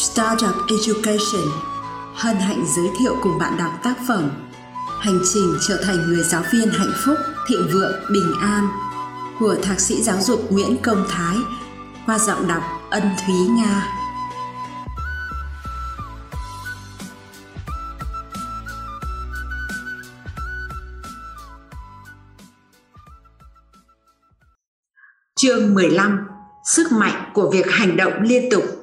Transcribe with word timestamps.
Startup 0.00 0.54
Education 0.68 1.48
hân 2.14 2.36
hạnh 2.36 2.64
giới 2.76 2.86
thiệu 2.98 3.16
cùng 3.22 3.38
bạn 3.38 3.56
đọc 3.58 3.72
tác 3.82 3.94
phẩm 4.08 4.30
Hành 5.00 5.20
trình 5.32 5.58
trở 5.68 5.82
thành 5.84 5.96
người 5.96 6.24
giáo 6.24 6.42
viên 6.52 6.70
hạnh 6.70 6.92
phúc, 7.04 7.16
thịnh 7.48 7.68
vượng, 7.72 7.92
bình 8.12 8.32
an 8.40 8.68
của 9.38 9.56
Thạc 9.62 9.80
sĩ 9.80 10.02
giáo 10.02 10.16
dục 10.20 10.52
Nguyễn 10.52 10.76
Công 10.82 11.04
Thái 11.10 11.36
qua 12.06 12.18
giọng 12.18 12.48
đọc 12.48 12.62
Ân 12.90 13.02
Thúy 13.26 13.34
Nga. 13.34 13.86
Chương 25.36 25.74
15 25.74 26.28
Sức 26.64 26.92
mạnh 26.92 27.30
của 27.34 27.50
việc 27.50 27.66
hành 27.70 27.96
động 27.96 28.12
liên 28.22 28.50
tục 28.50 28.79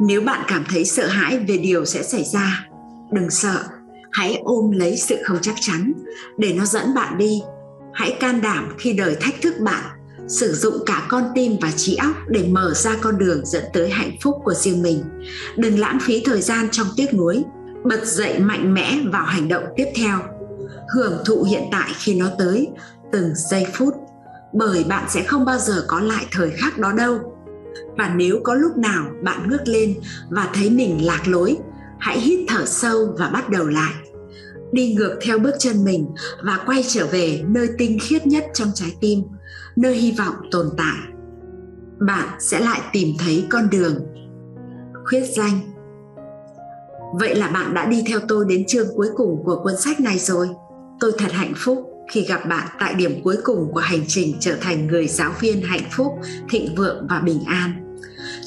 nếu 0.00 0.20
bạn 0.20 0.44
cảm 0.48 0.64
thấy 0.68 0.84
sợ 0.84 1.06
hãi 1.06 1.38
về 1.38 1.58
điều 1.58 1.84
sẽ 1.84 2.02
xảy 2.02 2.24
ra, 2.24 2.66
đừng 3.12 3.30
sợ. 3.30 3.64
Hãy 4.10 4.40
ôm 4.44 4.70
lấy 4.70 4.96
sự 4.96 5.16
không 5.24 5.38
chắc 5.42 5.54
chắn 5.60 5.92
để 6.36 6.52
nó 6.52 6.64
dẫn 6.64 6.94
bạn 6.94 7.18
đi. 7.18 7.42
Hãy 7.94 8.16
can 8.20 8.40
đảm 8.40 8.74
khi 8.78 8.92
đời 8.92 9.16
thách 9.20 9.34
thức 9.42 9.54
bạn, 9.60 9.84
sử 10.28 10.52
dụng 10.52 10.74
cả 10.86 11.06
con 11.08 11.24
tim 11.34 11.56
và 11.60 11.70
trí 11.76 11.96
óc 11.96 12.16
để 12.28 12.48
mở 12.48 12.74
ra 12.74 12.96
con 13.00 13.18
đường 13.18 13.46
dẫn 13.46 13.64
tới 13.72 13.90
hạnh 13.90 14.16
phúc 14.22 14.34
của 14.44 14.54
riêng 14.54 14.82
mình. 14.82 15.04
Đừng 15.56 15.78
lãng 15.78 15.98
phí 16.02 16.22
thời 16.24 16.40
gian 16.40 16.68
trong 16.70 16.86
tiếc 16.96 17.14
nuối, 17.14 17.44
bật 17.84 18.04
dậy 18.04 18.38
mạnh 18.38 18.74
mẽ 18.74 18.98
vào 19.12 19.24
hành 19.24 19.48
động 19.48 19.64
tiếp 19.76 19.86
theo. 19.96 20.18
Hưởng 20.94 21.22
thụ 21.24 21.42
hiện 21.42 21.62
tại 21.72 21.90
khi 21.98 22.14
nó 22.14 22.26
tới, 22.38 22.68
từng 23.12 23.32
giây 23.34 23.66
phút 23.74 23.94
bởi 24.52 24.84
bạn 24.84 25.04
sẽ 25.08 25.22
không 25.22 25.44
bao 25.44 25.58
giờ 25.58 25.84
có 25.86 26.00
lại 26.00 26.26
thời 26.32 26.50
khắc 26.50 26.78
đó 26.78 26.92
đâu 26.92 27.37
và 27.98 28.14
nếu 28.16 28.40
có 28.44 28.54
lúc 28.54 28.76
nào 28.76 29.10
bạn 29.22 29.50
ngước 29.50 29.68
lên 29.68 29.94
và 30.30 30.50
thấy 30.54 30.70
mình 30.70 31.06
lạc 31.06 31.22
lối 31.28 31.56
hãy 31.98 32.20
hít 32.20 32.40
thở 32.48 32.64
sâu 32.66 33.14
và 33.18 33.28
bắt 33.28 33.50
đầu 33.50 33.66
lại. 33.66 33.94
Đi 34.72 34.94
ngược 34.94 35.18
theo 35.22 35.38
bước 35.38 35.54
chân 35.58 35.84
mình 35.84 36.06
và 36.44 36.60
quay 36.66 36.84
trở 36.88 37.06
về 37.06 37.42
nơi 37.46 37.68
tinh 37.78 37.98
khiết 38.02 38.26
nhất 38.26 38.44
trong 38.54 38.68
trái 38.74 38.96
tim 39.00 39.22
nơi 39.76 39.94
hy 39.94 40.12
vọng 40.12 40.34
tồn 40.50 40.66
tại. 40.76 40.96
Bạn 41.98 42.28
sẽ 42.40 42.60
lại 42.60 42.80
tìm 42.92 43.08
thấy 43.18 43.46
con 43.50 43.70
đường. 43.70 43.94
Khuyết 45.04 45.24
danh. 45.36 45.60
Vậy 47.14 47.34
là 47.34 47.48
bạn 47.48 47.74
đã 47.74 47.86
đi 47.86 48.04
theo 48.06 48.20
tôi 48.28 48.44
đến 48.48 48.64
chương 48.66 48.86
cuối 48.96 49.08
cùng 49.16 49.44
của 49.44 49.62
cuốn 49.62 49.76
sách 49.76 50.00
này 50.00 50.18
rồi. 50.18 50.48
Tôi 51.00 51.12
thật 51.18 51.32
hạnh 51.32 51.52
phúc 51.56 51.90
khi 52.10 52.26
gặp 52.26 52.40
bạn 52.48 52.68
tại 52.78 52.94
điểm 52.94 53.20
cuối 53.24 53.36
cùng 53.44 53.72
của 53.72 53.80
hành 53.80 54.04
trình 54.06 54.36
trở 54.40 54.56
thành 54.60 54.86
người 54.86 55.08
giáo 55.08 55.32
viên 55.40 55.62
hạnh 55.62 55.88
phúc, 55.90 56.12
thịnh 56.50 56.74
vượng 56.74 57.06
và 57.10 57.20
bình 57.20 57.44
an. 57.46 57.87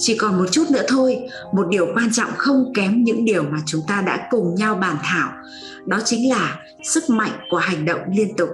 Chỉ 0.04 0.18
còn 0.18 0.38
một 0.38 0.46
chút 0.52 0.72
nữa 0.72 0.84
thôi, 0.88 1.18
một 1.54 1.68
điều 1.70 1.88
quan 1.94 2.12
trọng 2.14 2.30
không 2.38 2.74
kém 2.76 3.04
những 3.04 3.26
điều 3.26 3.44
mà 3.44 3.58
chúng 3.66 3.82
ta 3.88 4.02
đã 4.02 4.28
cùng 4.32 4.56
nhau 4.56 4.76
bàn 4.76 4.98
thảo, 5.04 5.32
đó 5.86 6.00
chính 6.06 6.30
là 6.30 6.60
sức 6.84 7.10
mạnh 7.10 7.32
của 7.52 7.58
hành 7.58 7.86
động 7.86 8.00
liên 8.16 8.36
tục. 8.38 8.50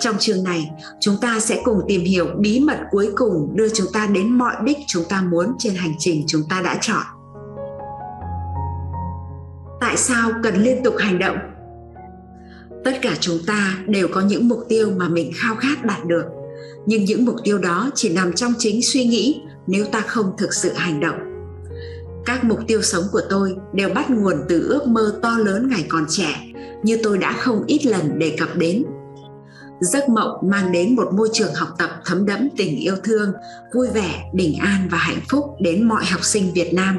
Trong 0.00 0.16
chương 0.18 0.44
này, 0.44 0.70
chúng 1.00 1.16
ta 1.20 1.40
sẽ 1.40 1.60
cùng 1.64 1.80
tìm 1.88 2.04
hiểu 2.04 2.26
bí 2.38 2.60
mật 2.60 2.78
cuối 2.90 3.10
cùng 3.16 3.56
đưa 3.56 3.68
chúng 3.68 3.86
ta 3.92 4.06
đến 4.06 4.38
mọi 4.38 4.54
đích 4.64 4.78
chúng 4.86 5.04
ta 5.08 5.22
muốn 5.22 5.52
trên 5.58 5.74
hành 5.74 5.92
trình 5.98 6.24
chúng 6.26 6.42
ta 6.50 6.62
đã 6.62 6.78
chọn. 6.80 7.02
Tại 9.80 9.96
sao 9.96 10.30
cần 10.42 10.54
liên 10.54 10.82
tục 10.84 10.94
hành 10.98 11.18
động? 11.18 11.36
tất 12.86 12.98
cả 13.02 13.16
chúng 13.20 13.38
ta 13.46 13.78
đều 13.86 14.08
có 14.08 14.20
những 14.20 14.48
mục 14.48 14.64
tiêu 14.68 14.90
mà 14.96 15.08
mình 15.08 15.32
khao 15.34 15.56
khát 15.56 15.84
đạt 15.84 16.06
được 16.06 16.24
nhưng 16.86 17.04
những 17.04 17.24
mục 17.24 17.36
tiêu 17.44 17.58
đó 17.58 17.90
chỉ 17.94 18.08
nằm 18.08 18.32
trong 18.32 18.52
chính 18.58 18.82
suy 18.82 19.04
nghĩ 19.04 19.40
nếu 19.66 19.84
ta 19.84 20.00
không 20.00 20.36
thực 20.38 20.54
sự 20.54 20.72
hành 20.72 21.00
động. 21.00 21.18
Các 22.26 22.44
mục 22.44 22.58
tiêu 22.68 22.82
sống 22.82 23.04
của 23.12 23.22
tôi 23.30 23.56
đều 23.72 23.88
bắt 23.88 24.10
nguồn 24.10 24.36
từ 24.48 24.68
ước 24.68 24.86
mơ 24.86 25.18
to 25.22 25.38
lớn 25.38 25.68
ngày 25.68 25.86
còn 25.88 26.04
trẻ 26.08 26.46
như 26.82 26.98
tôi 27.02 27.18
đã 27.18 27.32
không 27.32 27.64
ít 27.66 27.86
lần 27.86 28.18
đề 28.18 28.36
cập 28.38 28.56
đến. 28.56 28.84
Giấc 29.80 30.08
mộng 30.08 30.38
mang 30.42 30.72
đến 30.72 30.96
một 30.96 31.08
môi 31.12 31.28
trường 31.32 31.54
học 31.54 31.68
tập 31.78 31.90
thấm 32.04 32.26
đẫm 32.26 32.48
tình 32.56 32.76
yêu 32.76 32.96
thương 33.04 33.32
vui 33.74 33.88
vẻ 33.94 34.30
bình 34.34 34.58
an 34.58 34.88
và 34.90 34.98
hạnh 34.98 35.20
phúc 35.28 35.44
đến 35.60 35.88
mọi 35.88 36.04
học 36.04 36.24
sinh 36.24 36.52
việt 36.54 36.74
nam. 36.74 36.98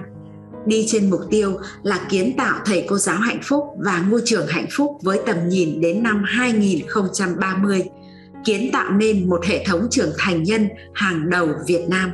Đi 0.66 0.86
trên 0.88 1.10
mục 1.10 1.22
tiêu 1.30 1.58
là 1.84 2.00
kiến 2.10 2.34
tạo 2.38 2.60
thầy 2.66 2.86
cô 2.90 2.98
giáo 2.98 3.18
hạnh 3.18 3.40
phúc 3.44 3.64
và 3.78 4.06
ngôi 4.10 4.22
trường 4.26 4.48
hạnh 4.48 4.68
phúc 4.72 4.92
với 5.04 5.20
tầm 5.26 5.50
nhìn 5.50 5.82
đến 5.82 6.04
năm 6.04 6.24
2030, 6.28 7.84
kiến 8.46 8.70
tạo 8.74 8.92
nên 8.92 9.30
một 9.30 9.46
hệ 9.46 9.66
thống 9.66 9.88
trưởng 9.92 10.12
thành 10.18 10.44
nhân 10.44 10.70
hàng 10.94 11.30
đầu 11.30 11.48
Việt 11.68 11.86
Nam. 11.90 12.12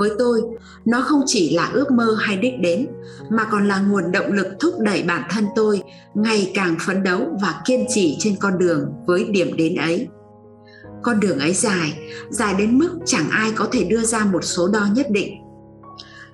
Với 0.00 0.10
tôi, 0.18 0.42
nó 0.84 1.00
không 1.00 1.22
chỉ 1.26 1.56
là 1.56 1.70
ước 1.72 1.90
mơ 1.90 2.16
hay 2.20 2.36
đích 2.36 2.60
đến, 2.60 2.86
mà 3.30 3.44
còn 3.44 3.68
là 3.68 3.78
nguồn 3.80 4.12
động 4.12 4.32
lực 4.32 4.46
thúc 4.60 4.74
đẩy 4.80 5.02
bản 5.02 5.22
thân 5.30 5.46
tôi 5.54 5.82
ngày 6.14 6.52
càng 6.54 6.76
phấn 6.86 7.02
đấu 7.02 7.38
và 7.42 7.62
kiên 7.64 7.84
trì 7.88 8.16
trên 8.18 8.36
con 8.40 8.58
đường 8.58 8.92
với 9.06 9.24
điểm 9.24 9.56
đến 9.56 9.74
ấy. 9.74 10.08
Con 11.02 11.20
đường 11.20 11.38
ấy 11.38 11.54
dài, 11.54 11.98
dài 12.30 12.54
đến 12.58 12.78
mức 12.78 12.98
chẳng 13.04 13.30
ai 13.30 13.52
có 13.56 13.68
thể 13.72 13.84
đưa 13.84 14.02
ra 14.02 14.24
một 14.24 14.44
số 14.44 14.68
đo 14.68 14.86
nhất 14.94 15.06
định. 15.10 15.34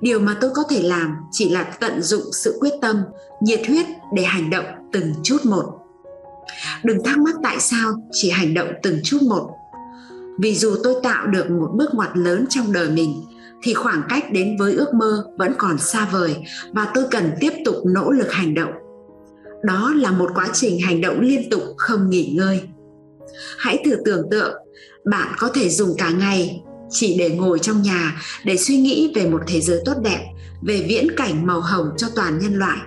Điều 0.00 0.20
mà 0.20 0.36
tôi 0.40 0.50
có 0.54 0.62
thể 0.70 0.82
làm 0.82 1.14
chỉ 1.32 1.48
là 1.48 1.62
tận 1.62 2.02
dụng 2.02 2.32
sự 2.32 2.56
quyết 2.60 2.72
tâm 2.82 2.96
nhiệt 3.40 3.60
huyết 3.66 3.86
để 4.14 4.22
hành 4.22 4.50
động 4.50 4.66
từng 4.92 5.14
chút 5.22 5.44
một. 5.44 5.64
Đừng 6.84 7.04
thắc 7.04 7.18
mắc 7.18 7.34
tại 7.42 7.60
sao 7.60 7.92
chỉ 8.12 8.30
hành 8.30 8.54
động 8.54 8.68
từng 8.82 9.00
chút 9.04 9.22
một. 9.22 9.50
Vì 10.38 10.54
dù 10.54 10.76
tôi 10.84 10.94
tạo 11.02 11.26
được 11.26 11.50
một 11.50 11.70
bước 11.74 11.94
ngoặt 11.94 12.16
lớn 12.16 12.46
trong 12.50 12.72
đời 12.72 12.90
mình 12.90 13.22
thì 13.62 13.74
khoảng 13.74 14.02
cách 14.08 14.32
đến 14.32 14.56
với 14.58 14.74
ước 14.74 14.94
mơ 14.94 15.24
vẫn 15.38 15.52
còn 15.58 15.78
xa 15.78 16.08
vời 16.12 16.36
và 16.72 16.88
tôi 16.94 17.04
cần 17.10 17.30
tiếp 17.40 17.52
tục 17.64 17.76
nỗ 17.86 18.10
lực 18.10 18.32
hành 18.32 18.54
động. 18.54 18.72
Đó 19.64 19.92
là 19.96 20.10
một 20.10 20.30
quá 20.34 20.48
trình 20.52 20.80
hành 20.80 21.00
động 21.00 21.20
liên 21.20 21.50
tục 21.50 21.62
không 21.76 22.10
nghỉ 22.10 22.32
ngơi. 22.36 22.60
Hãy 23.58 23.82
thử 23.84 23.96
tưởng 24.04 24.30
tượng, 24.30 24.54
bạn 25.04 25.28
có 25.38 25.48
thể 25.54 25.68
dùng 25.68 25.94
cả 25.98 26.10
ngày 26.10 26.62
chỉ 26.90 27.16
để 27.18 27.30
ngồi 27.30 27.58
trong 27.58 27.82
nhà 27.82 28.22
để 28.44 28.56
suy 28.56 28.76
nghĩ 28.76 29.12
về 29.14 29.28
một 29.28 29.40
thế 29.46 29.60
giới 29.60 29.82
tốt 29.84 29.94
đẹp, 30.04 30.24
về 30.62 30.84
viễn 30.88 31.06
cảnh 31.16 31.46
màu 31.46 31.60
hồng 31.60 31.90
cho 31.96 32.06
toàn 32.16 32.38
nhân 32.38 32.54
loại, 32.54 32.78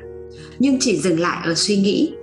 nhưng 0.59 0.77
chỉ 0.79 0.97
dừng 0.97 1.19
lại 1.19 1.37
ở 1.45 1.55
suy 1.55 1.77
nghĩ. 1.77 2.13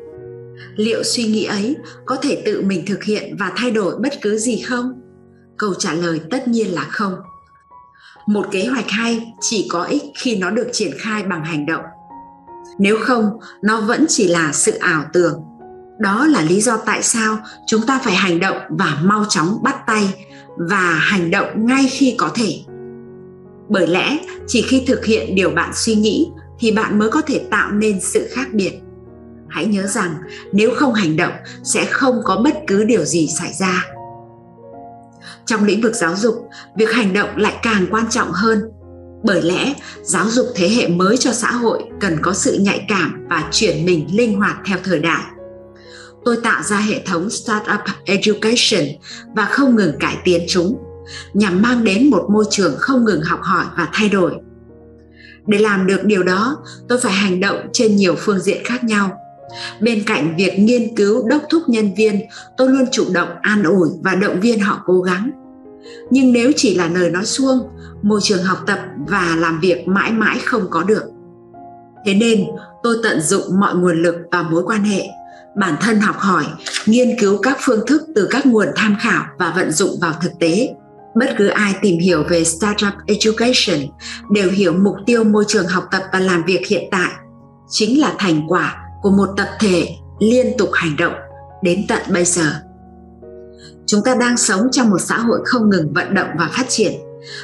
Liệu 0.76 1.02
suy 1.02 1.24
nghĩ 1.24 1.44
ấy 1.44 1.76
có 2.04 2.16
thể 2.16 2.42
tự 2.44 2.62
mình 2.62 2.86
thực 2.86 3.04
hiện 3.04 3.36
và 3.38 3.52
thay 3.56 3.70
đổi 3.70 3.96
bất 3.98 4.12
cứ 4.22 4.38
gì 4.38 4.60
không? 4.60 4.92
Câu 5.56 5.74
trả 5.74 5.92
lời 5.92 6.20
tất 6.30 6.48
nhiên 6.48 6.74
là 6.74 6.82
không 6.82 7.14
một 8.26 8.46
kế 8.50 8.66
hoạch 8.66 8.90
hay 8.90 9.32
chỉ 9.40 9.68
có 9.70 9.84
ích 9.84 10.02
khi 10.14 10.36
nó 10.36 10.50
được 10.50 10.68
triển 10.72 10.90
khai 10.98 11.22
bằng 11.22 11.44
hành 11.44 11.66
động. 11.66 11.84
Nếu 12.78 12.96
không, 13.00 13.30
nó 13.62 13.80
vẫn 13.80 14.06
chỉ 14.08 14.28
là 14.28 14.52
sự 14.52 14.72
ảo 14.72 15.04
tưởng. 15.12 15.42
Đó 15.98 16.26
là 16.26 16.42
lý 16.42 16.60
do 16.60 16.76
tại 16.76 17.02
sao 17.02 17.38
chúng 17.66 17.86
ta 17.86 18.00
phải 18.04 18.14
hành 18.14 18.40
động 18.40 18.56
và 18.68 18.98
mau 19.02 19.24
chóng 19.28 19.58
bắt 19.62 19.76
tay 19.86 20.14
và 20.56 20.90
hành 20.92 21.30
động 21.30 21.66
ngay 21.66 21.88
khi 21.90 22.14
có 22.18 22.30
thể. 22.34 22.58
Bởi 23.68 23.86
lẽ, 23.86 24.18
chỉ 24.46 24.62
khi 24.62 24.84
thực 24.86 25.04
hiện 25.04 25.34
điều 25.34 25.50
bạn 25.50 25.70
suy 25.74 25.94
nghĩ 25.94 26.28
thì 26.58 26.72
bạn 26.72 26.98
mới 26.98 27.10
có 27.10 27.20
thể 27.20 27.46
tạo 27.50 27.70
nên 27.70 28.00
sự 28.00 28.28
khác 28.32 28.48
biệt. 28.52 28.72
Hãy 29.48 29.66
nhớ 29.66 29.86
rằng, 29.86 30.14
nếu 30.52 30.70
không 30.76 30.94
hành 30.94 31.16
động, 31.16 31.32
sẽ 31.64 31.84
không 31.84 32.20
có 32.24 32.40
bất 32.44 32.54
cứ 32.66 32.84
điều 32.84 33.04
gì 33.04 33.28
xảy 33.38 33.52
ra 33.52 33.95
trong 35.46 35.64
lĩnh 35.64 35.80
vực 35.80 35.94
giáo 35.94 36.16
dục 36.16 36.48
việc 36.76 36.90
hành 36.90 37.12
động 37.12 37.36
lại 37.36 37.54
càng 37.62 37.86
quan 37.90 38.10
trọng 38.10 38.32
hơn 38.32 38.62
bởi 39.24 39.42
lẽ 39.42 39.74
giáo 40.02 40.30
dục 40.30 40.46
thế 40.54 40.68
hệ 40.68 40.88
mới 40.88 41.16
cho 41.16 41.32
xã 41.32 41.50
hội 41.50 41.82
cần 42.00 42.18
có 42.22 42.32
sự 42.32 42.58
nhạy 42.60 42.84
cảm 42.88 43.26
và 43.30 43.48
chuyển 43.52 43.86
mình 43.86 44.06
linh 44.12 44.38
hoạt 44.38 44.56
theo 44.64 44.78
thời 44.84 44.98
đại 44.98 45.22
tôi 46.24 46.36
tạo 46.42 46.62
ra 46.62 46.78
hệ 46.78 47.02
thống 47.06 47.30
Startup 47.30 47.80
Education 48.04 48.84
và 49.36 49.44
không 49.44 49.76
ngừng 49.76 49.98
cải 50.00 50.16
tiến 50.24 50.44
chúng 50.48 50.78
nhằm 51.34 51.62
mang 51.62 51.84
đến 51.84 52.10
một 52.10 52.26
môi 52.30 52.44
trường 52.50 52.76
không 52.78 53.04
ngừng 53.04 53.22
học 53.22 53.40
hỏi 53.42 53.64
và 53.76 53.88
thay 53.92 54.08
đổi. 54.08 54.32
Để 55.46 55.58
làm 55.58 55.86
được 55.86 56.04
điều 56.04 56.22
đó, 56.22 56.56
tôi 56.88 57.00
phải 57.00 57.12
hành 57.12 57.40
động 57.40 57.56
trên 57.72 57.96
nhiều 57.96 58.14
phương 58.18 58.38
diện 58.38 58.64
khác 58.64 58.84
nhau. 58.84 59.18
Bên 59.80 60.02
cạnh 60.06 60.34
việc 60.36 60.58
nghiên 60.58 60.96
cứu 60.96 61.28
đốc 61.28 61.42
thúc 61.50 61.62
nhân 61.68 61.94
viên, 61.94 62.20
tôi 62.56 62.68
luôn 62.68 62.84
chủ 62.92 63.04
động 63.12 63.28
an 63.42 63.62
ủi 63.62 63.88
và 64.02 64.14
động 64.14 64.40
viên 64.40 64.60
họ 64.60 64.82
cố 64.86 65.00
gắng. 65.00 65.30
Nhưng 66.10 66.32
nếu 66.32 66.52
chỉ 66.56 66.74
là 66.74 66.88
lời 66.88 67.10
nói 67.10 67.24
suông, 67.24 67.58
môi 68.02 68.20
trường 68.22 68.42
học 68.42 68.58
tập 68.66 68.78
và 69.08 69.36
làm 69.38 69.60
việc 69.60 69.88
mãi 69.88 70.12
mãi 70.12 70.38
không 70.44 70.66
có 70.70 70.82
được. 70.82 71.02
Thế 72.06 72.14
nên, 72.14 72.44
tôi 72.82 72.96
tận 73.02 73.20
dụng 73.20 73.60
mọi 73.60 73.74
nguồn 73.74 74.02
lực 74.02 74.16
và 74.32 74.42
mối 74.42 74.62
quan 74.66 74.84
hệ 74.84 75.02
bản 75.56 75.74
thân 75.80 76.00
học 76.00 76.16
hỏi 76.18 76.44
nghiên 76.86 77.18
cứu 77.20 77.38
các 77.42 77.56
phương 77.60 77.86
thức 77.86 78.02
từ 78.14 78.28
các 78.30 78.46
nguồn 78.46 78.68
tham 78.76 78.96
khảo 79.00 79.24
và 79.38 79.52
vận 79.56 79.72
dụng 79.72 79.90
vào 80.00 80.12
thực 80.22 80.32
tế 80.40 80.74
bất 81.14 81.34
cứ 81.38 81.46
ai 81.46 81.74
tìm 81.82 81.98
hiểu 81.98 82.24
về 82.28 82.44
startup 82.44 82.92
education 83.06 83.80
đều 84.30 84.50
hiểu 84.50 84.72
mục 84.72 84.96
tiêu 85.06 85.24
môi 85.24 85.44
trường 85.48 85.66
học 85.66 85.84
tập 85.90 86.02
và 86.12 86.20
làm 86.20 86.44
việc 86.44 86.66
hiện 86.66 86.84
tại 86.90 87.10
chính 87.68 88.00
là 88.00 88.14
thành 88.18 88.48
quả 88.48 88.85
của 89.06 89.12
một 89.12 89.28
tập 89.36 89.48
thể 89.60 89.88
liên 90.18 90.46
tục 90.58 90.70
hành 90.72 90.96
động 90.96 91.12
đến 91.62 91.84
tận 91.88 92.02
bây 92.12 92.24
giờ. 92.24 92.52
Chúng 93.86 94.02
ta 94.04 94.14
đang 94.20 94.36
sống 94.36 94.68
trong 94.72 94.90
một 94.90 94.98
xã 94.98 95.18
hội 95.18 95.38
không 95.44 95.70
ngừng 95.70 95.92
vận 95.92 96.14
động 96.14 96.28
và 96.38 96.50
phát 96.52 96.66
triển. 96.68 96.92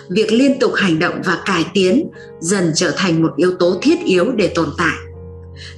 Việc 0.08 0.32
liên 0.32 0.58
tục 0.58 0.72
hành 0.74 0.98
động 0.98 1.22
và 1.24 1.42
cải 1.46 1.66
tiến 1.74 2.10
dần 2.40 2.72
trở 2.74 2.92
thành 2.96 3.22
một 3.22 3.32
yếu 3.36 3.52
tố 3.58 3.78
thiết 3.82 4.04
yếu 4.04 4.32
để 4.32 4.52
tồn 4.54 4.68
tại. 4.78 4.94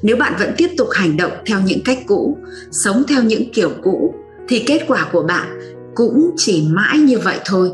Nếu 0.02 0.16
bạn 0.16 0.32
vẫn 0.38 0.54
tiếp 0.56 0.68
tục 0.78 0.88
hành 0.92 1.16
động 1.16 1.32
theo 1.46 1.60
những 1.60 1.80
cách 1.84 1.98
cũ, 2.06 2.38
sống 2.70 3.02
theo 3.08 3.22
những 3.22 3.52
kiểu 3.52 3.70
cũ, 3.82 4.14
thì 4.48 4.58
kết 4.66 4.84
quả 4.88 5.08
của 5.12 5.22
bạn 5.22 5.60
cũng 5.94 6.30
chỉ 6.36 6.68
mãi 6.70 6.98
như 6.98 7.18
vậy 7.18 7.38
thôi. 7.44 7.70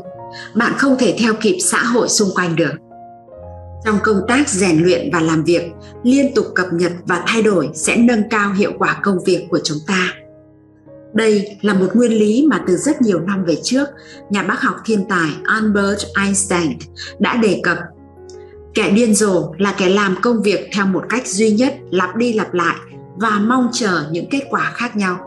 Bạn 0.55 0.73
không 0.77 0.95
thể 0.99 1.15
theo 1.19 1.33
kịp 1.41 1.57
xã 1.59 1.83
hội 1.83 2.09
xung 2.09 2.29
quanh 2.35 2.55
được 2.55 2.71
trong 3.85 3.97
công 4.03 4.21
tác 4.27 4.49
rèn 4.49 4.83
luyện 4.83 5.09
và 5.13 5.19
làm 5.21 5.43
việc 5.43 5.71
liên 6.03 6.33
tục 6.35 6.45
cập 6.55 6.73
nhật 6.73 6.91
và 7.05 7.23
thay 7.27 7.41
đổi 7.41 7.69
sẽ 7.73 7.97
nâng 7.97 8.29
cao 8.29 8.53
hiệu 8.53 8.71
quả 8.77 8.99
công 9.03 9.23
việc 9.23 9.47
của 9.49 9.59
chúng 9.63 9.77
ta 9.87 10.13
đây 11.13 11.57
là 11.61 11.73
một 11.73 11.87
nguyên 11.93 12.11
lý 12.11 12.47
mà 12.49 12.63
từ 12.67 12.75
rất 12.75 13.01
nhiều 13.01 13.19
năm 13.19 13.45
về 13.45 13.57
trước, 13.63 13.87
nhà 14.29 14.43
bác 14.43 14.61
học 14.61 14.75
thiên 14.85 15.05
tài 15.09 15.29
Albert 15.43 16.05
Einstein 16.15 16.77
đã 17.19 17.35
đề 17.35 17.59
cập. 17.63 17.77
Kẻ 18.73 18.89
điên 18.89 19.15
rồ 19.15 19.53
là 19.57 19.75
kẻ 19.77 19.89
làm 19.89 20.15
công 20.21 20.41
việc 20.41 20.69
theo 20.73 20.85
một 20.85 21.03
cách 21.09 21.27
duy 21.27 21.51
nhất, 21.51 21.75
lặp 21.91 22.15
đi 22.15 22.33
lặp 22.33 22.53
lại 22.53 22.75
và 23.15 23.39
mong 23.39 23.69
chờ 23.73 24.03
những 24.11 24.29
kết 24.29 24.41
quả 24.49 24.71
khác 24.73 24.95
nhau. 24.95 25.17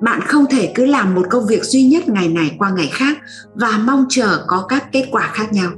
Bạn 0.00 0.20
không 0.20 0.46
thể 0.50 0.72
cứ 0.74 0.86
làm 0.86 1.14
một 1.14 1.26
công 1.30 1.46
việc 1.46 1.64
duy 1.64 1.86
nhất 1.86 2.08
ngày 2.08 2.28
này 2.28 2.56
qua 2.58 2.70
ngày 2.70 2.90
khác 2.92 3.18
và 3.54 3.80
mong 3.84 4.06
chờ 4.08 4.44
có 4.46 4.66
các 4.68 4.92
kết 4.92 5.08
quả 5.10 5.30
khác 5.32 5.52
nhau. 5.52 5.70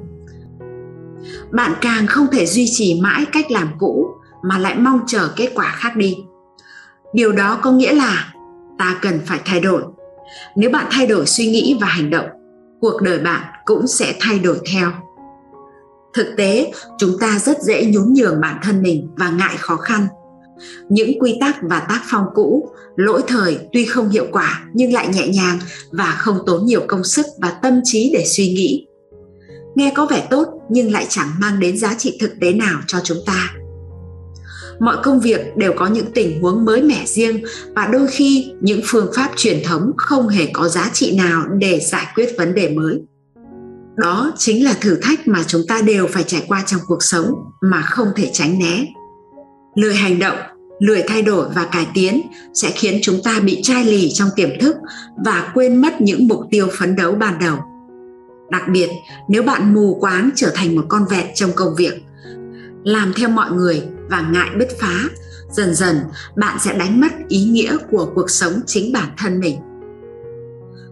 Bạn 1.50 1.73
càng 1.81 2.06
không 2.06 2.26
thể 2.32 2.47
duy 2.47 2.67
trì 2.70 3.00
mãi 3.00 3.26
cách 3.32 3.50
làm 3.50 3.69
cũ, 3.79 4.06
mà 4.43 4.59
lại 4.59 4.79
mong 4.79 5.00
chờ 5.06 5.29
kết 5.37 5.50
quả 5.55 5.73
khác 5.76 5.97
đi. 5.97 6.17
Điều 7.12 7.32
đó 7.32 7.59
có 7.62 7.73
nghĩa 7.73 7.93
là 7.93 8.35
ta 8.79 8.99
cần 9.03 9.20
phải 9.26 9.41
thay 9.44 9.61
đổi. 9.61 9.82
Nếu 10.56 10.70
bạn 10.70 10.87
thay 10.91 11.06
đổi 11.06 11.26
suy 11.26 11.47
nghĩ 11.47 11.76
và 11.81 11.87
hành 11.87 12.11
động, 12.11 12.26
cuộc 12.81 13.03
đời 13.03 13.19
bạn 13.19 13.43
cũng 13.65 13.87
sẽ 13.87 14.15
thay 14.20 14.38
đổi 14.38 14.59
theo. 14.73 14.93
Thực 16.15 16.35
tế, 16.37 16.73
chúng 16.99 17.19
ta 17.20 17.38
rất 17.38 17.62
dễ 17.62 17.85
nhún 17.85 18.12
nhường 18.12 18.41
bản 18.41 18.59
thân 18.62 18.82
mình 18.82 19.09
và 19.17 19.31
ngại 19.31 19.56
khó 19.59 19.76
khăn. 19.76 20.06
Những 20.88 21.11
quy 21.20 21.37
tắc 21.41 21.56
và 21.62 21.81
tác 21.81 22.00
phong 22.11 22.25
cũ, 22.35 22.69
lỗi 22.97 23.23
thời 23.26 23.59
tuy 23.73 23.85
không 23.85 24.09
hiệu 24.09 24.26
quả 24.32 24.65
nhưng 24.73 24.93
lại 24.93 25.09
nhẹ 25.09 25.29
nhàng 25.29 25.59
và 25.91 26.17
không 26.19 26.38
tốn 26.47 26.67
nhiều 26.67 26.82
công 26.87 27.05
sức 27.05 27.26
và 27.41 27.50
tâm 27.62 27.81
trí 27.85 28.11
để 28.15 28.25
suy 28.26 28.49
nghĩ 28.49 28.88
nghe 29.75 29.93
có 29.94 30.06
vẻ 30.06 30.26
tốt, 30.31 30.47
nhưng 30.69 30.93
lại 30.93 31.06
chẳng 31.09 31.29
mang 31.41 31.61
đến 31.61 31.79
giá 31.79 31.94
trị 31.94 32.19
thực 32.20 32.31
tế 32.41 32.53
nào 32.53 32.81
cho 32.87 32.99
chúng 33.05 33.19
ta. 33.26 33.50
Mọi 34.81 34.97
công 35.03 35.20
việc 35.20 35.56
đều 35.56 35.73
có 35.76 35.87
những 35.87 36.12
tình 36.15 36.43
huống 36.43 36.65
mới 36.65 36.82
mẻ 36.82 37.03
riêng, 37.06 37.44
và 37.76 37.87
đôi 37.87 38.06
khi 38.06 38.53
những 38.61 38.81
phương 38.85 39.12
pháp 39.15 39.31
truyền 39.37 39.62
thống 39.65 39.93
không 39.97 40.29
hề 40.29 40.47
có 40.53 40.69
giá 40.69 40.91
trị 40.93 41.17
nào 41.17 41.43
để 41.59 41.81
giải 41.81 42.06
quyết 42.15 42.35
vấn 42.38 42.55
đề 42.55 42.69
mới. 42.69 43.00
Đó 43.97 44.32
chính 44.37 44.65
là 44.65 44.75
thử 44.81 44.99
thách 45.03 45.29
mà 45.29 45.44
chúng 45.47 45.62
ta 45.69 45.81
đều 45.81 46.06
phải 46.06 46.23
trải 46.23 46.44
qua 46.49 46.62
trong 46.67 46.81
cuộc 46.87 47.03
sống 47.03 47.35
mà 47.61 47.82
không 47.82 48.09
thể 48.17 48.31
tránh 48.32 48.59
né. 48.59 48.87
Lười 49.75 49.94
hành 49.94 50.19
động, 50.19 50.37
lười 50.81 51.03
thay 51.09 51.23
đổi 51.23 51.49
và 51.55 51.65
cải 51.65 51.87
tiến 51.94 52.20
sẽ 52.55 52.70
khiến 52.70 52.99
chúng 53.03 53.20
ta 53.25 53.41
bị 53.41 53.61
chai 53.62 53.85
lì 53.85 54.11
trong 54.15 54.29
tiềm 54.37 54.49
thức 54.61 54.76
và 55.25 55.50
quên 55.55 55.76
mất 55.76 56.00
những 56.00 56.29
mục 56.29 56.41
tiêu 56.50 56.69
phấn 56.79 56.97
đấu 56.97 57.12
ban 57.12 57.38
đầu 57.38 57.59
đặc 58.50 58.62
biệt, 58.73 58.91
nếu 59.29 59.43
bạn 59.43 59.75
mù 59.75 59.97
quáng 60.00 60.31
trở 60.35 60.50
thành 60.55 60.77
một 60.77 60.85
con 60.89 61.05
vẹt 61.11 61.25
trong 61.35 61.50
công 61.53 61.75
việc, 61.77 62.03
làm 62.85 63.12
theo 63.17 63.29
mọi 63.29 63.50
người 63.50 63.83
và 64.09 64.29
ngại 64.33 64.49
bứt 64.59 64.69
phá, 64.81 64.95
dần 65.50 65.75
dần 65.75 65.97
bạn 66.37 66.59
sẽ 66.61 66.79
đánh 66.79 67.00
mất 67.00 67.12
ý 67.29 67.45
nghĩa 67.45 67.77
của 67.91 68.11
cuộc 68.15 68.31
sống 68.31 68.53
chính 68.67 68.93
bản 68.93 69.09
thân 69.19 69.41
mình. 69.41 69.56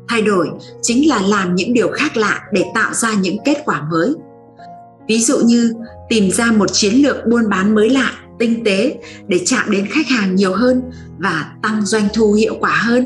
Thay 0.09 0.23
đổi 0.23 0.51
chính 0.83 1.09
là 1.09 1.23
làm 1.23 1.55
những 1.55 1.75
điều 1.75 1.89
khác 1.89 2.17
lạ 2.17 2.41
để 2.53 2.65
tạo 2.75 2.95
ra 2.95 3.15
những 3.15 3.37
kết 3.45 3.63
quả 3.65 3.83
mới. 3.91 4.15
Ví 5.09 5.19
dụ 5.19 5.39
như 5.39 5.75
tìm 6.09 6.31
ra 6.31 6.53
một 6.53 6.73
chiến 6.73 6.95
lược 6.95 7.27
buôn 7.27 7.49
bán 7.49 7.75
mới 7.75 7.91
lạ, 7.91 8.13
tinh 8.39 8.65
tế 8.65 8.99
để 9.29 9.41
chạm 9.47 9.71
đến 9.71 9.87
khách 9.91 10.09
hàng 10.09 10.35
nhiều 10.35 10.55
hơn 10.55 10.83
và 11.19 11.53
tăng 11.63 11.87
doanh 11.87 12.09
thu 12.15 12.33
hiệu 12.33 12.57
quả 12.61 12.81
hơn 12.85 13.05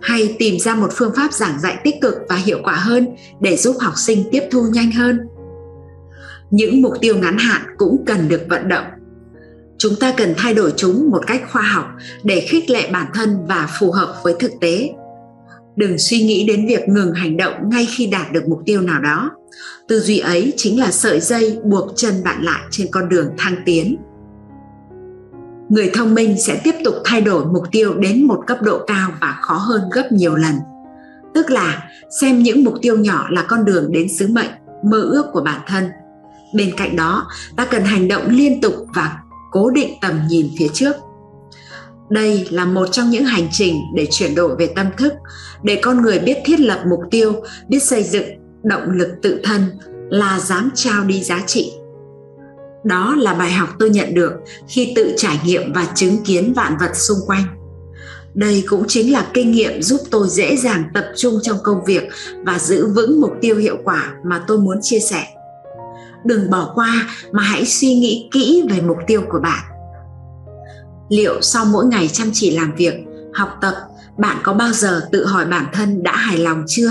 hay 0.00 0.36
tìm 0.38 0.58
ra 0.58 0.74
một 0.74 0.88
phương 0.92 1.12
pháp 1.16 1.32
giảng 1.32 1.60
dạy 1.60 1.76
tích 1.84 1.94
cực 2.00 2.14
và 2.28 2.36
hiệu 2.36 2.58
quả 2.62 2.74
hơn 2.74 3.08
để 3.40 3.56
giúp 3.56 3.76
học 3.80 3.94
sinh 3.96 4.24
tiếp 4.32 4.42
thu 4.50 4.62
nhanh 4.72 4.92
hơn. 4.92 5.20
Những 6.50 6.82
mục 6.82 6.92
tiêu 7.00 7.16
ngắn 7.16 7.38
hạn 7.38 7.62
cũng 7.76 8.04
cần 8.06 8.28
được 8.28 8.42
vận 8.48 8.68
động. 8.68 8.84
Chúng 9.78 9.96
ta 10.00 10.14
cần 10.16 10.34
thay 10.36 10.54
đổi 10.54 10.72
chúng 10.76 11.10
một 11.10 11.26
cách 11.26 11.42
khoa 11.52 11.62
học 11.62 11.86
để 12.24 12.40
khích 12.40 12.70
lệ 12.70 12.90
bản 12.92 13.06
thân 13.14 13.46
và 13.48 13.68
phù 13.78 13.90
hợp 13.90 14.14
với 14.24 14.34
thực 14.38 14.52
tế. 14.60 14.90
Đừng 15.76 15.98
suy 15.98 16.22
nghĩ 16.22 16.46
đến 16.46 16.66
việc 16.66 16.88
ngừng 16.88 17.12
hành 17.12 17.36
động 17.36 17.54
ngay 17.70 17.86
khi 17.96 18.06
đạt 18.06 18.32
được 18.32 18.48
mục 18.48 18.60
tiêu 18.66 18.80
nào 18.80 19.00
đó. 19.00 19.30
Tư 19.88 20.00
duy 20.00 20.18
ấy 20.18 20.52
chính 20.56 20.80
là 20.80 20.90
sợi 20.90 21.20
dây 21.20 21.58
buộc 21.64 21.92
chân 21.96 22.14
bạn 22.24 22.44
lại 22.44 22.60
trên 22.70 22.86
con 22.90 23.08
đường 23.08 23.30
thăng 23.38 23.56
tiến 23.64 23.96
người 25.68 25.90
thông 25.94 26.14
minh 26.14 26.40
sẽ 26.40 26.60
tiếp 26.64 26.74
tục 26.84 26.94
thay 27.04 27.20
đổi 27.20 27.44
mục 27.44 27.64
tiêu 27.72 27.94
đến 27.94 28.26
một 28.26 28.42
cấp 28.46 28.62
độ 28.62 28.78
cao 28.86 29.10
và 29.20 29.38
khó 29.42 29.54
hơn 29.54 29.82
gấp 29.92 30.12
nhiều 30.12 30.34
lần. 30.34 30.54
Tức 31.34 31.50
là 31.50 31.88
xem 32.20 32.38
những 32.38 32.64
mục 32.64 32.74
tiêu 32.82 32.98
nhỏ 32.98 33.26
là 33.30 33.42
con 33.42 33.64
đường 33.64 33.92
đến 33.92 34.08
sứ 34.18 34.28
mệnh, 34.28 34.50
mơ 34.84 35.00
ước 35.00 35.26
của 35.32 35.40
bản 35.40 35.60
thân. 35.66 35.88
Bên 36.54 36.76
cạnh 36.76 36.96
đó, 36.96 37.28
ta 37.56 37.64
cần 37.64 37.84
hành 37.84 38.08
động 38.08 38.22
liên 38.28 38.60
tục 38.60 38.74
và 38.94 39.18
cố 39.50 39.70
định 39.70 39.94
tầm 40.00 40.20
nhìn 40.28 40.50
phía 40.58 40.68
trước. 40.72 40.96
Đây 42.10 42.46
là 42.50 42.64
một 42.64 42.86
trong 42.92 43.10
những 43.10 43.24
hành 43.24 43.48
trình 43.52 43.76
để 43.94 44.06
chuyển 44.10 44.34
đổi 44.34 44.56
về 44.56 44.66
tâm 44.76 44.86
thức, 44.96 45.12
để 45.62 45.80
con 45.82 46.02
người 46.02 46.18
biết 46.18 46.38
thiết 46.44 46.60
lập 46.60 46.82
mục 46.90 47.00
tiêu, 47.10 47.32
biết 47.68 47.82
xây 47.82 48.02
dựng 48.02 48.26
động 48.62 48.90
lực 48.90 49.08
tự 49.22 49.40
thân 49.44 49.62
là 50.10 50.38
dám 50.40 50.70
trao 50.74 51.04
đi 51.04 51.22
giá 51.22 51.42
trị 51.46 51.72
đó 52.86 53.14
là 53.18 53.34
bài 53.34 53.52
học 53.52 53.68
tôi 53.78 53.90
nhận 53.90 54.14
được 54.14 54.32
khi 54.68 54.92
tự 54.96 55.14
trải 55.16 55.40
nghiệm 55.44 55.72
và 55.72 55.86
chứng 55.94 56.24
kiến 56.24 56.52
vạn 56.56 56.76
vật 56.80 56.96
xung 56.96 57.18
quanh. 57.26 57.44
Đây 58.34 58.64
cũng 58.68 58.84
chính 58.88 59.12
là 59.12 59.26
kinh 59.34 59.50
nghiệm 59.52 59.82
giúp 59.82 60.00
tôi 60.10 60.28
dễ 60.28 60.56
dàng 60.56 60.84
tập 60.94 61.04
trung 61.16 61.38
trong 61.42 61.56
công 61.62 61.84
việc 61.84 62.08
và 62.44 62.58
giữ 62.58 62.86
vững 62.86 63.20
mục 63.20 63.32
tiêu 63.40 63.56
hiệu 63.56 63.76
quả 63.84 64.14
mà 64.24 64.44
tôi 64.46 64.58
muốn 64.58 64.78
chia 64.82 65.00
sẻ. 65.00 65.24
Đừng 66.24 66.50
bỏ 66.50 66.72
qua 66.74 67.08
mà 67.32 67.42
hãy 67.42 67.66
suy 67.66 67.94
nghĩ 67.94 68.28
kỹ 68.32 68.64
về 68.70 68.80
mục 68.80 68.98
tiêu 69.06 69.22
của 69.30 69.40
bạn. 69.42 69.64
Liệu 71.08 71.40
sau 71.40 71.64
mỗi 71.64 71.86
ngày 71.86 72.08
chăm 72.08 72.30
chỉ 72.32 72.50
làm 72.50 72.74
việc, 72.76 72.94
học 73.34 73.48
tập, 73.60 73.74
bạn 74.18 74.36
có 74.42 74.52
bao 74.52 74.72
giờ 74.72 75.08
tự 75.12 75.26
hỏi 75.26 75.44
bản 75.44 75.66
thân 75.72 76.02
đã 76.02 76.16
hài 76.16 76.38
lòng 76.38 76.64
chưa? 76.68 76.90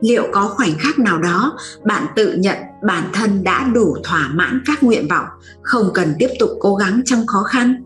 Liệu 0.00 0.26
có 0.32 0.48
khoảnh 0.48 0.78
khắc 0.78 0.98
nào 0.98 1.18
đó 1.18 1.58
bạn 1.84 2.06
tự 2.16 2.32
nhận 2.32 2.56
bản 2.86 3.04
thân 3.12 3.44
đã 3.44 3.70
đủ 3.74 3.96
thỏa 4.04 4.28
mãn 4.28 4.60
các 4.66 4.82
nguyện 4.82 5.08
vọng 5.08 5.26
không 5.62 5.90
cần 5.94 6.14
tiếp 6.18 6.28
tục 6.38 6.50
cố 6.60 6.74
gắng 6.74 7.02
trong 7.04 7.26
khó 7.26 7.42
khăn. 7.42 7.84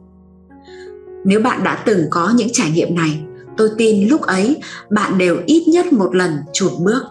Nếu 1.25 1.41
bạn 1.41 1.65
đã 1.65 1.83
từng 1.87 2.07
có 2.11 2.33
những 2.37 2.49
trải 2.53 2.71
nghiệm 2.71 2.95
này 2.95 3.23
tôi 3.57 3.71
tin 3.79 4.09
lúc 4.09 4.23
ấy 4.23 4.57
bạn 4.91 5.19
đều 5.19 5.37
ít 5.47 5.69
nhất 5.69 5.93
một 5.93 6.15
lần 6.15 6.37
chuột 6.53 6.73
bước. 6.79 7.03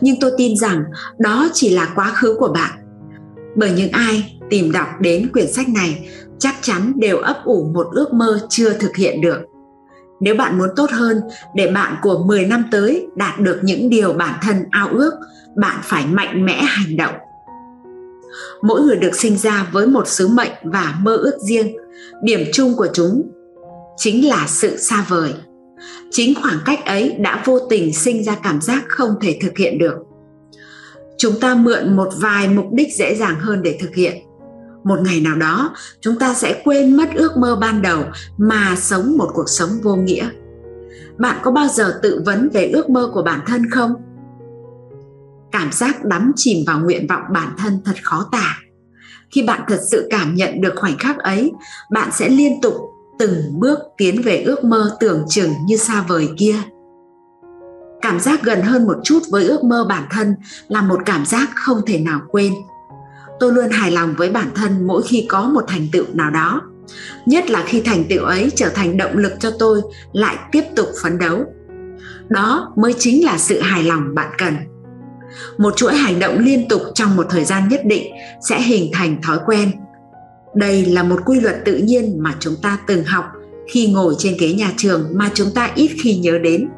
Nhưng 0.00 0.16
tôi 0.20 0.32
tin 0.36 0.56
rằng 0.56 0.84
đó 1.18 1.48
chỉ 1.52 1.70
là 1.70 1.92
quá 1.94 2.12
khứ 2.14 2.36
của 2.38 2.48
bạn. 2.48 2.70
Bởi 3.56 3.72
những 3.72 3.90
ai 3.90 4.38
tìm 4.50 4.72
đọc 4.72 4.88
đến 5.00 5.32
quyển 5.32 5.52
sách 5.52 5.68
này 5.68 6.08
chắc 6.38 6.54
chắn 6.60 6.92
đều 6.96 7.18
ấp 7.18 7.44
ủ 7.44 7.70
một 7.74 7.86
ước 7.92 8.12
mơ 8.12 8.40
chưa 8.48 8.72
thực 8.72 8.96
hiện 8.96 9.20
được. 9.20 9.38
Nếu 10.20 10.34
bạn 10.34 10.58
muốn 10.58 10.68
tốt 10.76 10.90
hơn 10.90 11.20
để 11.54 11.70
bạn 11.70 11.96
của 12.02 12.24
10 12.26 12.46
năm 12.46 12.64
tới 12.70 13.06
đạt 13.16 13.40
được 13.40 13.60
những 13.62 13.90
điều 13.90 14.12
bản 14.12 14.38
thân 14.42 14.56
ao 14.70 14.88
ước, 14.88 15.14
bạn 15.56 15.80
phải 15.82 16.06
mạnh 16.06 16.44
mẽ 16.44 16.62
hành 16.62 16.96
động. 16.96 17.14
Mỗi 18.62 18.80
người 18.80 18.96
được 18.96 19.14
sinh 19.14 19.36
ra 19.38 19.66
với 19.72 19.86
một 19.86 20.08
sứ 20.08 20.28
mệnh 20.28 20.52
và 20.62 20.94
mơ 21.00 21.16
ước 21.16 21.38
riêng, 21.48 21.76
điểm 22.22 22.40
chung 22.52 22.76
của 22.76 22.88
chúng 22.92 23.22
chính 23.96 24.28
là 24.28 24.44
sự 24.48 24.76
xa 24.76 25.04
vời. 25.08 25.34
Chính 26.10 26.34
khoảng 26.42 26.58
cách 26.64 26.84
ấy 26.84 27.16
đã 27.18 27.42
vô 27.44 27.58
tình 27.70 27.94
sinh 27.94 28.24
ra 28.24 28.36
cảm 28.42 28.60
giác 28.60 28.84
không 28.88 29.14
thể 29.20 29.38
thực 29.42 29.58
hiện 29.58 29.78
được. 29.78 29.94
Chúng 31.18 31.40
ta 31.40 31.54
mượn 31.54 31.96
một 31.96 32.08
vài 32.16 32.48
mục 32.48 32.66
đích 32.72 32.88
dễ 32.96 33.14
dàng 33.14 33.40
hơn 33.40 33.62
để 33.62 33.78
thực 33.80 33.94
hiện. 33.94 34.14
Một 34.84 34.98
ngày 35.04 35.20
nào 35.20 35.36
đó 35.36 35.74
chúng 36.00 36.18
ta 36.18 36.34
sẽ 36.34 36.62
quên 36.64 36.96
mất 36.96 37.08
ước 37.14 37.36
mơ 37.36 37.56
ban 37.60 37.82
đầu 37.82 38.04
mà 38.38 38.76
sống 38.76 39.16
một 39.18 39.30
cuộc 39.34 39.48
sống 39.48 39.70
vô 39.82 39.96
nghĩa. 39.96 40.28
Bạn 41.18 41.36
có 41.42 41.50
bao 41.50 41.68
giờ 41.68 41.98
tự 42.02 42.22
vấn 42.26 42.48
về 42.48 42.70
ước 42.70 42.90
mơ 42.90 43.10
của 43.14 43.22
bản 43.22 43.40
thân 43.46 43.70
không? 43.70 43.94
Cảm 45.54 45.72
giác 45.72 46.04
đắm 46.04 46.32
chìm 46.36 46.64
vào 46.66 46.80
nguyện 46.80 47.06
vọng 47.06 47.22
bản 47.32 47.48
thân 47.58 47.78
thật 47.84 47.94
khó 48.02 48.28
tả. 48.32 48.56
Khi 49.30 49.42
bạn 49.42 49.60
thật 49.68 49.80
sự 49.90 50.06
cảm 50.10 50.34
nhận 50.34 50.60
được 50.60 50.72
khoảnh 50.76 50.98
khắc 50.98 51.18
ấy, 51.18 51.52
bạn 51.90 52.08
sẽ 52.12 52.28
liên 52.28 52.60
tục 52.62 52.74
từng 53.18 53.60
bước 53.60 53.78
tiến 53.96 54.22
về 54.22 54.42
ước 54.42 54.64
mơ 54.64 54.96
tưởng 55.00 55.24
chừng 55.28 55.50
như 55.66 55.76
xa 55.76 56.04
vời 56.08 56.28
kia. 56.38 56.56
Cảm 58.02 58.20
giác 58.20 58.42
gần 58.42 58.62
hơn 58.62 58.86
một 58.86 58.96
chút 59.04 59.18
với 59.30 59.44
ước 59.44 59.64
mơ 59.64 59.86
bản 59.88 60.06
thân 60.10 60.34
là 60.68 60.82
một 60.82 60.98
cảm 61.06 61.26
giác 61.26 61.50
không 61.54 61.80
thể 61.86 61.98
nào 61.98 62.20
quên. 62.28 62.52
Tôi 63.40 63.52
luôn 63.52 63.70
hài 63.70 63.90
lòng 63.90 64.14
với 64.16 64.30
bản 64.30 64.48
thân 64.54 64.86
mỗi 64.86 65.02
khi 65.02 65.26
có 65.28 65.48
một 65.48 65.64
thành 65.68 65.88
tựu 65.92 66.04
nào 66.12 66.30
đó, 66.30 66.62
nhất 67.26 67.50
là 67.50 67.64
khi 67.66 67.80
thành 67.80 68.04
tựu 68.08 68.24
ấy 68.24 68.50
trở 68.56 68.68
thành 68.68 68.96
động 68.96 69.18
lực 69.18 69.32
cho 69.40 69.50
tôi 69.58 69.82
lại 70.12 70.36
tiếp 70.52 70.64
tục 70.76 70.88
phấn 71.02 71.18
đấu. 71.18 71.44
Đó 72.28 72.72
mới 72.76 72.94
chính 72.98 73.24
là 73.24 73.38
sự 73.38 73.60
hài 73.60 73.82
lòng 73.82 74.14
bạn 74.14 74.30
cần 74.38 74.54
một 75.58 75.76
chuỗi 75.76 75.94
hành 75.94 76.18
động 76.18 76.38
liên 76.38 76.68
tục 76.68 76.82
trong 76.94 77.16
một 77.16 77.26
thời 77.30 77.44
gian 77.44 77.68
nhất 77.68 77.80
định 77.84 78.12
sẽ 78.48 78.62
hình 78.62 78.90
thành 78.92 79.22
thói 79.22 79.38
quen. 79.46 79.70
Đây 80.54 80.86
là 80.86 81.02
một 81.02 81.20
quy 81.26 81.40
luật 81.40 81.56
tự 81.64 81.76
nhiên 81.76 82.22
mà 82.22 82.34
chúng 82.40 82.56
ta 82.62 82.78
từng 82.86 83.04
học 83.04 83.24
khi 83.68 83.92
ngồi 83.92 84.14
trên 84.18 84.36
ghế 84.38 84.52
nhà 84.52 84.72
trường 84.76 85.08
mà 85.12 85.30
chúng 85.34 85.50
ta 85.54 85.70
ít 85.74 85.90
khi 86.02 86.16
nhớ 86.16 86.38
đến. 86.38 86.68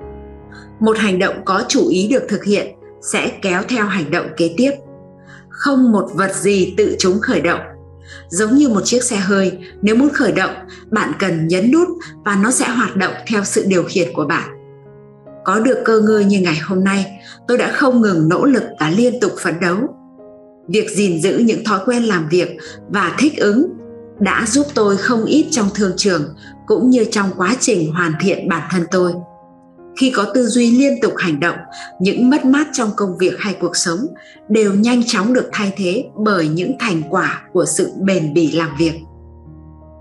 Một 0.80 0.98
hành 0.98 1.18
động 1.18 1.34
có 1.44 1.64
chủ 1.68 1.88
ý 1.88 2.08
được 2.08 2.22
thực 2.28 2.44
hiện 2.44 2.66
sẽ 3.02 3.30
kéo 3.42 3.62
theo 3.68 3.84
hành 3.84 4.10
động 4.10 4.26
kế 4.36 4.54
tiếp. 4.56 4.70
Không 5.48 5.92
một 5.92 6.08
vật 6.14 6.34
gì 6.34 6.74
tự 6.76 6.96
chúng 6.98 7.20
khởi 7.20 7.40
động. 7.40 7.60
Giống 8.28 8.54
như 8.54 8.68
một 8.68 8.80
chiếc 8.84 9.04
xe 9.04 9.16
hơi, 9.16 9.58
nếu 9.82 9.96
muốn 9.96 10.10
khởi 10.10 10.32
động, 10.32 10.54
bạn 10.90 11.12
cần 11.18 11.48
nhấn 11.48 11.72
nút 11.72 11.88
và 12.24 12.38
nó 12.42 12.50
sẽ 12.50 12.68
hoạt 12.68 12.96
động 12.96 13.12
theo 13.26 13.44
sự 13.44 13.64
điều 13.66 13.82
khiển 13.82 14.12
của 14.12 14.24
bạn 14.24 14.55
có 15.46 15.60
được 15.60 15.78
cơ 15.84 16.00
ngơi 16.00 16.24
như 16.24 16.40
ngày 16.40 16.58
hôm 16.64 16.84
nay, 16.84 17.20
tôi 17.48 17.58
đã 17.58 17.72
không 17.72 18.00
ngừng 18.00 18.28
nỗ 18.28 18.44
lực 18.44 18.62
và 18.80 18.90
liên 18.90 19.20
tục 19.20 19.32
phấn 19.42 19.60
đấu. 19.60 19.76
Việc 20.68 20.90
gìn 20.90 21.22
giữ 21.22 21.38
những 21.38 21.64
thói 21.64 21.80
quen 21.86 22.02
làm 22.02 22.28
việc 22.28 22.56
và 22.88 23.16
thích 23.18 23.32
ứng 23.36 23.66
đã 24.18 24.44
giúp 24.48 24.66
tôi 24.74 24.96
không 24.96 25.24
ít 25.24 25.46
trong 25.50 25.68
thương 25.74 25.92
trường 25.96 26.22
cũng 26.66 26.90
như 26.90 27.04
trong 27.10 27.30
quá 27.36 27.56
trình 27.60 27.92
hoàn 27.92 28.12
thiện 28.20 28.48
bản 28.48 28.62
thân 28.70 28.82
tôi. 28.90 29.12
Khi 29.96 30.10
có 30.10 30.26
tư 30.34 30.46
duy 30.46 30.78
liên 30.78 31.00
tục 31.02 31.12
hành 31.16 31.40
động, 31.40 31.56
những 32.00 32.30
mất 32.30 32.44
mát 32.44 32.66
trong 32.72 32.90
công 32.96 33.18
việc 33.18 33.34
hay 33.38 33.56
cuộc 33.60 33.76
sống 33.76 33.98
đều 34.48 34.74
nhanh 34.74 35.02
chóng 35.06 35.32
được 35.32 35.48
thay 35.52 35.72
thế 35.76 36.04
bởi 36.24 36.48
những 36.48 36.72
thành 36.78 37.02
quả 37.10 37.42
của 37.52 37.64
sự 37.64 37.90
bền 38.00 38.34
bỉ 38.34 38.52
làm 38.52 38.70
việc. 38.78 38.92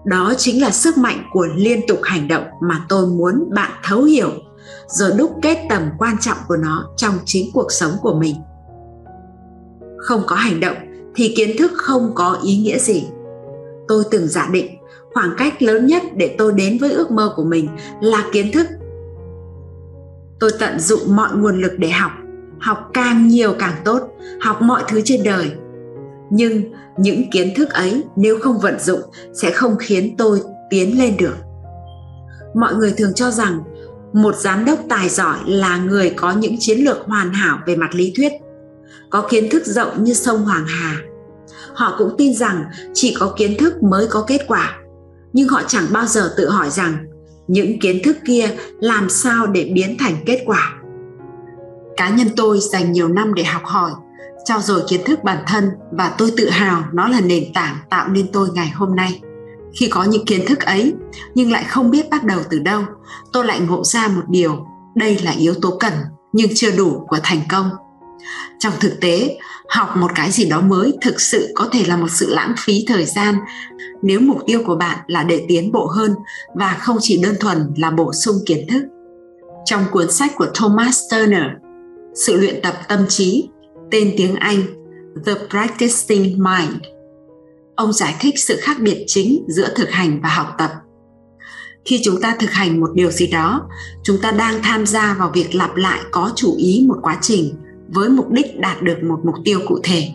Đó 0.05 0.33
chính 0.37 0.61
là 0.61 0.71
sức 0.71 0.97
mạnh 0.97 1.17
của 1.31 1.47
liên 1.55 1.79
tục 1.87 1.99
hành 2.03 2.27
động 2.27 2.43
mà 2.69 2.85
tôi 2.89 3.07
muốn 3.07 3.49
bạn 3.53 3.71
thấu 3.83 4.03
hiểu 4.03 4.31
rồi 4.87 5.11
đúc 5.17 5.31
kết 5.41 5.65
tầm 5.69 5.89
quan 5.97 6.15
trọng 6.21 6.37
của 6.47 6.57
nó 6.57 6.89
trong 6.97 7.13
chính 7.25 7.49
cuộc 7.53 7.71
sống 7.71 7.91
của 8.01 8.13
mình. 8.13 8.35
Không 9.97 10.21
có 10.27 10.35
hành 10.35 10.59
động 10.59 10.77
thì 11.15 11.33
kiến 11.37 11.57
thức 11.59 11.71
không 11.75 12.11
có 12.15 12.39
ý 12.43 12.57
nghĩa 12.57 12.79
gì. 12.79 13.07
Tôi 13.87 14.03
từng 14.11 14.27
giả 14.27 14.49
định 14.51 14.77
khoảng 15.13 15.35
cách 15.37 15.61
lớn 15.61 15.85
nhất 15.85 16.03
để 16.15 16.35
tôi 16.37 16.53
đến 16.53 16.77
với 16.81 16.91
ước 16.91 17.11
mơ 17.11 17.33
của 17.35 17.43
mình 17.43 17.69
là 18.01 18.25
kiến 18.31 18.51
thức. 18.51 18.67
Tôi 20.39 20.51
tận 20.59 20.79
dụng 20.79 21.15
mọi 21.15 21.29
nguồn 21.35 21.61
lực 21.61 21.71
để 21.77 21.89
học 21.89 22.11
học 22.59 22.89
càng 22.93 23.27
nhiều 23.27 23.55
càng 23.59 23.75
tốt, 23.85 24.01
học 24.41 24.61
mọi 24.61 24.83
thứ 24.87 25.01
trên 25.05 25.23
đời. 25.23 25.51
Nhưng 26.29 26.61
những 26.97 27.29
kiến 27.31 27.53
thức 27.55 27.69
ấy 27.69 28.03
nếu 28.15 28.39
không 28.39 28.59
vận 28.59 28.79
dụng 28.79 29.01
sẽ 29.33 29.51
không 29.51 29.75
khiến 29.79 30.15
tôi 30.17 30.41
tiến 30.69 30.99
lên 30.99 31.17
được. 31.17 31.35
Mọi 32.55 32.75
người 32.75 32.93
thường 32.97 33.13
cho 33.13 33.31
rằng 33.31 33.59
một 34.15 34.35
giám 34.35 34.65
đốc 34.65 34.79
tài 34.89 35.09
giỏi 35.09 35.37
là 35.45 35.77
người 35.77 36.09
có 36.09 36.31
những 36.31 36.55
chiến 36.59 36.79
lược 36.79 36.97
hoàn 37.05 37.33
hảo 37.33 37.59
về 37.65 37.75
mặt 37.75 37.95
lý 37.95 38.13
thuyết, 38.15 38.31
có 39.09 39.27
kiến 39.29 39.49
thức 39.49 39.65
rộng 39.65 40.03
như 40.03 40.13
sông 40.13 40.45
hoàng 40.45 40.65
hà. 40.67 40.97
Họ 41.73 41.95
cũng 41.97 42.15
tin 42.17 42.35
rằng 42.35 42.65
chỉ 42.93 43.15
có 43.19 43.33
kiến 43.37 43.57
thức 43.59 43.83
mới 43.83 44.07
có 44.07 44.23
kết 44.27 44.41
quả. 44.47 44.77
Nhưng 45.33 45.47
họ 45.47 45.61
chẳng 45.67 45.85
bao 45.91 46.05
giờ 46.05 46.33
tự 46.37 46.49
hỏi 46.49 46.69
rằng 46.69 46.97
những 47.47 47.79
kiến 47.79 48.01
thức 48.03 48.17
kia 48.25 48.49
làm 48.79 49.09
sao 49.09 49.47
để 49.47 49.71
biến 49.73 49.97
thành 49.99 50.15
kết 50.25 50.43
quả. 50.45 50.73
Cá 51.97 52.09
nhân 52.09 52.27
tôi 52.35 52.59
dành 52.59 52.91
nhiều 52.91 53.07
năm 53.07 53.33
để 53.33 53.43
học 53.43 53.63
hỏi 53.65 53.91
trao 54.45 54.61
dồi 54.61 54.81
kiến 54.87 55.01
thức 55.05 55.23
bản 55.23 55.43
thân 55.47 55.69
và 55.91 56.15
tôi 56.17 56.33
tự 56.37 56.49
hào 56.49 56.83
nó 56.93 57.07
là 57.07 57.21
nền 57.21 57.43
tảng 57.53 57.75
tạo 57.89 58.07
nên 58.07 58.27
tôi 58.33 58.49
ngày 58.53 58.71
hôm 58.75 58.95
nay 58.95 59.21
khi 59.75 59.87
có 59.87 60.03
những 60.03 60.25
kiến 60.25 60.45
thức 60.47 60.59
ấy, 60.59 60.93
nhưng 61.35 61.51
lại 61.51 61.63
không 61.63 61.91
biết 61.91 62.09
bắt 62.09 62.23
đầu 62.23 62.39
từ 62.49 62.59
đâu. 62.59 62.83
Tôi 63.33 63.45
lại 63.45 63.59
ngộ 63.59 63.83
ra 63.83 64.07
một 64.07 64.23
điều, 64.27 64.65
đây 64.95 65.19
là 65.23 65.31
yếu 65.31 65.53
tố 65.61 65.77
cần, 65.79 65.93
nhưng 66.33 66.49
chưa 66.55 66.71
đủ 66.71 67.05
của 67.07 67.19
thành 67.23 67.41
công. 67.49 67.69
Trong 68.59 68.73
thực 68.79 68.97
tế, 69.01 69.37
học 69.69 69.97
một 69.97 70.11
cái 70.15 70.31
gì 70.31 70.45
đó 70.45 70.61
mới 70.61 70.93
thực 71.01 71.21
sự 71.21 71.51
có 71.55 71.67
thể 71.71 71.83
là 71.87 71.97
một 71.97 72.11
sự 72.11 72.33
lãng 72.33 72.53
phí 72.57 72.85
thời 72.87 73.05
gian. 73.05 73.35
Nếu 74.01 74.19
mục 74.19 74.37
tiêu 74.47 74.61
của 74.65 74.75
bạn 74.75 74.97
là 75.07 75.23
để 75.23 75.45
tiến 75.47 75.71
bộ 75.71 75.85
hơn 75.85 76.15
và 76.55 76.77
không 76.79 76.97
chỉ 77.01 77.21
đơn 77.23 77.35
thuần 77.39 77.73
là 77.77 77.91
bổ 77.91 78.13
sung 78.13 78.35
kiến 78.45 78.67
thức. 78.69 78.83
Trong 79.65 79.85
cuốn 79.91 80.11
sách 80.11 80.31
của 80.35 80.47
thomas 80.53 80.99
turner, 81.11 81.43
sự 82.15 82.37
luyện 82.37 82.61
tập 82.63 82.75
tâm 82.87 82.99
trí, 83.07 83.49
tên 83.91 84.13
tiếng 84.17 84.35
anh, 84.35 84.61
the 85.25 85.33
practicing 85.49 86.23
mind 86.23 86.94
ông 87.75 87.93
giải 87.93 88.15
thích 88.19 88.39
sự 88.39 88.59
khác 88.61 88.77
biệt 88.79 89.03
chính 89.07 89.45
giữa 89.47 89.69
thực 89.75 89.89
hành 89.89 90.21
và 90.21 90.29
học 90.29 90.47
tập. 90.57 90.71
Khi 91.85 92.01
chúng 92.03 92.21
ta 92.21 92.35
thực 92.39 92.51
hành 92.51 92.79
một 92.79 92.89
điều 92.93 93.11
gì 93.11 93.27
đó, 93.27 93.67
chúng 94.03 94.21
ta 94.21 94.31
đang 94.31 94.63
tham 94.63 94.85
gia 94.85 95.13
vào 95.13 95.31
việc 95.33 95.55
lặp 95.55 95.75
lại 95.75 95.99
có 96.11 96.31
chủ 96.35 96.55
ý 96.57 96.85
một 96.87 96.97
quá 97.01 97.17
trình 97.21 97.55
với 97.87 98.09
mục 98.09 98.31
đích 98.31 98.59
đạt 98.59 98.81
được 98.81 99.03
một 99.03 99.19
mục 99.25 99.35
tiêu 99.45 99.59
cụ 99.67 99.79
thể. 99.83 100.09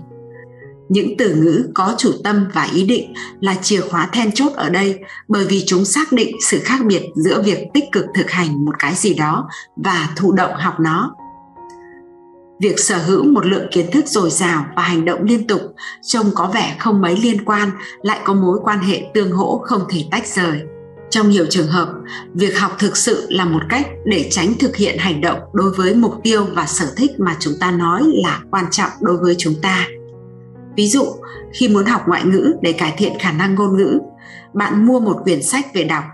Những 0.88 1.16
từ 1.18 1.34
ngữ 1.34 1.64
có 1.74 1.94
chủ 1.98 2.12
tâm 2.24 2.46
và 2.54 2.68
ý 2.74 2.84
định 2.86 3.14
là 3.40 3.54
chìa 3.62 3.80
khóa 3.80 4.08
then 4.12 4.32
chốt 4.32 4.52
ở 4.54 4.68
đây 4.68 4.98
bởi 5.28 5.46
vì 5.46 5.62
chúng 5.66 5.84
xác 5.84 6.12
định 6.12 6.36
sự 6.46 6.60
khác 6.64 6.80
biệt 6.86 7.02
giữa 7.14 7.42
việc 7.42 7.58
tích 7.74 7.84
cực 7.92 8.04
thực 8.14 8.30
hành 8.30 8.64
một 8.64 8.72
cái 8.78 8.94
gì 8.94 9.14
đó 9.14 9.48
và 9.76 10.08
thụ 10.16 10.32
động 10.32 10.52
học 10.54 10.74
nó 10.80 11.14
việc 12.60 12.80
sở 12.80 12.98
hữu 12.98 13.24
một 13.24 13.46
lượng 13.46 13.66
kiến 13.70 13.86
thức 13.92 14.06
dồi 14.06 14.30
dào 14.30 14.66
và 14.76 14.82
hành 14.82 15.04
động 15.04 15.22
liên 15.22 15.46
tục, 15.46 15.60
trông 16.02 16.26
có 16.34 16.50
vẻ 16.54 16.76
không 16.78 17.00
mấy 17.00 17.16
liên 17.16 17.44
quan, 17.44 17.70
lại 18.02 18.18
có 18.24 18.34
mối 18.34 18.58
quan 18.62 18.78
hệ 18.78 19.02
tương 19.14 19.32
hỗ 19.32 19.58
không 19.64 19.82
thể 19.90 20.04
tách 20.10 20.26
rời. 20.26 20.60
Trong 21.10 21.30
nhiều 21.30 21.46
trường 21.50 21.66
hợp, 21.66 21.88
việc 22.34 22.58
học 22.58 22.76
thực 22.78 22.96
sự 22.96 23.26
là 23.28 23.44
một 23.44 23.60
cách 23.68 23.86
để 24.04 24.28
tránh 24.30 24.54
thực 24.58 24.76
hiện 24.76 24.98
hành 24.98 25.20
động 25.20 25.38
đối 25.52 25.70
với 25.70 25.94
mục 25.94 26.14
tiêu 26.22 26.46
và 26.54 26.66
sở 26.66 26.86
thích 26.96 27.10
mà 27.18 27.36
chúng 27.40 27.54
ta 27.60 27.70
nói 27.70 28.02
là 28.14 28.40
quan 28.50 28.64
trọng 28.70 28.90
đối 29.00 29.16
với 29.16 29.34
chúng 29.38 29.54
ta. 29.62 29.86
Ví 30.76 30.88
dụ, 30.88 31.04
khi 31.52 31.68
muốn 31.68 31.84
học 31.84 32.02
ngoại 32.06 32.24
ngữ 32.24 32.52
để 32.62 32.72
cải 32.72 32.94
thiện 32.96 33.12
khả 33.18 33.32
năng 33.32 33.54
ngôn 33.54 33.76
ngữ, 33.76 33.98
bạn 34.52 34.86
mua 34.86 35.00
một 35.00 35.16
quyển 35.24 35.42
sách 35.42 35.66
về 35.74 35.84
đọc 35.84 36.04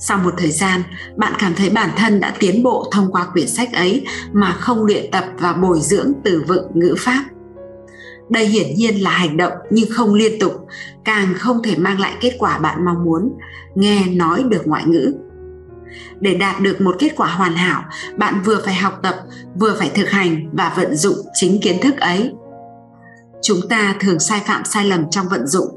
sau 0.00 0.18
một 0.18 0.34
thời 0.38 0.50
gian, 0.50 0.82
bạn 1.16 1.32
cảm 1.38 1.54
thấy 1.54 1.70
bản 1.70 1.90
thân 1.96 2.20
đã 2.20 2.34
tiến 2.38 2.62
bộ 2.62 2.88
thông 2.92 3.12
qua 3.12 3.26
quyển 3.32 3.48
sách 3.48 3.72
ấy 3.72 4.06
mà 4.32 4.52
không 4.52 4.84
luyện 4.84 5.10
tập 5.10 5.24
và 5.38 5.52
bồi 5.52 5.80
dưỡng 5.80 6.12
từ 6.24 6.44
vựng 6.48 6.66
ngữ 6.74 6.94
pháp. 6.98 7.24
Đây 8.28 8.46
hiển 8.46 8.74
nhiên 8.74 9.02
là 9.02 9.10
hành 9.10 9.36
động 9.36 9.52
nhưng 9.70 9.90
không 9.90 10.14
liên 10.14 10.40
tục, 10.40 10.66
càng 11.04 11.34
không 11.34 11.62
thể 11.62 11.76
mang 11.76 12.00
lại 12.00 12.12
kết 12.20 12.36
quả 12.38 12.58
bạn 12.58 12.84
mong 12.84 13.04
muốn, 13.04 13.32
nghe 13.74 14.06
nói 14.06 14.42
được 14.48 14.66
ngoại 14.66 14.84
ngữ. 14.86 15.14
Để 16.20 16.34
đạt 16.34 16.60
được 16.60 16.80
một 16.80 16.96
kết 16.98 17.12
quả 17.16 17.28
hoàn 17.28 17.54
hảo, 17.54 17.84
bạn 18.16 18.42
vừa 18.44 18.62
phải 18.64 18.74
học 18.74 19.00
tập, 19.02 19.14
vừa 19.60 19.76
phải 19.78 19.90
thực 19.94 20.10
hành 20.10 20.50
và 20.52 20.72
vận 20.76 20.96
dụng 20.96 21.16
chính 21.34 21.60
kiến 21.62 21.76
thức 21.82 22.00
ấy. 22.00 22.32
Chúng 23.42 23.68
ta 23.68 23.94
thường 24.00 24.18
sai 24.18 24.40
phạm 24.46 24.64
sai 24.64 24.84
lầm 24.84 25.10
trong 25.10 25.28
vận 25.28 25.46
dụng, 25.46 25.68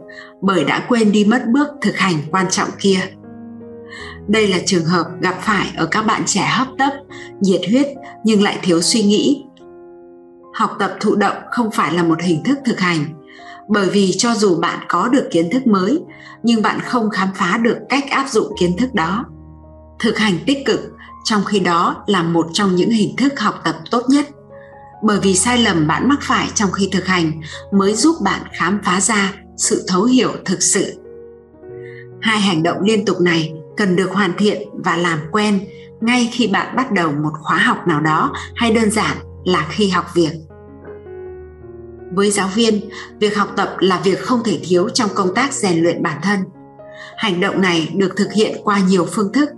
bởi 0.41 0.63
đã 0.63 0.85
quên 0.87 1.11
đi 1.11 1.25
mất 1.25 1.47
bước 1.47 1.67
thực 1.81 1.97
hành 1.97 2.15
quan 2.31 2.45
trọng 2.49 2.69
kia 2.79 2.99
đây 4.27 4.47
là 4.47 4.57
trường 4.65 4.85
hợp 4.85 5.07
gặp 5.21 5.35
phải 5.41 5.71
ở 5.77 5.85
các 5.85 6.01
bạn 6.01 6.21
trẻ 6.25 6.47
hấp 6.51 6.67
tấp, 6.77 6.93
nhiệt 7.41 7.61
huyết 7.69 7.87
nhưng 8.23 8.43
lại 8.43 8.59
thiếu 8.61 8.81
suy 8.81 9.03
nghĩ. 9.03 9.43
Học 10.53 10.75
tập 10.79 10.95
thụ 10.99 11.15
động 11.15 11.37
không 11.51 11.71
phải 11.71 11.93
là 11.93 12.03
một 12.03 12.21
hình 12.21 12.43
thức 12.43 12.57
thực 12.65 12.79
hành, 12.79 13.05
bởi 13.69 13.89
vì 13.89 14.13
cho 14.17 14.35
dù 14.35 14.55
bạn 14.55 14.79
có 14.89 15.07
được 15.07 15.27
kiến 15.31 15.49
thức 15.51 15.67
mới, 15.67 15.99
nhưng 16.43 16.61
bạn 16.61 16.79
không 16.79 17.09
khám 17.09 17.29
phá 17.35 17.57
được 17.57 17.77
cách 17.89 18.03
áp 18.09 18.29
dụng 18.29 18.53
kiến 18.59 18.77
thức 18.77 18.93
đó. 18.93 19.25
Thực 19.99 20.17
hành 20.17 20.33
tích 20.45 20.65
cực 20.65 20.79
trong 21.23 21.43
khi 21.45 21.59
đó 21.59 22.03
là 22.07 22.23
một 22.23 22.47
trong 22.53 22.75
những 22.75 22.89
hình 22.89 23.15
thức 23.15 23.39
học 23.39 23.61
tập 23.63 23.75
tốt 23.91 24.01
nhất, 24.09 24.25
bởi 25.03 25.19
vì 25.19 25.35
sai 25.35 25.57
lầm 25.57 25.87
bạn 25.87 26.09
mắc 26.09 26.19
phải 26.21 26.47
trong 26.55 26.71
khi 26.71 26.89
thực 26.91 27.05
hành 27.05 27.41
mới 27.71 27.93
giúp 27.93 28.15
bạn 28.23 28.41
khám 28.53 28.79
phá 28.83 29.01
ra 29.01 29.33
sự 29.57 29.83
thấu 29.87 30.03
hiểu 30.03 30.31
thực 30.45 30.63
sự. 30.63 30.99
Hai 32.21 32.39
hành 32.39 32.63
động 32.63 32.77
liên 32.81 33.05
tục 33.05 33.21
này 33.21 33.53
cần 33.77 33.95
được 33.95 34.11
hoàn 34.11 34.33
thiện 34.37 34.69
và 34.73 34.97
làm 34.97 35.19
quen 35.31 35.59
ngay 36.01 36.29
khi 36.31 36.47
bạn 36.47 36.75
bắt 36.75 36.91
đầu 36.91 37.11
một 37.11 37.31
khóa 37.41 37.57
học 37.57 37.87
nào 37.87 38.01
đó 38.01 38.33
hay 38.55 38.71
đơn 38.71 38.91
giản 38.91 39.17
là 39.45 39.67
khi 39.69 39.89
học 39.89 40.05
việc. 40.13 40.31
Với 42.15 42.31
giáo 42.31 42.49
viên, 42.55 42.89
việc 43.19 43.37
học 43.37 43.47
tập 43.55 43.75
là 43.79 44.01
việc 44.03 44.19
không 44.19 44.43
thể 44.43 44.59
thiếu 44.63 44.89
trong 44.89 45.09
công 45.15 45.33
tác 45.35 45.53
rèn 45.53 45.83
luyện 45.83 46.03
bản 46.03 46.19
thân. 46.23 46.39
Hành 47.17 47.41
động 47.41 47.61
này 47.61 47.91
được 47.95 48.13
thực 48.17 48.33
hiện 48.33 48.57
qua 48.63 48.79
nhiều 48.87 49.05
phương 49.05 49.33
thức. 49.33 49.49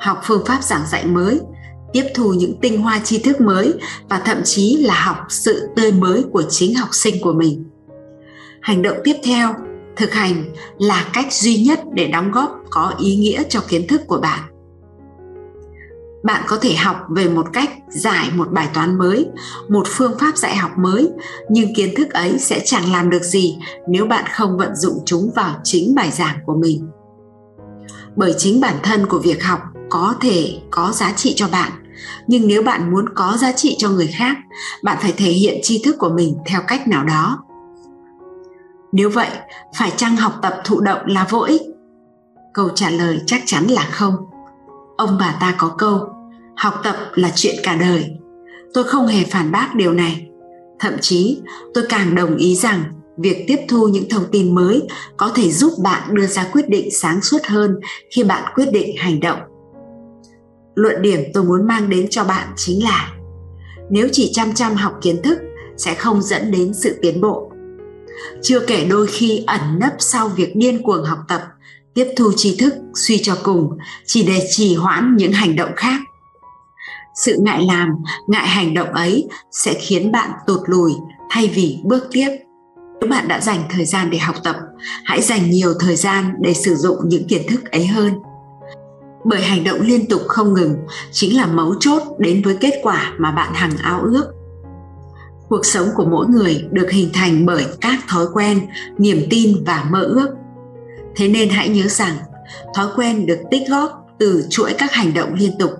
Học 0.00 0.20
phương 0.24 0.44
pháp 0.46 0.62
giảng 0.62 0.86
dạy 0.86 1.06
mới, 1.06 1.40
tiếp 1.92 2.04
thu 2.14 2.32
những 2.32 2.60
tinh 2.60 2.82
hoa 2.82 3.00
tri 3.04 3.18
thức 3.18 3.40
mới 3.40 3.74
và 4.08 4.18
thậm 4.24 4.38
chí 4.44 4.76
là 4.76 4.94
học 4.94 5.16
sự 5.28 5.68
tươi 5.76 5.92
mới 5.92 6.24
của 6.32 6.42
chính 6.48 6.74
học 6.74 6.88
sinh 6.92 7.14
của 7.22 7.32
mình. 7.32 7.64
Hành 8.60 8.82
động 8.82 8.96
tiếp 9.04 9.16
theo 9.24 9.54
thực 9.98 10.12
hành 10.12 10.44
là 10.78 11.06
cách 11.12 11.32
duy 11.32 11.62
nhất 11.62 11.80
để 11.92 12.08
đóng 12.08 12.32
góp 12.32 12.50
có 12.70 12.94
ý 12.98 13.16
nghĩa 13.16 13.42
cho 13.48 13.60
kiến 13.68 13.86
thức 13.86 14.00
của 14.06 14.20
bạn. 14.20 14.40
Bạn 16.22 16.42
có 16.46 16.58
thể 16.60 16.74
học 16.74 16.96
về 17.10 17.28
một 17.28 17.46
cách 17.52 17.70
giải 17.88 18.30
một 18.34 18.52
bài 18.52 18.68
toán 18.74 18.98
mới, 18.98 19.26
một 19.68 19.86
phương 19.86 20.18
pháp 20.18 20.36
dạy 20.36 20.56
học 20.56 20.70
mới, 20.78 21.10
nhưng 21.50 21.74
kiến 21.74 21.94
thức 21.96 22.10
ấy 22.10 22.38
sẽ 22.38 22.62
chẳng 22.64 22.92
làm 22.92 23.10
được 23.10 23.22
gì 23.22 23.58
nếu 23.88 24.06
bạn 24.06 24.24
không 24.32 24.58
vận 24.58 24.76
dụng 24.76 24.98
chúng 25.06 25.30
vào 25.34 25.60
chính 25.64 25.94
bài 25.94 26.10
giảng 26.10 26.36
của 26.46 26.54
mình. 26.54 26.88
Bởi 28.16 28.34
chính 28.38 28.60
bản 28.60 28.74
thân 28.82 29.06
của 29.06 29.18
việc 29.18 29.44
học 29.44 29.60
có 29.90 30.14
thể 30.20 30.58
có 30.70 30.92
giá 30.92 31.12
trị 31.12 31.32
cho 31.36 31.48
bạn, 31.48 31.72
nhưng 32.26 32.46
nếu 32.46 32.62
bạn 32.62 32.90
muốn 32.90 33.08
có 33.14 33.36
giá 33.40 33.52
trị 33.52 33.76
cho 33.78 33.90
người 33.90 34.06
khác, 34.06 34.36
bạn 34.82 34.98
phải 35.00 35.12
thể 35.16 35.30
hiện 35.30 35.58
tri 35.62 35.82
thức 35.84 35.96
của 35.98 36.10
mình 36.10 36.36
theo 36.46 36.60
cách 36.68 36.88
nào 36.88 37.04
đó 37.04 37.47
nếu 38.92 39.10
vậy, 39.10 39.28
phải 39.78 39.92
chăng 39.96 40.16
học 40.16 40.32
tập 40.42 40.60
thụ 40.64 40.80
động 40.80 41.00
là 41.06 41.26
vô 41.30 41.40
ích? 41.40 41.62
Câu 42.54 42.68
trả 42.74 42.90
lời 42.90 43.20
chắc 43.26 43.42
chắn 43.46 43.66
là 43.66 43.82
không. 43.90 44.14
Ông 44.96 45.16
bà 45.20 45.36
ta 45.40 45.54
có 45.58 45.74
câu, 45.78 46.08
học 46.56 46.74
tập 46.84 46.96
là 47.14 47.30
chuyện 47.34 47.54
cả 47.62 47.76
đời. 47.80 48.10
Tôi 48.74 48.84
không 48.84 49.06
hề 49.06 49.24
phản 49.24 49.52
bác 49.52 49.74
điều 49.74 49.92
này. 49.92 50.28
Thậm 50.78 50.92
chí, 51.00 51.40
tôi 51.74 51.84
càng 51.88 52.14
đồng 52.14 52.36
ý 52.36 52.56
rằng 52.56 52.84
việc 53.16 53.44
tiếp 53.48 53.58
thu 53.68 53.88
những 53.88 54.08
thông 54.08 54.24
tin 54.32 54.54
mới 54.54 54.82
có 55.16 55.30
thể 55.34 55.50
giúp 55.50 55.72
bạn 55.82 56.14
đưa 56.14 56.26
ra 56.26 56.46
quyết 56.52 56.68
định 56.68 56.88
sáng 56.92 57.20
suốt 57.20 57.38
hơn 57.44 57.80
khi 58.10 58.24
bạn 58.24 58.52
quyết 58.54 58.72
định 58.72 58.96
hành 58.96 59.20
động. 59.20 59.38
Luận 60.74 61.02
điểm 61.02 61.20
tôi 61.34 61.44
muốn 61.44 61.66
mang 61.66 61.90
đến 61.90 62.06
cho 62.10 62.24
bạn 62.24 62.48
chính 62.56 62.84
là, 62.84 63.12
nếu 63.90 64.08
chỉ 64.12 64.30
chăm 64.32 64.54
chăm 64.54 64.74
học 64.74 64.92
kiến 65.02 65.22
thức 65.22 65.38
sẽ 65.76 65.94
không 65.94 66.22
dẫn 66.22 66.50
đến 66.50 66.74
sự 66.74 66.98
tiến 67.02 67.20
bộ 67.20 67.47
chưa 68.42 68.60
kể 68.60 68.84
đôi 68.84 69.06
khi 69.06 69.44
ẩn 69.46 69.60
nấp 69.78 69.92
sau 69.98 70.28
việc 70.28 70.56
điên 70.56 70.82
cuồng 70.82 71.04
học 71.04 71.18
tập, 71.28 71.42
tiếp 71.94 72.06
thu 72.16 72.32
tri 72.36 72.56
thức, 72.56 72.74
suy 72.94 73.18
cho 73.22 73.36
cùng, 73.42 73.78
chỉ 74.06 74.22
để 74.22 74.46
trì 74.50 74.74
hoãn 74.74 75.16
những 75.16 75.32
hành 75.32 75.56
động 75.56 75.70
khác. 75.76 76.00
Sự 77.14 77.36
ngại 77.40 77.62
làm, 77.62 77.88
ngại 78.26 78.46
hành 78.46 78.74
động 78.74 78.92
ấy 78.92 79.28
sẽ 79.50 79.74
khiến 79.74 80.12
bạn 80.12 80.30
tụt 80.46 80.60
lùi 80.66 80.92
thay 81.30 81.50
vì 81.54 81.78
bước 81.84 82.08
tiếp. 82.12 82.28
Nếu 83.00 83.10
bạn 83.10 83.28
đã 83.28 83.40
dành 83.40 83.62
thời 83.70 83.84
gian 83.84 84.10
để 84.10 84.18
học 84.18 84.36
tập, 84.44 84.56
hãy 85.04 85.22
dành 85.22 85.50
nhiều 85.50 85.74
thời 85.80 85.96
gian 85.96 86.34
để 86.40 86.54
sử 86.54 86.74
dụng 86.74 86.96
những 87.04 87.28
kiến 87.28 87.42
thức 87.48 87.70
ấy 87.70 87.86
hơn. 87.86 88.12
Bởi 89.24 89.42
hành 89.42 89.64
động 89.64 89.80
liên 89.80 90.06
tục 90.08 90.20
không 90.28 90.54
ngừng 90.54 90.76
chính 91.12 91.36
là 91.36 91.46
mấu 91.46 91.74
chốt 91.80 92.02
đến 92.18 92.42
với 92.44 92.56
kết 92.60 92.80
quả 92.82 93.12
mà 93.18 93.32
bạn 93.32 93.54
hằng 93.54 93.76
ao 93.82 94.00
ước 94.00 94.37
cuộc 95.48 95.66
sống 95.66 95.88
của 95.96 96.04
mỗi 96.04 96.26
người 96.26 96.64
được 96.70 96.90
hình 96.90 97.10
thành 97.12 97.46
bởi 97.46 97.66
các 97.80 97.98
thói 98.08 98.26
quen, 98.34 98.60
niềm 98.98 99.22
tin 99.30 99.64
và 99.66 99.86
mơ 99.90 100.02
ước. 100.02 100.28
Thế 101.16 101.28
nên 101.28 101.48
hãy 101.48 101.68
nhớ 101.68 101.86
rằng, 101.88 102.16
thói 102.74 102.86
quen 102.96 103.26
được 103.26 103.38
tích 103.50 103.62
góp 103.68 104.06
từ 104.18 104.46
chuỗi 104.50 104.74
các 104.78 104.92
hành 104.92 105.14
động 105.14 105.34
liên 105.34 105.52
tục 105.58 105.70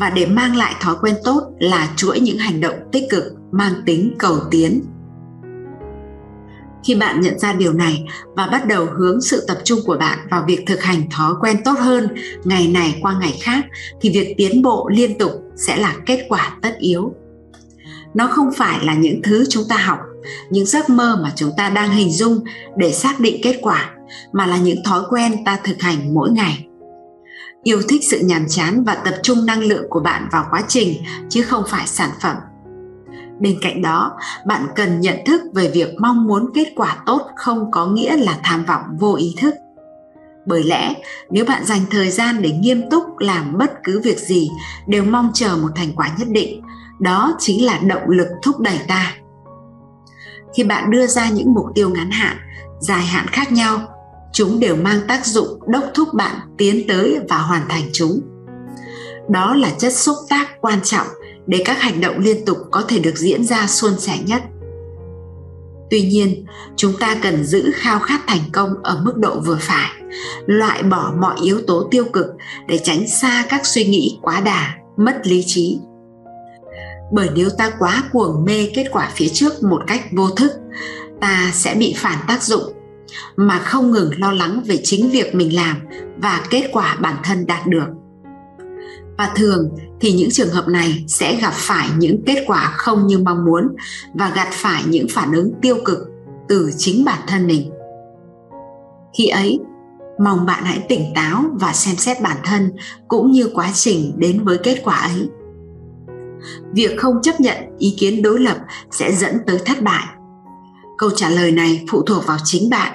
và 0.00 0.10
để 0.10 0.26
mang 0.26 0.56
lại 0.56 0.74
thói 0.80 0.94
quen 1.00 1.14
tốt 1.24 1.42
là 1.58 1.92
chuỗi 1.96 2.20
những 2.20 2.38
hành 2.38 2.60
động 2.60 2.74
tích 2.92 3.04
cực 3.10 3.24
mang 3.52 3.72
tính 3.86 4.14
cầu 4.18 4.38
tiến. 4.50 4.82
Khi 6.84 6.94
bạn 6.94 7.20
nhận 7.20 7.38
ra 7.38 7.52
điều 7.52 7.72
này 7.72 8.04
và 8.36 8.46
bắt 8.46 8.66
đầu 8.66 8.86
hướng 8.96 9.20
sự 9.20 9.44
tập 9.48 9.58
trung 9.64 9.78
của 9.86 9.96
bạn 9.96 10.18
vào 10.30 10.44
việc 10.48 10.64
thực 10.66 10.82
hành 10.82 11.10
thói 11.10 11.34
quen 11.40 11.56
tốt 11.64 11.74
hơn 11.78 12.08
ngày 12.44 12.68
này 12.68 12.98
qua 13.02 13.18
ngày 13.20 13.38
khác 13.42 13.64
thì 14.00 14.10
việc 14.10 14.34
tiến 14.38 14.62
bộ 14.62 14.88
liên 14.88 15.18
tục 15.18 15.32
sẽ 15.56 15.76
là 15.76 15.94
kết 16.06 16.26
quả 16.28 16.56
tất 16.62 16.76
yếu 16.78 17.14
nó 18.14 18.26
không 18.26 18.52
phải 18.56 18.84
là 18.84 18.94
những 18.94 19.20
thứ 19.22 19.44
chúng 19.50 19.64
ta 19.68 19.76
học, 19.76 19.98
những 20.50 20.66
giấc 20.66 20.90
mơ 20.90 21.18
mà 21.22 21.32
chúng 21.36 21.50
ta 21.56 21.68
đang 21.70 21.90
hình 21.90 22.10
dung 22.10 22.40
để 22.76 22.92
xác 22.92 23.20
định 23.20 23.40
kết 23.42 23.58
quả, 23.62 23.90
mà 24.32 24.46
là 24.46 24.56
những 24.56 24.84
thói 24.84 25.02
quen 25.10 25.44
ta 25.44 25.58
thực 25.64 25.80
hành 25.80 26.14
mỗi 26.14 26.30
ngày. 26.30 26.66
Yêu 27.62 27.82
thích 27.88 28.04
sự 28.10 28.18
nhàm 28.24 28.46
chán 28.48 28.84
và 28.84 28.94
tập 28.94 29.14
trung 29.22 29.46
năng 29.46 29.60
lượng 29.60 29.84
của 29.90 30.00
bạn 30.00 30.28
vào 30.32 30.46
quá 30.50 30.62
trình, 30.68 31.02
chứ 31.28 31.42
không 31.42 31.64
phải 31.68 31.86
sản 31.86 32.10
phẩm. 32.20 32.36
Bên 33.40 33.58
cạnh 33.62 33.82
đó, 33.82 34.16
bạn 34.46 34.66
cần 34.76 35.00
nhận 35.00 35.16
thức 35.26 35.42
về 35.54 35.70
việc 35.70 35.88
mong 35.98 36.26
muốn 36.26 36.50
kết 36.54 36.72
quả 36.76 36.96
tốt 37.06 37.20
không 37.36 37.70
có 37.70 37.86
nghĩa 37.86 38.16
là 38.16 38.38
tham 38.42 38.64
vọng 38.64 38.82
vô 38.98 39.14
ý 39.14 39.34
thức. 39.40 39.54
Bởi 40.46 40.64
lẽ, 40.64 40.94
nếu 41.30 41.44
bạn 41.44 41.64
dành 41.64 41.80
thời 41.90 42.10
gian 42.10 42.42
để 42.42 42.50
nghiêm 42.50 42.90
túc 42.90 43.18
làm 43.18 43.58
bất 43.58 43.72
cứ 43.84 44.00
việc 44.00 44.18
gì, 44.18 44.50
đều 44.88 45.04
mong 45.04 45.30
chờ 45.34 45.56
một 45.56 45.68
thành 45.74 45.92
quả 45.96 46.10
nhất 46.18 46.28
định 46.28 46.62
đó 47.00 47.36
chính 47.38 47.64
là 47.64 47.78
động 47.78 48.10
lực 48.10 48.28
thúc 48.42 48.60
đẩy 48.60 48.78
ta. 48.88 49.14
Khi 50.56 50.64
bạn 50.64 50.90
đưa 50.90 51.06
ra 51.06 51.30
những 51.30 51.54
mục 51.54 51.66
tiêu 51.74 51.90
ngắn 51.90 52.10
hạn, 52.10 52.36
dài 52.80 53.02
hạn 53.02 53.26
khác 53.26 53.52
nhau, 53.52 53.80
chúng 54.32 54.60
đều 54.60 54.76
mang 54.76 55.00
tác 55.08 55.26
dụng 55.26 55.58
đốc 55.66 55.84
thúc 55.94 56.08
bạn 56.14 56.36
tiến 56.58 56.82
tới 56.88 57.18
và 57.28 57.38
hoàn 57.38 57.68
thành 57.68 57.82
chúng. 57.92 58.20
Đó 59.28 59.54
là 59.54 59.70
chất 59.78 59.92
xúc 59.92 60.16
tác 60.28 60.48
quan 60.60 60.78
trọng 60.82 61.06
để 61.46 61.62
các 61.64 61.80
hành 61.80 62.00
động 62.00 62.18
liên 62.18 62.44
tục 62.44 62.58
có 62.70 62.82
thể 62.88 62.98
được 62.98 63.16
diễn 63.16 63.44
ra 63.44 63.66
suôn 63.66 63.98
sẻ 63.98 64.18
nhất. 64.26 64.42
Tuy 65.90 66.02
nhiên, 66.02 66.44
chúng 66.76 66.92
ta 67.00 67.16
cần 67.22 67.44
giữ 67.44 67.70
khao 67.74 67.98
khát 67.98 68.20
thành 68.26 68.50
công 68.52 68.70
ở 68.82 69.00
mức 69.04 69.16
độ 69.16 69.40
vừa 69.40 69.58
phải, 69.60 69.90
loại 70.46 70.82
bỏ 70.82 71.12
mọi 71.20 71.36
yếu 71.42 71.60
tố 71.66 71.88
tiêu 71.90 72.04
cực 72.12 72.26
để 72.68 72.78
tránh 72.78 73.08
xa 73.08 73.44
các 73.48 73.66
suy 73.66 73.84
nghĩ 73.84 74.18
quá 74.22 74.40
đà, 74.40 74.74
mất 74.96 75.20
lý 75.24 75.42
trí 75.46 75.78
bởi 77.12 77.28
nếu 77.34 77.48
ta 77.58 77.70
quá 77.78 78.02
cuồng 78.12 78.44
mê 78.44 78.70
kết 78.74 78.86
quả 78.90 79.10
phía 79.14 79.28
trước 79.28 79.62
một 79.62 79.82
cách 79.86 80.02
vô 80.12 80.30
thức, 80.30 80.52
ta 81.20 81.50
sẽ 81.54 81.74
bị 81.74 81.94
phản 81.96 82.18
tác 82.28 82.42
dụng, 82.42 82.72
mà 83.36 83.58
không 83.58 83.90
ngừng 83.90 84.10
lo 84.18 84.32
lắng 84.32 84.62
về 84.66 84.80
chính 84.84 85.10
việc 85.10 85.34
mình 85.34 85.54
làm 85.54 85.76
và 86.16 86.44
kết 86.50 86.70
quả 86.72 86.96
bản 87.00 87.16
thân 87.24 87.46
đạt 87.46 87.66
được. 87.66 87.86
Và 89.18 89.32
thường 89.36 89.70
thì 90.00 90.12
những 90.12 90.30
trường 90.30 90.50
hợp 90.50 90.68
này 90.68 91.04
sẽ 91.08 91.40
gặp 91.40 91.52
phải 91.52 91.88
những 91.98 92.22
kết 92.26 92.44
quả 92.46 92.72
không 92.76 93.06
như 93.06 93.18
mong 93.18 93.44
muốn 93.44 93.76
và 94.14 94.32
gặp 94.36 94.48
phải 94.50 94.82
những 94.88 95.06
phản 95.10 95.32
ứng 95.32 95.52
tiêu 95.62 95.76
cực 95.84 95.98
từ 96.48 96.70
chính 96.76 97.04
bản 97.04 97.18
thân 97.26 97.46
mình. 97.46 97.70
Khi 99.18 99.28
ấy, 99.28 99.60
mong 100.18 100.46
bạn 100.46 100.64
hãy 100.64 100.78
tỉnh 100.88 101.14
táo 101.14 101.44
và 101.52 101.72
xem 101.72 101.96
xét 101.96 102.22
bản 102.22 102.36
thân 102.44 102.72
cũng 103.08 103.30
như 103.30 103.50
quá 103.54 103.70
trình 103.74 104.12
đến 104.16 104.44
với 104.44 104.58
kết 104.58 104.80
quả 104.84 104.96
ấy 104.96 105.28
việc 106.74 106.98
không 106.98 107.22
chấp 107.22 107.40
nhận 107.40 107.56
ý 107.78 107.94
kiến 107.98 108.22
đối 108.22 108.40
lập 108.40 108.56
sẽ 108.90 109.12
dẫn 109.12 109.38
tới 109.46 109.58
thất 109.64 109.82
bại. 109.82 110.04
Câu 110.98 111.10
trả 111.10 111.30
lời 111.30 111.52
này 111.52 111.84
phụ 111.90 112.02
thuộc 112.02 112.26
vào 112.26 112.38
chính 112.44 112.70
bạn. 112.70 112.92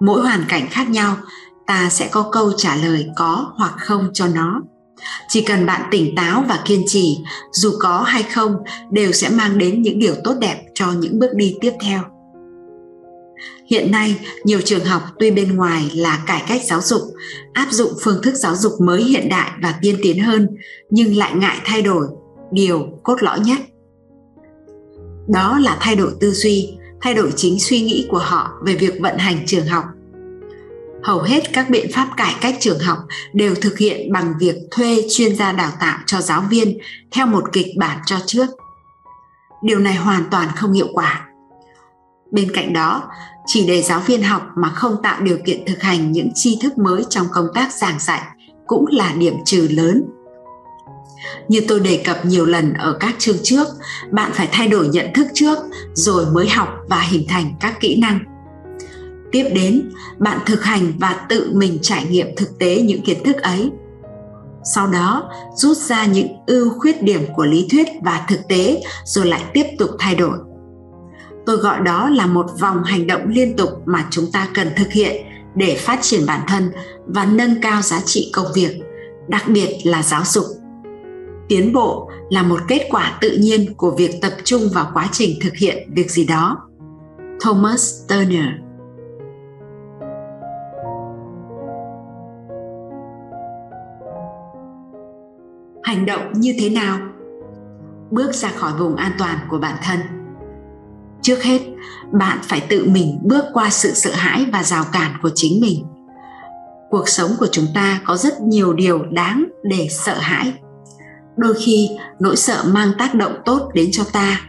Mỗi 0.00 0.22
hoàn 0.22 0.44
cảnh 0.48 0.66
khác 0.70 0.88
nhau, 0.90 1.16
ta 1.66 1.88
sẽ 1.90 2.08
có 2.12 2.28
câu 2.32 2.52
trả 2.56 2.76
lời 2.76 3.06
có 3.16 3.52
hoặc 3.56 3.74
không 3.78 4.10
cho 4.14 4.26
nó. 4.26 4.62
Chỉ 5.28 5.40
cần 5.40 5.66
bạn 5.66 5.82
tỉnh 5.90 6.16
táo 6.16 6.44
và 6.48 6.62
kiên 6.64 6.82
trì, 6.86 7.18
dù 7.52 7.72
có 7.80 8.02
hay 8.02 8.22
không, 8.22 8.56
đều 8.90 9.12
sẽ 9.12 9.28
mang 9.28 9.58
đến 9.58 9.82
những 9.82 9.98
điều 9.98 10.14
tốt 10.24 10.34
đẹp 10.40 10.62
cho 10.74 10.92
những 10.92 11.18
bước 11.18 11.30
đi 11.34 11.56
tiếp 11.60 11.72
theo. 11.80 12.02
Hiện 13.70 13.90
nay, 13.90 14.16
nhiều 14.44 14.60
trường 14.64 14.84
học 14.84 15.02
tuy 15.18 15.30
bên 15.30 15.56
ngoài 15.56 15.90
là 15.94 16.24
cải 16.26 16.42
cách 16.48 16.60
giáo 16.64 16.80
dục, 16.80 17.02
áp 17.52 17.66
dụng 17.70 17.92
phương 18.02 18.22
thức 18.22 18.34
giáo 18.34 18.56
dục 18.56 18.72
mới 18.80 19.02
hiện 19.02 19.28
đại 19.28 19.50
và 19.62 19.74
tiên 19.82 19.96
tiến 20.02 20.22
hơn, 20.22 20.48
nhưng 20.90 21.16
lại 21.16 21.32
ngại 21.34 21.56
thay 21.64 21.82
đổi 21.82 22.06
điều 22.50 22.88
cốt 23.02 23.22
lõi 23.22 23.40
nhất. 23.40 23.58
Đó 25.28 25.58
là 25.58 25.76
thay 25.80 25.96
đổi 25.96 26.12
tư 26.20 26.32
duy, 26.32 26.76
thay 27.00 27.14
đổi 27.14 27.32
chính 27.36 27.60
suy 27.60 27.80
nghĩ 27.80 28.06
của 28.10 28.18
họ 28.18 28.50
về 28.62 28.74
việc 28.74 28.94
vận 29.00 29.18
hành 29.18 29.38
trường 29.46 29.66
học. 29.66 29.84
Hầu 31.02 31.22
hết 31.22 31.52
các 31.52 31.70
biện 31.70 31.86
pháp 31.94 32.08
cải 32.16 32.34
cách 32.40 32.56
trường 32.60 32.78
học 32.78 32.98
đều 33.32 33.54
thực 33.54 33.78
hiện 33.78 34.12
bằng 34.12 34.34
việc 34.40 34.56
thuê 34.70 35.02
chuyên 35.10 35.36
gia 35.36 35.52
đào 35.52 35.72
tạo 35.80 35.98
cho 36.06 36.20
giáo 36.20 36.42
viên 36.50 36.78
theo 37.10 37.26
một 37.26 37.44
kịch 37.52 37.66
bản 37.78 37.98
cho 38.06 38.16
trước. 38.26 38.46
Điều 39.62 39.78
này 39.78 39.94
hoàn 39.94 40.24
toàn 40.30 40.48
không 40.56 40.72
hiệu 40.72 40.88
quả. 40.92 41.28
Bên 42.30 42.52
cạnh 42.54 42.72
đó, 42.72 43.02
chỉ 43.46 43.66
để 43.66 43.82
giáo 43.82 44.00
viên 44.00 44.22
học 44.22 44.42
mà 44.56 44.68
không 44.68 44.96
tạo 45.02 45.20
điều 45.20 45.38
kiện 45.46 45.64
thực 45.66 45.82
hành 45.82 46.12
những 46.12 46.28
tri 46.34 46.58
thức 46.62 46.78
mới 46.78 47.04
trong 47.08 47.26
công 47.32 47.46
tác 47.54 47.72
giảng 47.72 47.98
dạy 47.98 48.22
cũng 48.66 48.84
là 48.90 49.14
điểm 49.18 49.34
trừ 49.44 49.68
lớn 49.70 50.04
như 51.48 51.60
tôi 51.68 51.80
đề 51.80 52.02
cập 52.04 52.26
nhiều 52.26 52.46
lần 52.46 52.72
ở 52.72 52.96
các 53.00 53.14
chương 53.18 53.36
trước, 53.42 53.68
bạn 54.10 54.30
phải 54.34 54.48
thay 54.52 54.68
đổi 54.68 54.88
nhận 54.88 55.12
thức 55.14 55.26
trước, 55.34 55.58
rồi 55.94 56.26
mới 56.26 56.48
học 56.48 56.68
và 56.88 57.00
hình 57.00 57.26
thành 57.28 57.54
các 57.60 57.80
kỹ 57.80 58.00
năng. 58.00 58.18
Tiếp 59.32 59.44
đến, 59.54 59.90
bạn 60.18 60.38
thực 60.46 60.64
hành 60.64 60.92
và 60.98 61.26
tự 61.28 61.50
mình 61.54 61.78
trải 61.82 62.04
nghiệm 62.04 62.26
thực 62.36 62.58
tế 62.58 62.82
những 62.82 63.02
kiến 63.02 63.24
thức 63.24 63.36
ấy. 63.42 63.70
Sau 64.74 64.86
đó, 64.86 65.30
rút 65.56 65.76
ra 65.76 66.06
những 66.06 66.28
ưu 66.46 66.70
khuyết 66.78 67.02
điểm 67.02 67.20
của 67.36 67.44
lý 67.44 67.66
thuyết 67.70 67.86
và 68.02 68.24
thực 68.28 68.40
tế 68.48 68.82
rồi 69.04 69.26
lại 69.26 69.42
tiếp 69.54 69.66
tục 69.78 69.90
thay 69.98 70.14
đổi. 70.14 70.38
Tôi 71.46 71.56
gọi 71.56 71.80
đó 71.80 72.10
là 72.10 72.26
một 72.26 72.46
vòng 72.60 72.84
hành 72.84 73.06
động 73.06 73.28
liên 73.28 73.56
tục 73.56 73.70
mà 73.84 74.06
chúng 74.10 74.32
ta 74.32 74.48
cần 74.54 74.70
thực 74.76 74.92
hiện 74.92 75.26
để 75.54 75.76
phát 75.76 75.98
triển 76.02 76.26
bản 76.26 76.40
thân 76.48 76.70
và 77.06 77.24
nâng 77.24 77.60
cao 77.60 77.82
giá 77.82 78.00
trị 78.04 78.30
công 78.32 78.46
việc, 78.54 78.80
đặc 79.28 79.48
biệt 79.48 79.78
là 79.84 80.02
giáo 80.02 80.22
dục 80.24 80.44
tiến 81.48 81.72
bộ 81.72 82.10
là 82.30 82.42
một 82.42 82.58
kết 82.68 82.88
quả 82.90 83.18
tự 83.20 83.38
nhiên 83.40 83.74
của 83.76 83.90
việc 83.90 84.18
tập 84.22 84.32
trung 84.44 84.62
vào 84.74 84.90
quá 84.94 85.08
trình 85.12 85.38
thực 85.42 85.56
hiện 85.56 85.90
việc 85.94 86.10
gì 86.10 86.26
đó. 86.26 86.68
Thomas 87.40 88.08
turner. 88.08 88.46
Hành 95.82 96.06
động 96.06 96.32
như 96.32 96.54
thế 96.60 96.70
nào? 96.70 96.98
Bước 98.10 98.34
ra 98.34 98.48
khỏi 98.48 98.72
vùng 98.78 98.96
an 98.96 99.12
toàn 99.18 99.38
của 99.50 99.58
bản 99.58 99.76
thân. 99.84 99.98
Trước 101.22 101.42
hết, 101.42 101.60
bạn 102.12 102.38
phải 102.42 102.66
tự 102.68 102.88
mình 102.88 103.18
bước 103.22 103.44
qua 103.52 103.70
sự 103.70 103.90
sợ 103.94 104.10
hãi 104.14 104.46
và 104.52 104.62
rào 104.62 104.84
cản 104.92 105.12
của 105.22 105.30
chính 105.34 105.60
mình. 105.60 105.84
Cuộc 106.90 107.08
sống 107.08 107.30
của 107.38 107.46
chúng 107.52 107.66
ta 107.74 108.00
có 108.04 108.16
rất 108.16 108.40
nhiều 108.40 108.72
điều 108.72 109.02
đáng 109.02 109.44
để 109.62 109.86
sợ 109.90 110.14
hãi 110.18 110.52
đôi 111.36 111.54
khi, 111.54 111.90
nỗi 112.20 112.36
sợ 112.36 112.64
mang 112.66 112.92
tác 112.98 113.14
động 113.14 113.32
tốt 113.44 113.70
đến 113.74 113.88
cho 113.92 114.04
ta. 114.12 114.40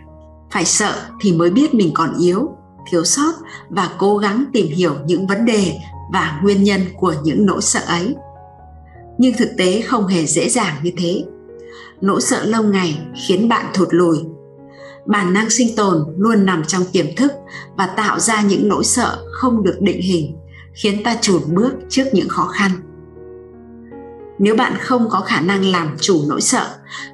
Phải 0.51 0.65
sợ 0.65 0.93
thì 1.21 1.33
mới 1.33 1.49
biết 1.49 1.73
mình 1.73 1.91
còn 1.93 2.13
yếu, 2.19 2.49
thiếu 2.91 3.03
sót 3.03 3.33
và 3.69 3.89
cố 3.97 4.17
gắng 4.17 4.43
tìm 4.53 4.67
hiểu 4.67 4.95
những 5.05 5.27
vấn 5.27 5.45
đề 5.45 5.73
và 6.13 6.39
nguyên 6.43 6.63
nhân 6.63 6.81
của 6.97 7.13
những 7.23 7.45
nỗi 7.45 7.61
sợ 7.61 7.79
ấy. 7.87 8.15
Nhưng 9.17 9.33
thực 9.37 9.49
tế 9.57 9.81
không 9.81 10.07
hề 10.07 10.25
dễ 10.25 10.49
dàng 10.49 10.75
như 10.83 10.91
thế. 10.97 11.23
Nỗi 12.01 12.21
sợ 12.21 12.43
lâu 12.45 12.63
ngày 12.63 12.99
khiến 13.27 13.49
bạn 13.49 13.65
thụt 13.73 13.87
lùi. 13.91 14.17
Bản 15.05 15.33
năng 15.33 15.49
sinh 15.49 15.75
tồn 15.75 16.05
luôn 16.17 16.45
nằm 16.45 16.63
trong 16.67 16.83
tiềm 16.91 17.15
thức 17.15 17.31
và 17.77 17.87
tạo 17.87 18.19
ra 18.19 18.41
những 18.41 18.67
nỗi 18.67 18.83
sợ 18.83 19.17
không 19.31 19.63
được 19.63 19.77
định 19.79 20.01
hình, 20.01 20.35
khiến 20.73 21.03
ta 21.03 21.17
chùn 21.21 21.41
bước 21.47 21.73
trước 21.89 22.03
những 22.13 22.29
khó 22.29 22.45
khăn 22.45 22.71
nếu 24.39 24.55
bạn 24.55 24.73
không 24.81 25.09
có 25.09 25.19
khả 25.19 25.41
năng 25.41 25.65
làm 25.65 25.97
chủ 26.01 26.21
nỗi 26.27 26.41
sợ 26.41 26.67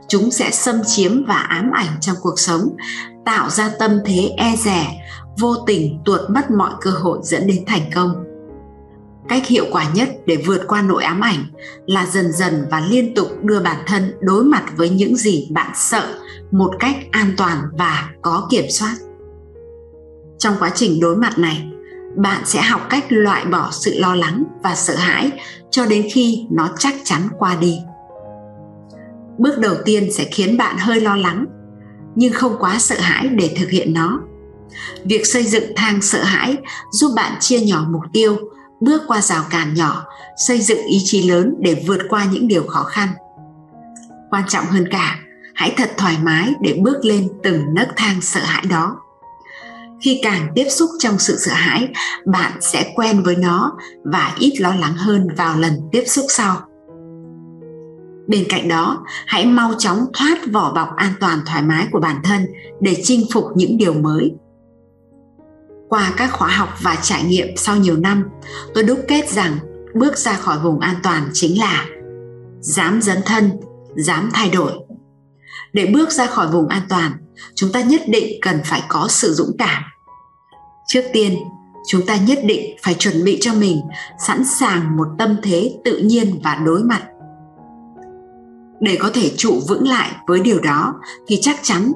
chúng 0.07 0.31
sẽ 0.31 0.51
xâm 0.51 0.75
chiếm 0.87 1.25
và 1.25 1.35
ám 1.35 1.71
ảnh 1.73 1.99
trong 2.01 2.15
cuộc 2.21 2.39
sống 2.39 2.75
tạo 3.25 3.49
ra 3.49 3.69
tâm 3.79 3.99
thế 4.05 4.29
e 4.37 4.55
dè, 4.55 4.87
vô 5.39 5.55
tình 5.67 5.99
tuột 6.05 6.21
mất 6.29 6.51
mọi 6.51 6.71
cơ 6.81 6.91
hội 6.91 7.19
dẫn 7.23 7.47
đến 7.47 7.63
thành 7.67 7.91
công. 7.95 8.23
Cách 9.29 9.47
hiệu 9.47 9.65
quả 9.71 9.85
nhất 9.93 10.09
để 10.25 10.37
vượt 10.45 10.61
qua 10.67 10.81
nỗi 10.81 11.03
ám 11.03 11.21
ảnh 11.21 11.45
là 11.85 12.05
dần 12.05 12.31
dần 12.31 12.65
và 12.71 12.79
liên 12.79 13.15
tục 13.15 13.27
đưa 13.41 13.59
bản 13.59 13.77
thân 13.87 14.13
đối 14.21 14.43
mặt 14.43 14.63
với 14.75 14.89
những 14.89 15.15
gì 15.15 15.47
bạn 15.51 15.71
sợ 15.75 16.15
một 16.51 16.71
cách 16.79 16.95
an 17.11 17.33
toàn 17.37 17.57
và 17.77 18.09
có 18.21 18.47
kiểm 18.51 18.65
soát. 18.69 18.95
Trong 20.37 20.55
quá 20.59 20.71
trình 20.75 20.99
đối 20.99 21.15
mặt 21.15 21.37
này 21.37 21.72
bạn 22.15 22.41
sẽ 22.45 22.61
học 22.61 22.81
cách 22.89 23.05
loại 23.09 23.45
bỏ 23.45 23.69
sự 23.71 23.99
lo 23.99 24.15
lắng 24.15 24.43
và 24.63 24.75
sợ 24.75 24.95
hãi 24.95 25.31
cho 25.71 25.85
đến 25.85 26.07
khi 26.13 26.47
nó 26.51 26.69
chắc 26.77 26.95
chắn 27.03 27.21
qua 27.39 27.55
đi. 27.55 27.79
Bước 29.37 29.59
đầu 29.59 29.75
tiên 29.85 30.11
sẽ 30.11 30.23
khiến 30.23 30.57
bạn 30.57 30.77
hơi 30.77 31.01
lo 31.01 31.15
lắng, 31.15 31.45
nhưng 32.15 32.33
không 32.33 32.55
quá 32.59 32.79
sợ 32.79 32.95
hãi 32.99 33.27
để 33.27 33.55
thực 33.57 33.69
hiện 33.69 33.93
nó. 33.93 34.21
Việc 35.03 35.25
xây 35.25 35.43
dựng 35.43 35.63
thang 35.75 36.01
sợ 36.01 36.23
hãi 36.23 36.57
giúp 36.91 37.11
bạn 37.15 37.31
chia 37.39 37.59
nhỏ 37.59 37.85
mục 37.89 38.03
tiêu, 38.13 38.37
bước 38.79 39.01
qua 39.07 39.21
rào 39.21 39.43
cản 39.49 39.73
nhỏ, 39.73 40.05
xây 40.37 40.61
dựng 40.61 40.85
ý 40.85 41.01
chí 41.03 41.29
lớn 41.29 41.55
để 41.59 41.83
vượt 41.87 42.01
qua 42.09 42.25
những 42.31 42.47
điều 42.47 42.63
khó 42.67 42.83
khăn. 42.83 43.09
Quan 44.29 44.43
trọng 44.47 44.65
hơn 44.65 44.87
cả, 44.91 45.19
hãy 45.55 45.73
thật 45.77 45.91
thoải 45.97 46.17
mái 46.23 46.53
để 46.61 46.79
bước 46.83 47.05
lên 47.05 47.27
từng 47.43 47.73
nấc 47.73 47.87
thang 47.95 48.21
sợ 48.21 48.39
hãi 48.43 48.65
đó 48.69 48.97
khi 50.03 50.19
càng 50.23 50.47
tiếp 50.55 50.65
xúc 50.69 50.89
trong 50.99 51.19
sự 51.19 51.37
sợ 51.37 51.51
hãi, 51.53 51.87
bạn 52.25 52.51
sẽ 52.61 52.91
quen 52.95 53.23
với 53.23 53.35
nó 53.35 53.71
và 54.03 54.35
ít 54.39 54.53
lo 54.59 54.75
lắng 54.75 54.93
hơn 54.93 55.27
vào 55.37 55.59
lần 55.59 55.73
tiếp 55.91 56.03
xúc 56.07 56.25
sau. 56.29 56.61
Bên 58.27 58.45
cạnh 58.49 58.67
đó, 58.67 59.03
hãy 59.25 59.45
mau 59.45 59.73
chóng 59.77 60.05
thoát 60.13 60.37
vỏ 60.51 60.73
bọc 60.73 60.95
an 60.95 61.13
toàn 61.19 61.39
thoải 61.45 61.61
mái 61.61 61.87
của 61.91 61.99
bản 61.99 62.21
thân 62.23 62.45
để 62.81 63.01
chinh 63.03 63.25
phục 63.33 63.45
những 63.55 63.77
điều 63.77 63.93
mới. 63.93 64.35
Qua 65.89 66.13
các 66.17 66.31
khóa 66.31 66.47
học 66.47 66.69
và 66.81 66.97
trải 67.01 67.23
nghiệm 67.23 67.47
sau 67.57 67.75
nhiều 67.75 67.97
năm, 67.97 68.23
tôi 68.73 68.83
đúc 68.83 68.99
kết 69.07 69.29
rằng 69.29 69.57
bước 69.95 70.17
ra 70.17 70.33
khỏi 70.33 70.59
vùng 70.59 70.79
an 70.79 70.95
toàn 71.03 71.29
chính 71.33 71.59
là 71.59 71.85
dám 72.59 73.01
dấn 73.01 73.17
thân, 73.25 73.51
dám 73.95 74.29
thay 74.33 74.49
đổi. 74.49 74.71
Để 75.73 75.85
bước 75.93 76.11
ra 76.11 76.25
khỏi 76.25 76.47
vùng 76.47 76.67
an 76.67 76.81
toàn, 76.89 77.11
chúng 77.55 77.71
ta 77.71 77.81
nhất 77.81 78.01
định 78.07 78.39
cần 78.41 78.59
phải 78.65 78.83
có 78.87 79.07
sự 79.09 79.33
dũng 79.33 79.57
cảm 79.57 79.83
trước 80.85 81.03
tiên, 81.13 81.37
chúng 81.87 82.05
ta 82.05 82.17
nhất 82.17 82.39
định 82.43 82.77
phải 82.83 82.93
chuẩn 82.93 83.23
bị 83.23 83.37
cho 83.41 83.53
mình 83.53 83.81
sẵn 84.27 84.45
sàng 84.45 84.97
một 84.97 85.07
tâm 85.17 85.35
thế 85.43 85.75
tự 85.85 85.97
nhiên 85.97 86.39
và 86.43 86.55
đối 86.65 86.83
mặt. 86.83 87.01
Để 88.79 88.97
có 88.99 89.09
thể 89.13 89.31
trụ 89.37 89.61
vững 89.67 89.87
lại 89.87 90.11
với 90.27 90.39
điều 90.39 90.59
đó 90.59 90.93
thì 91.27 91.39
chắc 91.41 91.59
chắn 91.63 91.91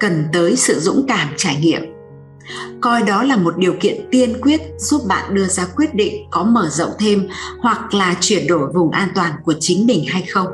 cần 0.00 0.24
tới 0.32 0.56
sự 0.56 0.80
dũng 0.80 1.04
cảm 1.08 1.28
trải 1.36 1.56
nghiệm. 1.60 1.82
Coi 2.80 3.02
đó 3.02 3.22
là 3.22 3.36
một 3.36 3.58
điều 3.58 3.74
kiện 3.80 4.08
tiên 4.10 4.40
quyết 4.42 4.60
giúp 4.78 5.02
bạn 5.08 5.34
đưa 5.34 5.46
ra 5.46 5.66
quyết 5.76 5.94
định 5.94 6.26
có 6.30 6.44
mở 6.44 6.68
rộng 6.70 6.90
thêm 6.98 7.28
hoặc 7.60 7.94
là 7.94 8.16
chuyển 8.20 8.46
đổi 8.46 8.72
vùng 8.74 8.90
an 8.90 9.08
toàn 9.14 9.32
của 9.44 9.54
chính 9.60 9.86
mình 9.86 10.04
hay 10.08 10.22
không. 10.22 10.46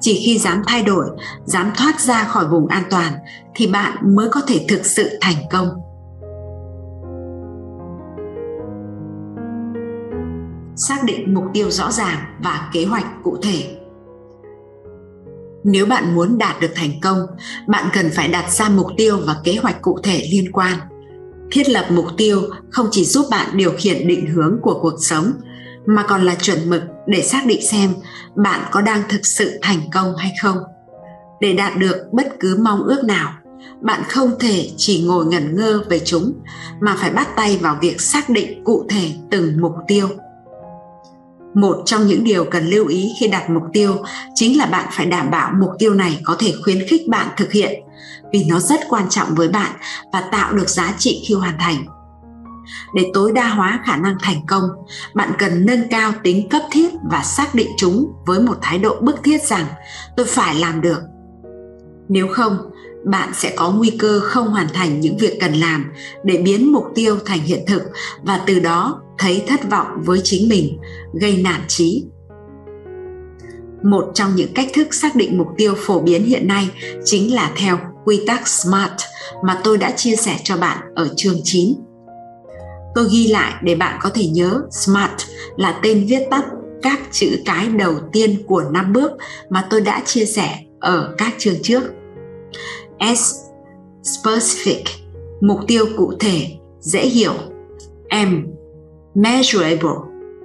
Chỉ 0.00 0.22
khi 0.26 0.38
dám 0.38 0.62
thay 0.66 0.82
đổi, 0.82 1.06
dám 1.44 1.70
thoát 1.76 2.00
ra 2.00 2.24
khỏi 2.24 2.46
vùng 2.48 2.66
an 2.66 2.82
toàn 2.90 3.12
thì 3.54 3.66
bạn 3.66 4.16
mới 4.16 4.28
có 4.28 4.40
thể 4.46 4.64
thực 4.68 4.86
sự 4.86 5.18
thành 5.20 5.36
công. 5.50 5.68
Xác 10.78 11.04
định 11.04 11.34
mục 11.34 11.44
tiêu 11.54 11.70
rõ 11.70 11.90
ràng 11.90 12.18
và 12.42 12.70
kế 12.72 12.84
hoạch 12.84 13.06
cụ 13.22 13.36
thể. 13.42 13.78
Nếu 15.64 15.86
bạn 15.86 16.14
muốn 16.14 16.38
đạt 16.38 16.60
được 16.60 16.70
thành 16.74 17.00
công, 17.02 17.26
bạn 17.66 17.88
cần 17.92 18.10
phải 18.14 18.28
đặt 18.28 18.50
ra 18.52 18.68
mục 18.68 18.86
tiêu 18.96 19.18
và 19.26 19.36
kế 19.44 19.56
hoạch 19.62 19.82
cụ 19.82 19.98
thể 20.02 20.28
liên 20.32 20.52
quan. 20.52 20.78
Thiết 21.50 21.68
lập 21.68 21.86
mục 21.90 22.06
tiêu 22.16 22.42
không 22.70 22.88
chỉ 22.90 23.04
giúp 23.04 23.26
bạn 23.30 23.56
điều 23.56 23.72
khiển 23.78 24.08
định 24.08 24.26
hướng 24.26 24.58
của 24.62 24.78
cuộc 24.82 24.96
sống, 25.00 25.32
mà 25.86 26.04
còn 26.08 26.26
là 26.26 26.34
chuẩn 26.34 26.70
mực 26.70 26.82
để 27.06 27.22
xác 27.22 27.46
định 27.46 27.66
xem 27.66 27.94
bạn 28.34 28.60
có 28.70 28.80
đang 28.80 29.02
thực 29.08 29.26
sự 29.26 29.58
thành 29.62 29.80
công 29.92 30.16
hay 30.16 30.32
không. 30.42 30.56
Để 31.40 31.52
đạt 31.52 31.78
được 31.78 31.96
bất 32.12 32.40
cứ 32.40 32.56
mong 32.60 32.82
ước 32.82 33.04
nào, 33.04 33.32
bạn 33.80 34.02
không 34.08 34.38
thể 34.40 34.70
chỉ 34.76 35.04
ngồi 35.06 35.26
ngẩn 35.26 35.56
ngơ 35.56 35.82
về 35.88 35.98
chúng, 36.04 36.32
mà 36.80 36.96
phải 36.98 37.10
bắt 37.10 37.28
tay 37.36 37.58
vào 37.62 37.78
việc 37.80 38.00
xác 38.00 38.28
định 38.28 38.64
cụ 38.64 38.86
thể 38.88 39.10
từng 39.30 39.60
mục 39.60 39.74
tiêu 39.88 40.08
một 41.60 41.82
trong 41.86 42.06
những 42.06 42.24
điều 42.24 42.44
cần 42.44 42.66
lưu 42.66 42.86
ý 42.86 43.12
khi 43.20 43.28
đặt 43.28 43.50
mục 43.50 43.62
tiêu 43.72 43.96
chính 44.34 44.58
là 44.58 44.66
bạn 44.66 44.88
phải 44.92 45.06
đảm 45.06 45.30
bảo 45.30 45.52
mục 45.60 45.70
tiêu 45.78 45.94
này 45.94 46.20
có 46.24 46.36
thể 46.38 46.54
khuyến 46.64 46.86
khích 46.88 47.08
bạn 47.08 47.28
thực 47.36 47.52
hiện, 47.52 47.82
vì 48.32 48.44
nó 48.44 48.58
rất 48.58 48.80
quan 48.88 49.08
trọng 49.08 49.34
với 49.34 49.48
bạn 49.48 49.70
và 50.12 50.28
tạo 50.32 50.52
được 50.52 50.68
giá 50.68 50.94
trị 50.98 51.24
khi 51.28 51.34
hoàn 51.34 51.58
thành. 51.58 51.84
Để 52.94 53.10
tối 53.14 53.32
đa 53.32 53.48
hóa 53.48 53.80
khả 53.84 53.96
năng 53.96 54.16
thành 54.22 54.46
công, 54.46 54.62
bạn 55.14 55.30
cần 55.38 55.66
nâng 55.66 55.88
cao 55.90 56.12
tính 56.22 56.48
cấp 56.48 56.62
thiết 56.70 56.88
và 57.10 57.22
xác 57.22 57.54
định 57.54 57.68
chúng 57.78 58.12
với 58.26 58.40
một 58.40 58.56
thái 58.62 58.78
độ 58.78 58.96
bức 59.00 59.22
thiết 59.24 59.42
rằng 59.42 59.66
tôi 60.16 60.26
phải 60.26 60.54
làm 60.54 60.80
được. 60.80 61.00
Nếu 62.08 62.28
không 62.32 62.58
bạn 63.04 63.28
sẽ 63.34 63.52
có 63.56 63.70
nguy 63.70 63.90
cơ 63.90 64.20
không 64.20 64.48
hoàn 64.48 64.66
thành 64.74 65.00
những 65.00 65.16
việc 65.16 65.40
cần 65.40 65.52
làm 65.52 65.92
để 66.24 66.36
biến 66.36 66.72
mục 66.72 66.84
tiêu 66.94 67.18
thành 67.24 67.40
hiện 67.40 67.64
thực 67.66 67.82
và 68.22 68.40
từ 68.46 68.58
đó 68.58 69.02
thấy 69.18 69.42
thất 69.46 69.70
vọng 69.70 69.86
với 70.04 70.20
chính 70.24 70.48
mình, 70.48 70.78
gây 71.20 71.36
nản 71.42 71.60
trí 71.68 72.04
một 73.82 74.10
trong 74.14 74.34
những 74.34 74.54
cách 74.54 74.68
thức 74.74 74.94
xác 74.94 75.16
định 75.16 75.38
mục 75.38 75.48
tiêu 75.56 75.74
phổ 75.76 76.00
biến 76.00 76.24
hiện 76.24 76.48
nay 76.48 76.68
chính 77.04 77.34
là 77.34 77.52
theo 77.56 77.78
quy 78.04 78.20
tắc 78.26 78.48
SMART 78.48 79.00
mà 79.44 79.60
tôi 79.64 79.78
đã 79.78 79.90
chia 79.90 80.16
sẻ 80.16 80.36
cho 80.44 80.56
bạn 80.56 80.78
ở 80.94 81.08
chương 81.16 81.40
9. 81.44 81.74
Tôi 82.94 83.06
ghi 83.12 83.26
lại 83.26 83.52
để 83.62 83.74
bạn 83.74 83.98
có 84.02 84.10
thể 84.14 84.26
nhớ, 84.26 84.62
SMART 84.70 85.22
là 85.56 85.80
tên 85.82 86.06
viết 86.08 86.22
tắt 86.30 86.44
các 86.82 87.00
chữ 87.12 87.26
cái 87.44 87.68
đầu 87.68 87.94
tiên 88.12 88.42
của 88.46 88.64
năm 88.70 88.92
bước 88.92 89.12
mà 89.50 89.66
tôi 89.70 89.80
đã 89.80 90.02
chia 90.04 90.24
sẻ 90.24 90.58
ở 90.80 91.14
các 91.18 91.34
chương 91.38 91.62
trước. 91.62 91.82
S. 93.00 93.34
Specific. 94.02 94.82
Mục 95.40 95.58
tiêu 95.66 95.86
cụ 95.96 96.12
thể 96.20 96.46
dễ 96.80 97.00
hiểu. 97.00 97.32
M. 98.10 98.46
Measurable. 99.14 99.96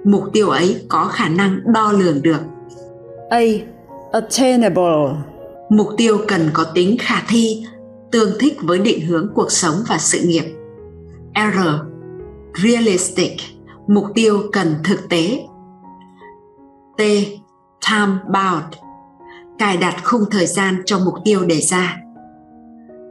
Mục 0.04 0.24
tiêu 0.32 0.48
ấy 0.48 0.84
có 0.88 1.04
khả 1.04 1.28
năng 1.28 1.60
đo 1.72 1.92
lường 1.92 2.22
được. 2.22 2.40
A. 3.30 3.40
Attainable. 4.12 5.22
Mục 5.70 5.88
tiêu 5.96 6.18
cần 6.28 6.50
có 6.52 6.64
tính 6.74 6.96
khả 7.00 7.22
thi 7.28 7.66
tương 8.12 8.38
thích 8.40 8.56
với 8.62 8.78
định 8.78 9.06
hướng 9.06 9.30
cuộc 9.34 9.52
sống 9.52 9.74
và 9.88 9.98
sự 9.98 10.18
nghiệp. 10.24 10.44
R. 11.34 11.58
Realistic. 12.64 13.32
Mục 13.86 14.04
tiêu 14.14 14.42
cần 14.52 14.74
thực 14.84 15.08
tế. 15.08 15.46
T. 16.98 17.00
Time 17.90 18.18
bound. 18.26 18.74
Cài 19.58 19.76
đặt 19.76 20.04
khung 20.04 20.24
thời 20.30 20.46
gian 20.46 20.82
cho 20.86 20.98
mục 20.98 21.14
tiêu 21.24 21.44
đề 21.44 21.60
ra 21.60 22.03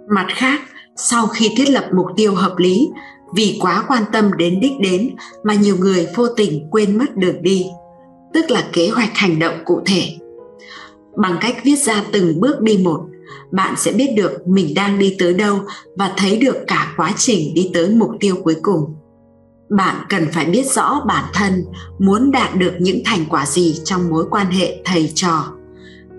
mặt 0.09 0.27
khác, 0.29 0.61
sau 0.95 1.27
khi 1.27 1.51
thiết 1.57 1.69
lập 1.69 1.89
mục 1.95 2.07
tiêu 2.15 2.35
hợp 2.35 2.57
lý, 2.57 2.89
vì 3.35 3.57
quá 3.61 3.83
quan 3.87 4.03
tâm 4.11 4.31
đến 4.37 4.59
đích 4.59 4.79
đến 4.79 5.15
mà 5.43 5.53
nhiều 5.53 5.77
người 5.79 6.07
vô 6.15 6.27
tình 6.27 6.67
quên 6.71 6.97
mất 6.97 7.15
đường 7.15 7.41
đi, 7.41 7.65
tức 8.33 8.51
là 8.51 8.63
kế 8.73 8.89
hoạch 8.89 9.11
hành 9.13 9.39
động 9.39 9.53
cụ 9.65 9.81
thể. 9.85 10.03
Bằng 11.17 11.37
cách 11.41 11.55
viết 11.63 11.75
ra 11.75 12.03
từng 12.11 12.39
bước 12.39 12.61
đi 12.61 12.77
một, 12.77 13.01
bạn 13.51 13.73
sẽ 13.77 13.91
biết 13.91 14.09
được 14.17 14.47
mình 14.47 14.73
đang 14.75 14.99
đi 14.99 15.15
tới 15.19 15.33
đâu 15.33 15.59
và 15.97 16.13
thấy 16.17 16.37
được 16.37 16.57
cả 16.67 16.93
quá 16.97 17.13
trình 17.17 17.53
đi 17.53 17.71
tới 17.73 17.89
mục 17.89 18.11
tiêu 18.19 18.35
cuối 18.43 18.55
cùng. 18.61 18.95
Bạn 19.77 19.95
cần 20.09 20.27
phải 20.31 20.45
biết 20.45 20.65
rõ 20.65 21.01
bản 21.07 21.25
thân 21.33 21.65
muốn 21.99 22.31
đạt 22.31 22.55
được 22.55 22.73
những 22.79 23.01
thành 23.05 23.25
quả 23.29 23.45
gì 23.45 23.81
trong 23.83 24.09
mối 24.09 24.25
quan 24.29 24.51
hệ 24.51 24.81
thầy 24.85 25.11
trò, 25.15 25.45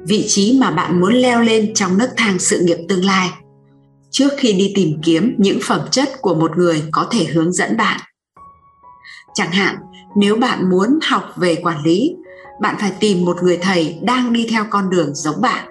vị 0.07 0.25
trí 0.29 0.59
mà 0.61 0.71
bạn 0.71 1.01
muốn 1.01 1.15
leo 1.15 1.41
lên 1.41 1.75
trong 1.75 1.99
nấc 1.99 2.11
thang 2.17 2.39
sự 2.39 2.61
nghiệp 2.61 2.79
tương 2.89 3.05
lai 3.05 3.31
trước 4.15 4.33
khi 4.37 4.53
đi 4.53 4.73
tìm 4.75 5.01
kiếm 5.03 5.35
những 5.39 5.59
phẩm 5.63 5.81
chất 5.91 6.23
của 6.23 6.35
một 6.35 6.57
người 6.57 6.83
có 6.93 7.07
thể 7.11 7.25
hướng 7.25 7.53
dẫn 7.53 7.77
bạn. 7.77 8.01
Chẳng 9.35 9.53
hạn, 9.53 9.77
nếu 10.17 10.37
bạn 10.37 10.71
muốn 10.71 10.99
học 11.03 11.25
về 11.37 11.57
quản 11.63 11.83
lý, 11.85 12.15
bạn 12.61 12.77
phải 12.81 12.93
tìm 13.01 13.25
một 13.25 13.43
người 13.43 13.59
thầy 13.63 13.99
đang 14.03 14.33
đi 14.33 14.47
theo 14.51 14.65
con 14.71 14.91
đường 14.91 15.15
giống 15.15 15.41
bạn. 15.41 15.69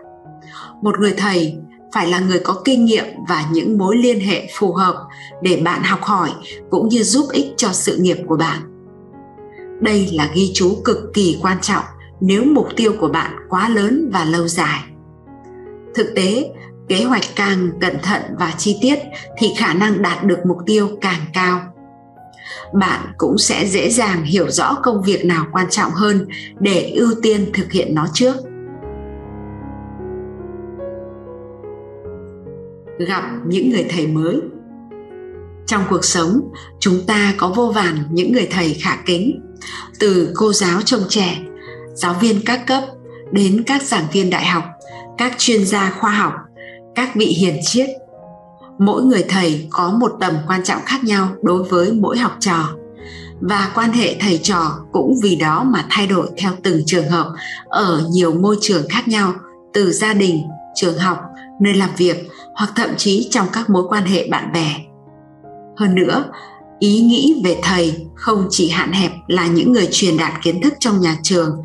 Một 0.81 0.99
người 0.99 1.13
thầy 1.17 1.55
phải 1.93 2.07
là 2.07 2.19
người 2.19 2.39
có 2.39 2.61
kinh 2.65 2.85
nghiệm 2.85 3.05
và 3.29 3.45
những 3.51 3.77
mối 3.77 3.97
liên 3.97 4.19
hệ 4.19 4.49
phù 4.59 4.73
hợp 4.73 5.07
để 5.41 5.61
bạn 5.65 5.83
học 5.83 6.01
hỏi 6.01 6.29
cũng 6.69 6.87
như 6.87 7.03
giúp 7.03 7.25
ích 7.31 7.53
cho 7.57 7.69
sự 7.71 7.97
nghiệp 7.97 8.17
của 8.27 8.37
bạn. 8.37 8.61
Đây 9.81 10.09
là 10.13 10.29
ghi 10.35 10.51
chú 10.53 10.81
cực 10.85 10.97
kỳ 11.13 11.39
quan 11.41 11.57
trọng 11.61 11.83
nếu 12.21 12.43
mục 12.43 12.67
tiêu 12.75 12.93
của 12.99 13.09
bạn 13.09 13.31
quá 13.49 13.69
lớn 13.69 14.09
và 14.13 14.25
lâu 14.25 14.47
dài. 14.47 14.79
Thực 15.95 16.13
tế 16.15 16.49
kế 16.89 17.03
hoạch 17.03 17.25
càng 17.35 17.69
cẩn 17.81 17.97
thận 18.03 18.21
và 18.39 18.53
chi 18.57 18.77
tiết 18.81 18.99
thì 19.37 19.47
khả 19.57 19.73
năng 19.73 20.01
đạt 20.01 20.23
được 20.23 20.39
mục 20.45 20.57
tiêu 20.65 20.89
càng 21.01 21.21
cao. 21.33 21.61
Bạn 22.73 23.01
cũng 23.17 23.37
sẽ 23.37 23.67
dễ 23.67 23.89
dàng 23.89 24.23
hiểu 24.23 24.49
rõ 24.49 24.77
công 24.83 25.03
việc 25.03 25.25
nào 25.25 25.45
quan 25.51 25.65
trọng 25.69 25.91
hơn 25.91 26.27
để 26.59 26.91
ưu 26.95 27.09
tiên 27.21 27.51
thực 27.53 27.71
hiện 27.71 27.95
nó 27.95 28.07
trước. 28.13 28.35
Gặp 33.07 33.23
những 33.45 33.69
người 33.69 33.85
thầy 33.89 34.07
mới. 34.07 34.41
Trong 35.65 35.83
cuộc 35.89 36.05
sống, 36.05 36.51
chúng 36.79 37.01
ta 37.07 37.33
có 37.37 37.53
vô 37.55 37.71
vàn 37.75 37.97
những 38.11 38.31
người 38.31 38.47
thầy 38.51 38.73
khả 38.73 38.97
kính, 39.05 39.41
từ 39.99 40.33
cô 40.35 40.53
giáo 40.53 40.81
trông 40.81 41.03
trẻ, 41.09 41.37
giáo 41.93 42.15
viên 42.21 42.39
các 42.45 42.67
cấp 42.67 42.83
đến 43.31 43.63
các 43.67 43.81
giảng 43.81 44.05
viên 44.11 44.29
đại 44.29 44.45
học, 44.45 44.63
các 45.17 45.33
chuyên 45.37 45.65
gia 45.65 45.89
khoa 45.89 46.11
học 46.11 46.33
các 46.95 47.15
vị 47.15 47.25
hiền 47.25 47.59
triết, 47.61 47.89
mỗi 48.79 49.03
người 49.03 49.25
thầy 49.29 49.67
có 49.71 49.91
một 49.91 50.11
tầm 50.19 50.33
quan 50.47 50.63
trọng 50.63 50.81
khác 50.85 51.03
nhau 51.03 51.29
đối 51.41 51.63
với 51.63 51.91
mỗi 51.91 52.17
học 52.17 52.37
trò. 52.39 52.69
Và 53.41 53.71
quan 53.75 53.91
hệ 53.91 54.15
thầy 54.19 54.37
trò 54.37 54.79
cũng 54.91 55.13
vì 55.23 55.35
đó 55.35 55.63
mà 55.63 55.85
thay 55.89 56.07
đổi 56.07 56.27
theo 56.37 56.51
từng 56.63 56.81
trường 56.85 57.09
hợp 57.09 57.33
ở 57.67 58.03
nhiều 58.11 58.33
môi 58.33 58.57
trường 58.61 58.89
khác 58.89 59.07
nhau, 59.07 59.33
từ 59.73 59.91
gia 59.91 60.13
đình, 60.13 60.43
trường 60.75 60.97
học, 60.97 61.21
nơi 61.61 61.73
làm 61.73 61.89
việc 61.97 62.29
hoặc 62.55 62.71
thậm 62.75 62.89
chí 62.97 63.27
trong 63.31 63.47
các 63.53 63.69
mối 63.69 63.83
quan 63.89 64.03
hệ 64.03 64.27
bạn 64.27 64.51
bè. 64.53 64.75
Hơn 65.77 65.95
nữa, 65.95 66.25
ý 66.79 67.01
nghĩ 67.01 67.41
về 67.45 67.59
thầy 67.63 68.07
không 68.15 68.47
chỉ 68.49 68.69
hạn 68.69 68.91
hẹp 68.91 69.11
là 69.27 69.47
những 69.47 69.73
người 69.73 69.87
truyền 69.91 70.17
đạt 70.17 70.31
kiến 70.43 70.61
thức 70.61 70.73
trong 70.79 71.01
nhà 71.01 71.17
trường, 71.23 71.63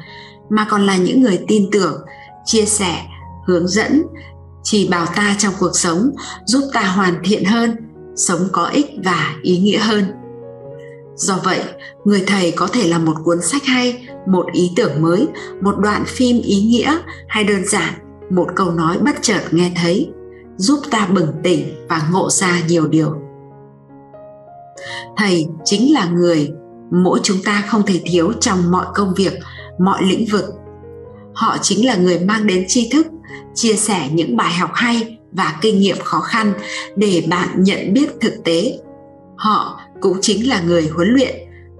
mà 0.51 0.67
còn 0.71 0.87
là 0.87 0.97
những 0.97 1.23
người 1.23 1.45
tin 1.49 1.69
tưởng, 1.73 2.03
chia 2.45 2.65
sẻ, 2.65 3.03
hướng 3.47 3.69
dẫn 3.69 4.03
chỉ 4.71 4.89
bảo 4.89 5.07
ta 5.17 5.37
trong 5.39 5.55
cuộc 5.59 5.71
sống 5.75 6.11
giúp 6.45 6.63
ta 6.73 6.81
hoàn 6.83 7.15
thiện 7.25 7.45
hơn, 7.45 7.77
sống 8.17 8.41
có 8.53 8.67
ích 8.67 8.87
và 9.05 9.37
ý 9.43 9.59
nghĩa 9.59 9.79
hơn. 9.79 10.05
Do 11.15 11.39
vậy, 11.45 11.61
người 12.05 12.25
thầy 12.27 12.51
có 12.51 12.67
thể 12.67 12.89
là 12.89 12.99
một 12.99 13.15
cuốn 13.25 13.43
sách 13.43 13.65
hay, 13.65 14.09
một 14.27 14.47
ý 14.53 14.71
tưởng 14.77 15.03
mới, 15.03 15.27
một 15.61 15.79
đoạn 15.79 16.05
phim 16.07 16.43
ý 16.43 16.63
nghĩa 16.63 16.99
hay 17.29 17.45
đơn 17.45 17.65
giản 17.65 17.95
một 18.31 18.47
câu 18.57 18.71
nói 18.71 18.99
bất 18.99 19.17
chợt 19.23 19.41
nghe 19.51 19.73
thấy, 19.77 20.11
giúp 20.57 20.81
ta 20.91 21.07
bừng 21.07 21.33
tỉnh 21.43 21.87
và 21.89 22.03
ngộ 22.13 22.31
ra 22.31 22.61
nhiều 22.69 22.89
điều. 22.89 23.15
Thầy 25.17 25.47
chính 25.65 25.93
là 25.93 26.09
người, 26.09 26.51
mỗi 26.91 27.21
chúng 27.23 27.39
ta 27.45 27.65
không 27.69 27.83
thể 27.87 28.01
thiếu 28.05 28.33
trong 28.41 28.71
mọi 28.71 28.87
công 28.95 29.15
việc, 29.15 29.33
mọi 29.79 30.03
lĩnh 30.03 30.27
vực. 30.33 30.45
Họ 31.35 31.57
chính 31.63 31.87
là 31.87 31.97
người 31.97 32.19
mang 32.19 32.47
đến 32.47 32.65
tri 32.69 32.91
thức 32.93 33.07
chia 33.55 33.75
sẻ 33.75 34.09
những 34.13 34.37
bài 34.37 34.53
học 34.53 34.71
hay 34.75 35.19
và 35.33 35.59
kinh 35.61 35.79
nghiệm 35.79 35.97
khó 36.05 36.21
khăn 36.21 36.53
để 36.97 37.25
bạn 37.29 37.49
nhận 37.63 37.93
biết 37.95 38.09
thực 38.21 38.35
tế. 38.45 38.79
Họ 39.37 39.81
cũng 40.01 40.19
chính 40.21 40.49
là 40.49 40.61
người 40.61 40.89
huấn 40.89 41.09
luyện, 41.09 41.37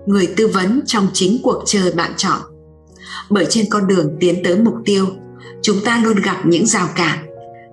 người 0.07 0.29
tư 0.37 0.47
vấn 0.49 0.81
trong 0.87 1.09
chính 1.13 1.39
cuộc 1.43 1.63
chơi 1.67 1.93
bạn 1.93 2.13
chọn. 2.17 2.41
Bởi 3.31 3.47
trên 3.51 3.67
con 3.71 3.87
đường 3.87 4.17
tiến 4.21 4.43
tới 4.45 4.59
mục 4.59 4.75
tiêu, 4.85 5.07
chúng 5.63 5.77
ta 5.85 6.01
luôn 6.05 6.17
gặp 6.17 6.47
những 6.47 6.67
rào 6.67 6.89
cản. 6.95 7.19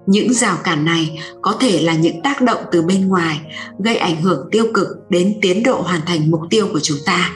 Những 0.05 0.33
rào 0.33 0.57
cản 0.63 0.85
này 0.85 1.19
có 1.41 1.55
thể 1.59 1.81
là 1.81 1.95
những 1.95 2.21
tác 2.21 2.41
động 2.41 2.63
từ 2.71 2.81
bên 2.81 3.07
ngoài, 3.07 3.41
gây 3.79 3.95
ảnh 3.95 4.21
hưởng 4.21 4.47
tiêu 4.51 4.65
cực 4.73 4.87
đến 5.09 5.37
tiến 5.41 5.63
độ 5.63 5.81
hoàn 5.81 6.01
thành 6.05 6.31
mục 6.31 6.41
tiêu 6.49 6.67
của 6.73 6.79
chúng 6.79 6.97
ta 7.05 7.31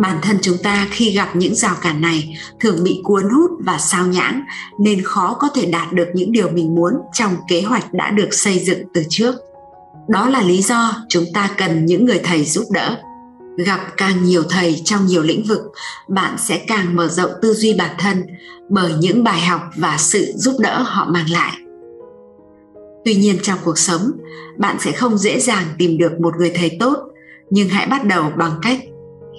bản 0.00 0.18
thân 0.22 0.38
chúng 0.42 0.56
ta 0.62 0.88
khi 0.90 1.10
gặp 1.10 1.36
những 1.36 1.54
rào 1.54 1.74
cản 1.82 2.00
này 2.00 2.38
thường 2.60 2.84
bị 2.84 3.00
cuốn 3.04 3.30
hút 3.30 3.50
và 3.58 3.78
sao 3.78 4.06
nhãng, 4.06 4.42
nên 4.78 5.02
khó 5.02 5.36
có 5.40 5.48
thể 5.54 5.66
đạt 5.66 5.92
được 5.92 6.08
những 6.14 6.32
điều 6.32 6.50
mình 6.50 6.74
muốn 6.74 6.92
trong 7.12 7.36
kế 7.48 7.62
hoạch 7.62 7.92
đã 7.94 8.10
được 8.10 8.28
xây 8.34 8.58
dựng 8.58 8.82
từ 8.94 9.02
trước. 9.08 9.34
Đó 10.08 10.28
là 10.28 10.42
lý 10.42 10.62
do 10.62 10.94
chúng 11.08 11.24
ta 11.34 11.50
cần 11.56 11.86
những 11.86 12.04
người 12.04 12.20
thầy 12.24 12.44
giúp 12.44 12.64
đỡ. 12.70 12.96
Gặp 13.56 13.80
càng 13.96 14.24
nhiều 14.24 14.42
thầy 14.42 14.82
trong 14.84 15.06
nhiều 15.06 15.22
lĩnh 15.22 15.44
vực, 15.48 15.60
bạn 16.08 16.36
sẽ 16.38 16.58
càng 16.66 16.96
mở 16.96 17.08
rộng 17.08 17.30
tư 17.42 17.54
duy 17.54 17.74
bản 17.74 17.90
thân 17.98 18.22
bởi 18.68 18.92
những 19.00 19.24
bài 19.24 19.40
học 19.40 19.60
và 19.76 19.96
sự 19.98 20.32
giúp 20.36 20.54
đỡ 20.58 20.82
họ 20.86 21.06
mang 21.10 21.30
lại. 21.30 21.52
Tuy 23.04 23.14
nhiên 23.14 23.38
trong 23.42 23.58
cuộc 23.64 23.78
sống, 23.78 24.10
bạn 24.58 24.76
sẽ 24.80 24.92
không 24.92 25.18
dễ 25.18 25.40
dàng 25.40 25.64
tìm 25.78 25.98
được 25.98 26.20
một 26.20 26.36
người 26.36 26.52
thầy 26.54 26.76
tốt, 26.80 26.98
nhưng 27.50 27.68
hãy 27.68 27.86
bắt 27.86 28.04
đầu 28.04 28.32
bằng 28.36 28.52
cách 28.62 28.80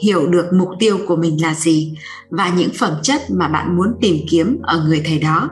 hiểu 0.03 0.27
được 0.27 0.45
mục 0.53 0.69
tiêu 0.79 0.97
của 1.07 1.15
mình 1.15 1.41
là 1.41 1.53
gì 1.53 1.93
và 2.29 2.49
những 2.49 2.71
phẩm 2.79 2.93
chất 3.03 3.21
mà 3.29 3.47
bạn 3.47 3.77
muốn 3.77 3.95
tìm 4.01 4.15
kiếm 4.29 4.59
ở 4.63 4.83
người 4.87 5.01
thầy 5.05 5.19
đó. 5.19 5.49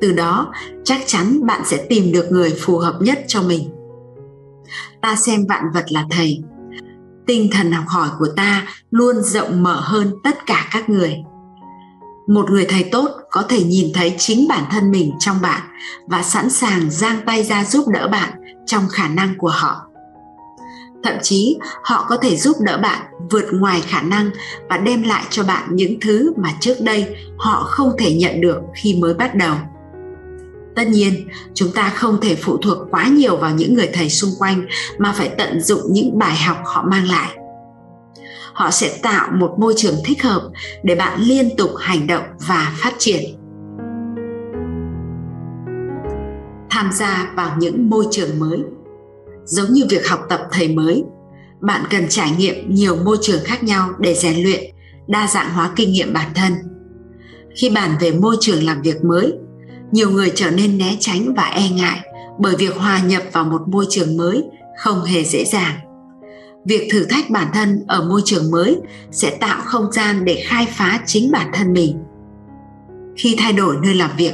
Từ 0.00 0.12
đó, 0.12 0.52
chắc 0.84 1.00
chắn 1.06 1.46
bạn 1.46 1.62
sẽ 1.64 1.86
tìm 1.88 2.12
được 2.12 2.26
người 2.30 2.54
phù 2.60 2.78
hợp 2.78 2.98
nhất 3.00 3.24
cho 3.26 3.42
mình. 3.42 3.70
Ta 5.02 5.16
xem 5.16 5.46
vạn 5.48 5.64
vật 5.74 5.84
là 5.92 6.06
thầy. 6.10 6.42
Tinh 7.26 7.48
thần 7.52 7.72
học 7.72 7.84
hỏi 7.88 8.08
của 8.18 8.28
ta 8.36 8.66
luôn 8.90 9.22
rộng 9.22 9.62
mở 9.62 9.80
hơn 9.82 10.12
tất 10.24 10.46
cả 10.46 10.68
các 10.72 10.88
người. 10.88 11.16
Một 12.28 12.50
người 12.50 12.66
thầy 12.68 12.84
tốt 12.92 13.10
có 13.30 13.42
thể 13.48 13.64
nhìn 13.64 13.86
thấy 13.94 14.14
chính 14.18 14.48
bản 14.48 14.64
thân 14.70 14.90
mình 14.90 15.12
trong 15.18 15.36
bạn 15.42 15.60
và 16.06 16.22
sẵn 16.22 16.50
sàng 16.50 16.90
giang 16.90 17.20
tay 17.26 17.42
ra 17.42 17.64
giúp 17.64 17.88
đỡ 17.88 18.08
bạn 18.08 18.30
trong 18.66 18.88
khả 18.88 19.08
năng 19.08 19.38
của 19.38 19.48
họ 19.48 19.89
thậm 21.02 21.14
chí, 21.22 21.58
họ 21.82 22.06
có 22.08 22.16
thể 22.16 22.36
giúp 22.36 22.56
đỡ 22.60 22.78
bạn 22.82 23.06
vượt 23.30 23.44
ngoài 23.52 23.82
khả 23.86 24.02
năng 24.02 24.30
và 24.68 24.78
đem 24.78 25.02
lại 25.02 25.24
cho 25.30 25.44
bạn 25.44 25.68
những 25.70 26.00
thứ 26.00 26.32
mà 26.36 26.48
trước 26.60 26.74
đây 26.80 27.16
họ 27.38 27.62
không 27.62 27.92
thể 27.98 28.14
nhận 28.14 28.40
được 28.40 28.56
khi 28.74 28.94
mới 28.94 29.14
bắt 29.14 29.34
đầu. 29.34 29.54
Tất 30.76 30.88
nhiên, 30.88 31.28
chúng 31.54 31.72
ta 31.72 31.88
không 31.88 32.20
thể 32.20 32.34
phụ 32.34 32.56
thuộc 32.56 32.78
quá 32.90 33.08
nhiều 33.08 33.36
vào 33.36 33.54
những 33.54 33.74
người 33.74 33.90
thầy 33.92 34.10
xung 34.10 34.30
quanh 34.38 34.66
mà 34.98 35.12
phải 35.12 35.28
tận 35.38 35.60
dụng 35.60 35.80
những 35.90 36.18
bài 36.18 36.36
học 36.36 36.56
họ 36.64 36.84
mang 36.90 37.08
lại. 37.08 37.36
Họ 38.52 38.70
sẽ 38.70 38.98
tạo 39.02 39.28
một 39.32 39.54
môi 39.58 39.74
trường 39.76 39.94
thích 40.04 40.22
hợp 40.22 40.42
để 40.82 40.94
bạn 40.94 41.20
liên 41.20 41.56
tục 41.56 41.70
hành 41.78 42.06
động 42.06 42.24
và 42.48 42.72
phát 42.76 42.94
triển. 42.98 43.20
Tham 46.70 46.90
gia 46.92 47.32
vào 47.36 47.56
những 47.58 47.90
môi 47.90 48.06
trường 48.10 48.38
mới 48.38 48.58
giống 49.44 49.72
như 49.72 49.84
việc 49.90 50.08
học 50.08 50.20
tập 50.28 50.40
thầy 50.52 50.68
mới, 50.68 51.04
bạn 51.60 51.84
cần 51.90 52.08
trải 52.08 52.30
nghiệm 52.38 52.74
nhiều 52.74 52.96
môi 52.96 53.16
trường 53.20 53.44
khác 53.44 53.64
nhau 53.64 53.90
để 53.98 54.14
rèn 54.14 54.42
luyện, 54.42 54.60
đa 55.08 55.26
dạng 55.26 55.54
hóa 55.54 55.70
kinh 55.76 55.92
nghiệm 55.92 56.12
bản 56.12 56.30
thân. 56.34 56.52
Khi 57.56 57.70
bàn 57.70 57.96
về 58.00 58.12
môi 58.12 58.36
trường 58.40 58.62
làm 58.62 58.82
việc 58.82 59.04
mới, 59.04 59.32
nhiều 59.92 60.10
người 60.10 60.32
trở 60.34 60.50
nên 60.50 60.78
né 60.78 60.96
tránh 61.00 61.34
và 61.36 61.42
e 61.42 61.68
ngại 61.68 61.98
bởi 62.38 62.56
việc 62.56 62.74
hòa 62.74 63.02
nhập 63.02 63.22
vào 63.32 63.44
một 63.44 63.68
môi 63.68 63.86
trường 63.90 64.16
mới 64.16 64.44
không 64.78 65.04
hề 65.04 65.24
dễ 65.24 65.44
dàng. 65.44 65.74
Việc 66.64 66.88
thử 66.92 67.04
thách 67.04 67.30
bản 67.30 67.48
thân 67.54 67.84
ở 67.88 68.08
môi 68.08 68.20
trường 68.24 68.50
mới 68.50 68.76
sẽ 69.10 69.30
tạo 69.40 69.60
không 69.64 69.92
gian 69.92 70.24
để 70.24 70.44
khai 70.46 70.66
phá 70.70 71.00
chính 71.06 71.30
bản 71.32 71.50
thân 71.54 71.72
mình 71.72 71.98
khi 73.20 73.36
thay 73.38 73.52
đổi 73.52 73.76
nơi 73.82 73.94
làm 73.94 74.10
việc. 74.16 74.32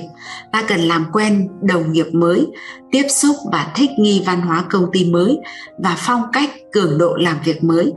Ta 0.52 0.62
cần 0.62 0.80
làm 0.80 1.06
quen 1.12 1.48
đồng 1.62 1.92
nghiệp 1.92 2.06
mới, 2.12 2.46
tiếp 2.92 3.04
xúc 3.08 3.36
và 3.52 3.72
thích 3.74 3.90
nghi 3.98 4.22
văn 4.26 4.40
hóa 4.40 4.64
công 4.70 4.86
ty 4.92 5.10
mới 5.10 5.38
và 5.78 5.96
phong 5.98 6.22
cách, 6.32 6.50
cường 6.72 6.98
độ 6.98 7.16
làm 7.16 7.36
việc 7.44 7.64
mới. 7.64 7.92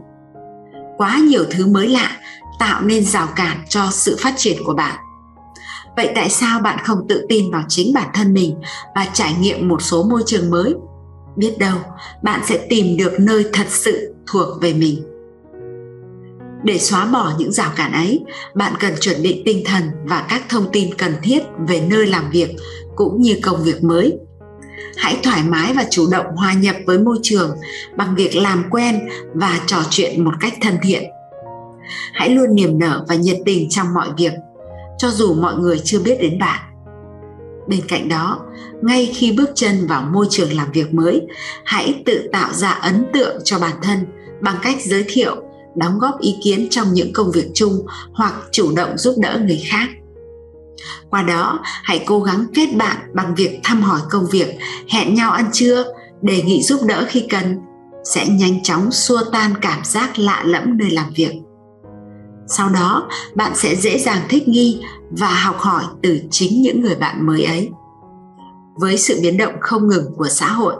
Quá 0.97 1.17
nhiều 1.17 1.43
thứ 1.49 1.67
mới 1.67 1.88
lạ 1.88 2.17
tạo 2.60 2.82
nên 2.82 3.04
rào 3.04 3.28
cản 3.36 3.58
cho 3.69 3.88
sự 3.91 4.17
phát 4.19 4.34
triển 4.38 4.58
của 4.65 4.73
bạn. 4.73 4.95
Vậy 5.95 6.12
tại 6.15 6.30
sao 6.30 6.60
bạn 6.60 6.80
không 6.86 7.08
tự 7.10 7.25
tin 7.30 7.52
vào 7.52 7.63
chính 7.67 7.93
bản 7.93 8.08
thân 8.13 8.34
mình 8.34 8.56
và 8.95 9.08
trải 9.13 9.36
nghiệm 9.39 9.67
một 9.67 9.82
số 9.82 10.04
môi 10.04 10.23
trường 10.25 10.49
mới? 10.49 10.73
Biết 11.36 11.58
đâu, 11.60 11.78
bạn 12.23 12.41
sẽ 12.45 12.65
tìm 12.69 12.97
được 12.97 13.19
nơi 13.19 13.45
thật 13.54 13.67
sự 13.69 14.15
thuộc 14.28 14.62
về 14.62 14.73
mình 14.73 15.09
để 16.63 16.78
xóa 16.78 17.06
bỏ 17.06 17.34
những 17.39 17.52
rào 17.52 17.72
cản 17.76 17.91
ấy, 17.91 18.24
bạn 18.54 18.74
cần 18.80 18.93
chuẩn 19.00 19.24
bị 19.24 19.41
tinh 19.45 19.63
thần 19.65 19.84
và 20.04 20.26
các 20.30 20.41
thông 20.50 20.72
tin 20.72 20.93
cần 20.93 21.13
thiết 21.24 21.43
về 21.67 21.82
nơi 21.89 22.08
làm 22.08 22.30
việc 22.32 22.56
cũng 22.95 23.22
như 23.22 23.36
công 23.43 23.63
việc 23.63 23.84
mới. 23.84 24.17
Hãy 24.98 25.17
thoải 25.24 25.43
mái 25.43 25.74
và 25.74 25.86
chủ 25.89 26.08
động 26.12 26.26
hòa 26.36 26.54
nhập 26.54 26.76
với 26.86 27.00
môi 27.00 27.17
trường 27.24 27.58
bằng 27.98 28.15
việc 28.15 28.36
làm 28.36 28.63
quen 28.69 29.10
và 29.34 29.60
trò 29.65 29.78
chuyện 29.89 30.24
một 30.24 30.34
cách 30.39 30.54
thân 30.62 30.78
thiện. 30.84 31.04
Hãy 32.13 32.30
luôn 32.30 32.56
niềm 32.56 32.80
nở 32.80 33.06
và 33.08 33.15
nhiệt 33.15 33.38
tình 33.45 33.69
trong 33.69 33.93
mọi 33.93 34.08
việc, 34.17 34.34
cho 34.98 35.10
dù 35.10 35.34
mọi 35.34 35.56
người 35.56 35.82
chưa 35.84 36.00
biết 36.00 36.22
đến 36.22 36.39
bạn. 36.39 36.60
Bên 37.67 37.82
cạnh 37.88 38.10
đó, 38.10 38.39
ngay 38.82 39.12
khi 39.15 39.32
bước 39.32 39.50
chân 39.56 39.88
vào 39.88 40.02
môi 40.02 40.28
trường 40.30 40.54
làm 40.54 40.72
việc 40.72 40.93
mới, 40.93 41.22
hãy 41.65 42.04
tự 42.06 42.30
tạo 42.32 42.54
ra 42.54 42.69
ấn 42.69 43.06
tượng 43.13 43.41
cho 43.43 43.60
bản 43.60 43.76
thân 43.84 44.06
bằng 44.41 44.56
cách 44.62 44.76
giới 44.82 45.06
thiệu 45.08 45.36
đóng 45.75 45.99
góp 45.99 46.19
ý 46.19 46.36
kiến 46.43 46.67
trong 46.69 46.93
những 46.93 47.13
công 47.13 47.32
việc 47.32 47.51
chung 47.53 47.86
hoặc 48.13 48.34
chủ 48.51 48.75
động 48.75 48.97
giúp 48.97 49.15
đỡ 49.17 49.39
người 49.45 49.63
khác. 49.69 49.89
Qua 51.10 51.21
đó, 51.23 51.60
hãy 51.63 52.03
cố 52.05 52.19
gắng 52.19 52.45
kết 52.53 52.75
bạn 52.75 52.97
bằng 53.13 53.36
việc 53.36 53.60
thăm 53.63 53.82
hỏi 53.82 53.99
công 54.10 54.25
việc, 54.32 54.58
hẹn 54.89 55.13
nhau 55.13 55.32
ăn 55.32 55.49
trưa, 55.53 55.86
đề 56.21 56.41
nghị 56.41 56.62
giúp 56.63 56.79
đỡ 56.88 57.05
khi 57.10 57.25
cần, 57.29 57.58
sẽ 58.03 58.27
nhanh 58.27 58.63
chóng 58.63 58.91
xua 58.91 59.21
tan 59.32 59.53
cảm 59.62 59.84
giác 59.84 60.19
lạ 60.19 60.43
lẫm 60.45 60.77
nơi 60.77 60.89
làm 60.89 61.05
việc. 61.15 61.34
Sau 62.47 62.69
đó, 62.69 63.08
bạn 63.36 63.51
sẽ 63.55 63.75
dễ 63.75 63.97
dàng 63.97 64.21
thích 64.29 64.47
nghi 64.47 64.82
và 65.12 65.34
học 65.34 65.58
hỏi 65.60 65.84
từ 66.03 66.21
chính 66.32 66.62
những 66.62 66.82
người 66.82 66.95
bạn 66.95 67.25
mới 67.25 67.43
ấy 67.43 67.69
với 68.80 68.98
sự 68.98 69.20
biến 69.22 69.38
động 69.38 69.54
không 69.62 69.88
ngừng 69.88 70.06
của 70.18 70.28
xã 70.28 70.48
hội. 70.48 70.74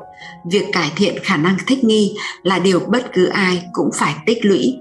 Việc 0.52 0.66
cải 0.74 0.92
thiện 0.96 1.16
khả 1.24 1.38
năng 1.38 1.58
thích 1.68 1.84
nghi 1.84 2.18
là 2.44 2.60
điều 2.60 2.80
bất 2.80 3.14
cứ 3.14 3.26
ai 3.26 3.64
cũng 3.74 3.90
phải 3.96 4.16
tích 4.26 4.46
lũy. 4.46 4.78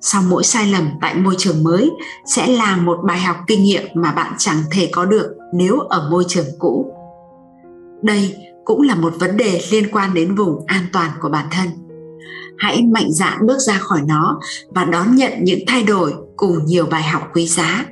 Sau 0.00 0.22
mỗi 0.28 0.44
sai 0.44 0.66
lầm 0.66 0.88
tại 1.00 1.14
môi 1.14 1.34
trường 1.38 1.64
mới 1.64 1.90
sẽ 2.26 2.46
là 2.46 2.76
một 2.76 2.98
bài 3.04 3.20
học 3.20 3.36
kinh 3.46 3.62
nghiệm 3.62 3.82
mà 3.94 4.12
bạn 4.12 4.32
chẳng 4.38 4.62
thể 4.70 4.88
có 4.92 5.04
được 5.04 5.36
nếu 5.54 5.78
ở 5.78 6.08
môi 6.10 6.24
trường 6.28 6.46
cũ. 6.58 6.92
Đây 8.02 8.36
cũng 8.64 8.82
là 8.82 8.94
một 8.94 9.14
vấn 9.20 9.36
đề 9.36 9.60
liên 9.70 9.90
quan 9.92 10.14
đến 10.14 10.34
vùng 10.34 10.66
an 10.66 10.86
toàn 10.92 11.10
của 11.20 11.28
bản 11.28 11.46
thân. 11.50 11.68
Hãy 12.58 12.82
mạnh 12.82 13.12
dạn 13.12 13.46
bước 13.46 13.58
ra 13.58 13.78
khỏi 13.78 14.00
nó 14.06 14.40
và 14.68 14.84
đón 14.84 15.14
nhận 15.14 15.32
những 15.42 15.60
thay 15.66 15.82
đổi 15.82 16.14
cùng 16.36 16.66
nhiều 16.66 16.86
bài 16.86 17.02
học 17.02 17.22
quý 17.34 17.46
giá 17.46 17.84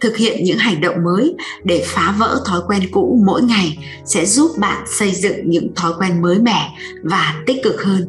thực 0.00 0.16
hiện 0.16 0.44
những 0.44 0.58
hành 0.58 0.80
động 0.80 1.04
mới 1.04 1.34
để 1.64 1.84
phá 1.86 2.14
vỡ 2.18 2.42
thói 2.46 2.60
quen 2.66 2.82
cũ 2.92 3.22
mỗi 3.26 3.42
ngày 3.42 3.78
sẽ 4.04 4.26
giúp 4.26 4.50
bạn 4.58 4.84
xây 4.86 5.14
dựng 5.14 5.50
những 5.50 5.74
thói 5.74 5.92
quen 5.98 6.22
mới 6.22 6.38
mẻ 6.38 6.74
và 7.02 7.42
tích 7.46 7.62
cực 7.62 7.82
hơn. 7.82 8.08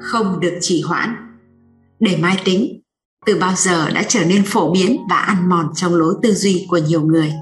Không 0.00 0.40
được 0.40 0.58
trì 0.60 0.82
hoãn. 0.82 1.16
Để 2.00 2.16
mai 2.16 2.40
tính, 2.44 2.80
từ 3.26 3.38
bao 3.40 3.52
giờ 3.56 3.90
đã 3.90 4.02
trở 4.08 4.24
nên 4.24 4.42
phổ 4.44 4.72
biến 4.72 4.96
và 5.10 5.16
ăn 5.16 5.48
mòn 5.48 5.70
trong 5.74 5.94
lối 5.94 6.14
tư 6.22 6.34
duy 6.34 6.66
của 6.70 6.78
nhiều 6.78 7.00
người? 7.02 7.32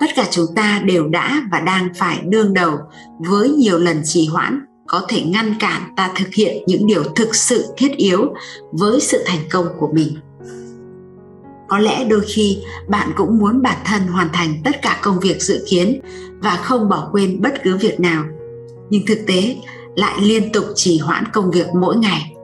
Tất 0.00 0.06
cả 0.16 0.26
chúng 0.30 0.46
ta 0.56 0.82
đều 0.84 1.08
đã 1.08 1.42
và 1.52 1.60
đang 1.60 1.88
phải 1.94 2.20
đương 2.24 2.54
đầu 2.54 2.78
với 3.18 3.48
nhiều 3.48 3.78
lần 3.78 4.00
trì 4.04 4.26
hoãn 4.26 4.60
có 4.94 5.02
thể 5.08 5.22
ngăn 5.22 5.54
cản 5.60 5.82
ta 5.96 6.12
thực 6.16 6.34
hiện 6.34 6.64
những 6.66 6.86
điều 6.86 7.02
thực 7.04 7.34
sự 7.34 7.64
thiết 7.76 7.96
yếu 7.96 8.34
với 8.72 9.00
sự 9.00 9.24
thành 9.26 9.38
công 9.50 9.66
của 9.78 9.90
mình. 9.92 10.16
Có 11.68 11.78
lẽ 11.78 12.04
đôi 12.04 12.20
khi 12.26 12.58
bạn 12.88 13.10
cũng 13.16 13.38
muốn 13.38 13.62
bản 13.62 13.76
thân 13.84 14.06
hoàn 14.06 14.28
thành 14.32 14.54
tất 14.64 14.82
cả 14.82 14.98
công 15.02 15.20
việc 15.20 15.42
dự 15.42 15.64
kiến 15.68 16.00
và 16.42 16.56
không 16.56 16.88
bỏ 16.88 17.08
quên 17.12 17.42
bất 17.42 17.62
cứ 17.62 17.76
việc 17.76 18.00
nào, 18.00 18.24
nhưng 18.90 19.06
thực 19.06 19.18
tế 19.26 19.56
lại 19.96 20.20
liên 20.20 20.52
tục 20.52 20.64
trì 20.74 20.98
hoãn 20.98 21.24
công 21.32 21.50
việc 21.50 21.66
mỗi 21.74 21.96
ngày. 21.96 22.34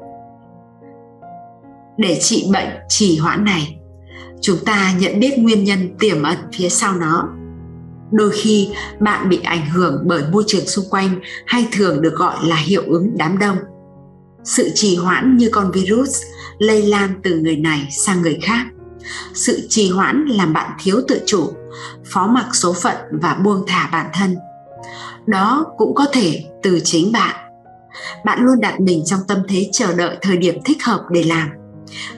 Để 1.96 2.18
trị 2.20 2.48
bệnh 2.52 2.68
trì 2.88 3.18
hoãn 3.18 3.44
này, 3.44 3.78
chúng 4.40 4.58
ta 4.64 4.94
nhận 4.98 5.20
biết 5.20 5.38
nguyên 5.38 5.64
nhân 5.64 5.96
tiềm 5.98 6.22
ẩn 6.22 6.38
phía 6.52 6.68
sau 6.68 6.96
nó 6.96 7.28
đôi 8.10 8.30
khi, 8.30 8.68
bạn 9.00 9.28
bị 9.28 9.40
ảnh 9.42 9.70
hưởng 9.70 10.02
bởi 10.06 10.22
môi 10.32 10.44
trường 10.46 10.66
xung 10.66 10.84
quanh 10.90 11.20
hay 11.46 11.68
thường 11.72 12.02
được 12.02 12.14
gọi 12.14 12.36
là 12.44 12.56
hiệu 12.56 12.82
ứng 12.86 13.10
đám 13.16 13.38
đông. 13.38 13.56
Sự 14.44 14.70
trì 14.74 14.96
hoãn 14.96 15.36
như 15.36 15.48
con 15.52 15.70
virus 15.70 16.22
lây 16.58 16.82
lan 16.82 17.20
từ 17.22 17.40
người 17.40 17.56
này 17.56 17.88
sang 17.90 18.22
người 18.22 18.38
khác. 18.42 18.66
Sự 19.34 19.66
trì 19.68 19.90
hoãn 19.90 20.24
làm 20.26 20.52
bạn 20.52 20.70
thiếu 20.82 21.00
tự 21.08 21.20
chủ, 21.26 21.52
phó 22.04 22.26
mặc 22.26 22.48
số 22.52 22.72
phận 22.72 22.96
và 23.10 23.34
buông 23.34 23.64
thả 23.66 23.88
bản 23.92 24.06
thân. 24.14 24.36
Đó 25.26 25.66
cũng 25.78 25.94
có 25.94 26.06
thể 26.12 26.44
từ 26.62 26.80
chính 26.84 27.12
bạn. 27.12 27.36
Bạn 28.24 28.38
luôn 28.44 28.60
đặt 28.60 28.80
mình 28.80 29.02
trong 29.06 29.20
tâm 29.28 29.38
thế 29.48 29.68
chờ 29.72 29.94
đợi 29.94 30.16
thời 30.22 30.36
điểm 30.36 30.54
thích 30.64 30.84
hợp 30.84 31.04
để 31.10 31.22
làm, 31.22 31.48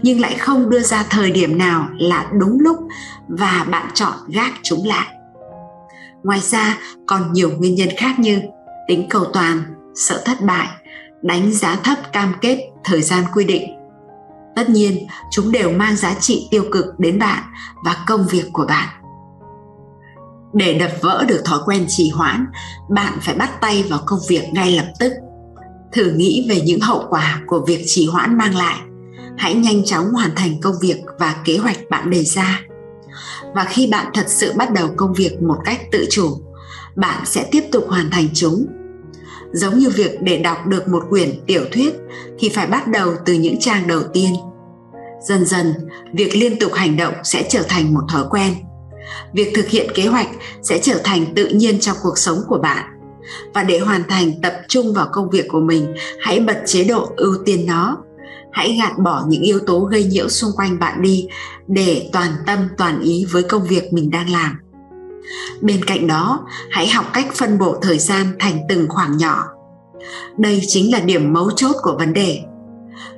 nhưng 0.03 0.21
lại 0.21 0.37
không 0.39 0.71
đưa 0.71 0.81
ra 0.81 1.05
thời 1.11 1.31
điểm 1.31 1.59
nào 1.59 1.89
là 1.99 2.31
đúng 2.41 2.61
lúc 2.61 2.77
và 3.29 3.67
bạn 3.71 3.91
chọn 3.95 4.15
gác 4.29 4.53
chúng 4.63 4.87
lại 4.87 5.07
ngoài 6.25 6.41
ra, 6.41 6.79
còn 7.07 7.33
nhiều 7.33 7.51
nguyên 7.59 7.75
nhân 7.75 7.89
khác 7.97 8.19
như 8.19 8.43
tính 8.89 9.07
cầu 9.11 9.25
toàn, 9.33 9.63
sợ 9.95 10.23
thất 10.25 10.41
bại, 10.41 10.69
đánh 11.23 11.53
giá 11.53 11.77
thấp 11.85 11.99
cam 12.13 12.35
kết 12.41 12.59
thời 12.85 13.03
gian 13.03 13.25
quy 13.35 13.45
định. 13.45 13.63
Tất 14.57 14.71
nhiên, 14.71 15.07
chúng 15.31 15.53
đều 15.53 15.73
mang 15.73 15.97
giá 15.97 16.15
trị 16.15 16.49
tiêu 16.51 16.65
cực 16.73 16.85
đến 16.99 17.19
bạn 17.19 17.43
và 17.85 17.97
công 18.07 18.27
việc 18.31 18.45
của 18.53 18.67
bạn. 18.69 18.89
Để 20.53 20.79
đập 20.79 20.91
vỡ 21.01 21.25
được 21.29 21.43
thói 21.45 21.59
quen 21.65 21.85
trì 21.89 22.11
hoãn, 22.11 22.47
bạn 22.91 23.19
phải 23.21 23.35
bắt 23.35 23.61
tay 23.61 23.85
vào 23.91 24.01
công 24.07 24.21
việc 24.29 24.43
ngay 24.53 24.77
lập 24.77 24.93
tức. 24.99 25.13
Thử 25.93 26.13
nghĩ 26.13 26.47
về 26.49 26.61
những 26.61 26.81
hậu 26.81 27.07
quả 27.09 27.41
của 27.47 27.65
việc 27.67 27.83
trì 27.87 28.07
hoãn 28.07 28.39
mang 28.39 28.55
lại. 28.57 28.79
Hãy 29.39 29.55
nhanh 29.55 29.85
chóng 29.85 30.13
hoàn 30.13 30.31
thành 30.37 30.61
công 30.61 30.75
việc 30.81 31.03
và 31.19 31.37
kế 31.45 31.57
hoạch 31.57 31.77
bạn 31.91 32.11
đề 32.11 32.25
ra 32.25 32.61
và 33.55 33.65
khi 33.65 33.87
bạn 33.87 34.07
thật 34.15 34.25
sự 34.29 34.53
bắt 34.57 34.73
đầu 34.73 34.89
công 34.97 35.13
việc 35.13 35.43
một 35.43 35.57
cách 35.65 35.81
tự 35.93 36.07
chủ, 36.11 36.41
bạn 36.97 37.23
sẽ 37.27 37.49
tiếp 37.51 37.65
tục 37.73 37.85
hoàn 37.89 38.11
thành 38.11 38.29
chúng. 38.35 38.67
Giống 39.53 39.79
như 39.79 39.91
việc 39.91 40.23
để 40.23 40.39
đọc 40.39 40.67
được 40.67 40.89
một 40.89 41.03
quyển 41.11 41.41
tiểu 41.47 41.65
thuyết 41.73 41.95
thì 42.39 42.49
phải 42.49 42.67
bắt 42.67 42.89
đầu 42.89 43.15
từ 43.27 43.33
những 43.33 43.61
trang 43.61 43.87
đầu 43.87 44.03
tiên. 44.13 44.35
Dần 45.23 45.45
dần, 45.45 45.75
việc 46.13 46.37
liên 46.37 46.59
tục 46.59 46.73
hành 46.73 46.97
động 46.97 47.15
sẽ 47.25 47.47
trở 47.49 47.63
thành 47.69 47.95
một 47.95 48.03
thói 48.13 48.25
quen. 48.31 48.55
Việc 49.33 49.53
thực 49.55 49.69
hiện 49.69 49.91
kế 49.95 50.07
hoạch 50.07 50.29
sẽ 50.63 50.79
trở 50.83 51.01
thành 51.05 51.35
tự 51.35 51.49
nhiên 51.49 51.81
trong 51.81 51.97
cuộc 52.03 52.19
sống 52.19 52.39
của 52.49 52.59
bạn. 52.59 52.85
Và 53.55 53.63
để 53.63 53.79
hoàn 53.79 54.03
thành 54.09 54.41
tập 54.43 54.55
trung 54.69 54.95
vào 54.95 55.09
công 55.13 55.31
việc 55.31 55.49
của 55.49 55.61
mình, 55.61 55.95
hãy 56.21 56.41
bật 56.41 56.63
chế 56.67 56.85
độ 56.85 57.11
ưu 57.17 57.35
tiên 57.45 57.67
nó 57.67 57.97
hãy 58.53 58.79
gạt 58.81 58.99
bỏ 58.99 59.25
những 59.29 59.43
yếu 59.43 59.61
tố 59.67 59.81
gây 59.81 60.05
nhiễu 60.05 60.29
xung 60.29 60.51
quanh 60.57 60.79
bạn 60.79 61.03
đi, 61.03 61.27
để 61.67 62.11
toàn 62.13 62.31
tâm, 62.47 62.69
toàn 62.79 63.01
ý 63.01 63.27
với 63.31 63.43
công 63.43 63.67
việc 63.67 63.93
mình 63.93 64.11
đang 64.11 64.31
làm. 64.31 64.59
Bên 65.61 65.85
cạnh 65.85 66.07
đó, 66.07 66.47
hãy 66.71 66.89
học 66.89 67.07
cách 67.13 67.27
phân 67.35 67.59
bổ 67.59 67.77
thời 67.83 67.99
gian 67.99 68.27
thành 68.39 68.59
từng 68.69 68.89
khoảng 68.89 69.17
nhỏ. 69.17 69.45
Đây 70.39 70.63
chính 70.67 70.93
là 70.93 71.01
điểm 71.01 71.33
mấu 71.33 71.51
chốt 71.51 71.77
của 71.83 71.97
vấn 71.99 72.13
đề. 72.13 72.41